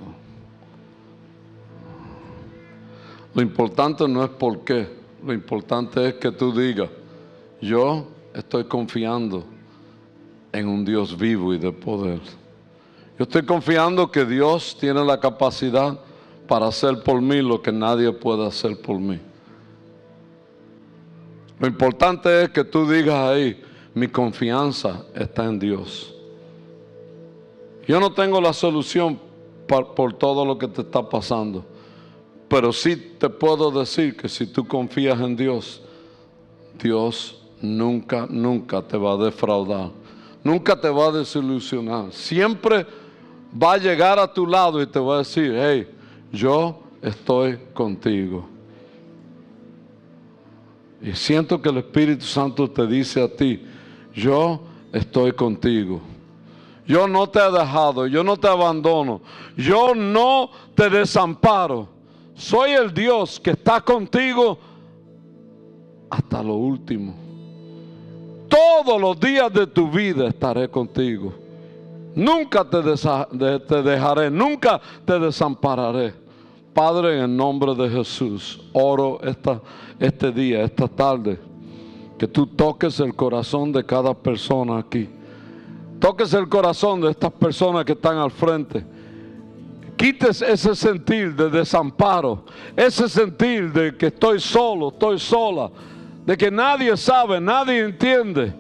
Lo 3.35 3.41
importante 3.41 4.07
no 4.07 4.25
es 4.25 4.31
por 4.31 4.61
qué, 4.61 4.89
lo 5.25 5.33
importante 5.33 6.09
es 6.09 6.15
que 6.15 6.31
tú 6.33 6.53
digas, 6.53 6.91
yo 7.63 8.09
estoy 8.35 8.65
confiando 8.65 9.52
en 10.53 10.69
un 10.69 10.85
Dios 10.85 11.17
vivo 11.17 11.55
y 11.55 11.59
de 11.59 11.73
poder. 11.73 12.21
Yo 13.19 13.25
estoy 13.25 13.43
confiando 13.43 14.11
que 14.11 14.25
Dios 14.25 14.77
tiene 14.79 15.05
la 15.05 15.19
capacidad 15.19 15.99
para 16.47 16.67
hacer 16.67 17.03
por 17.03 17.21
mí 17.21 17.41
lo 17.41 17.63
que 17.63 17.73
nadie 17.73 18.13
puede 18.13 18.47
hacer 18.47 18.81
por 18.81 18.99
mí. 18.99 19.19
Lo 21.59 21.69
importante 21.69 22.43
es 22.43 22.51
que 22.51 22.65
tú 22.65 22.91
digas 22.91 23.15
ahí, 23.15 23.63
mi 23.95 24.09
confianza 24.09 25.05
está 25.15 25.45
en 25.45 25.59
Dios. 25.59 26.13
Yo 27.87 28.01
no 28.01 28.13
tengo 28.13 28.41
la 28.41 28.53
solución 28.53 29.19
por, 29.67 30.15
todo 30.15 30.45
lo 30.45 30.59
que 30.59 30.69
te 30.69 30.83
está 30.83 31.09
pasando, 31.09 31.65
pero 32.49 32.73
sí 32.73 32.97
te 33.19 33.29
puedo 33.29 33.71
decir 33.71 34.17
que 34.17 34.29
si 34.29 34.47
tú 34.47 34.67
confías 34.67 35.21
en 35.21 35.37
Dios, 35.37 35.83
Dios 36.81 37.41
nunca, 37.61 38.27
nunca 38.29 38.83
te 38.83 38.97
va 38.97 39.13
a 39.13 39.17
defraudar, 39.17 39.91
nunca 40.43 40.81
te 40.81 40.89
va 40.89 41.07
a 41.07 41.13
desilusionar. 41.13 42.13
Siempre 42.13 42.87
va 43.53 43.75
a 43.75 43.79
llegar 43.79 44.19
a 44.19 44.33
tu 44.33 44.47
lado 44.47 44.81
y 44.81 44.87
te 44.87 44.99
va 44.99 45.17
a 45.17 45.19
decir, 45.19 45.55
hey, 45.57 45.89
yo 46.33 46.81
estoy 47.01 47.59
contigo. 47.73 48.49
Y 51.01 51.13
siento 51.13 51.61
que 51.61 51.69
el 51.69 51.79
Espíritu 51.79 52.25
Santo 52.25 52.71
te 52.71 52.87
dice 52.87 53.23
a 53.23 53.29
ti, 53.29 53.65
yo 54.15 54.63
estoy 54.93 55.33
contigo. 55.33 56.01
Yo 56.87 57.09
no 57.09 57.29
te 57.29 57.39
he 57.39 57.51
dejado, 57.51 58.07
yo 58.07 58.23
no 58.25 58.37
te 58.37 58.49
abandono, 58.49 59.21
yo 59.57 59.95
no 59.95 60.51
te 60.75 60.91
desamparo. 60.91 61.89
Soy 62.35 62.73
el 62.73 62.93
Dios 62.93 63.39
que 63.39 63.51
está 63.53 63.81
contigo 63.81 64.59
hasta 66.11 66.43
lo 66.43 66.55
último. 66.55 67.22
Todos 68.53 69.01
los 69.01 69.19
días 69.19 69.51
de 69.53 69.67
tu 69.67 69.91
vida 69.91 70.29
estaré 70.29 70.69
contigo. 70.69 71.33
Nunca 72.15 72.63
te, 72.69 72.83
dejaré, 73.83 74.31
nunca 74.31 74.79
te 75.07 75.19
desampararé. 75.19 76.13
Padre, 76.75 77.17
en 77.17 77.25
el 77.25 77.37
nombre 77.37 77.75
de 77.75 77.89
Jesús, 77.89 78.61
oro 78.75 79.19
esta, 79.23 79.61
este 79.99 80.31
día, 80.31 80.63
esta 80.63 80.87
tarde, 80.87 81.39
que 82.19 82.29
tú 82.29 82.47
toques 82.47 83.01
el 83.01 83.15
corazón 83.15 83.73
de 83.73 83.85
cada 83.85 84.13
persona 84.13 84.79
aquí 84.79 85.09
Toques 86.03 86.35
el 86.35 86.49
corazón 86.49 87.01
de 87.01 87.13
estas 87.13 87.31
personas 87.31 87.85
que 87.85 87.93
están 87.93 88.17
al 88.17 88.33
frente. 88.33 88.85
Quites 89.97 90.43
ese 90.43 90.75
sentir 90.75 91.33
de 91.37 91.49
desamparo, 91.49 92.45
ese 92.75 93.09
sentir 93.09 93.73
de 93.73 93.97
que 93.97 94.07
estoy 94.07 94.41
solo, 94.41 94.89
estoy 94.89 95.21
sola, 95.21 95.71
de 96.25 96.37
que 96.37 96.51
nadie 96.51 96.97
sabe, 96.97 97.41
nadie 97.41 97.81
entiende. 97.81 98.53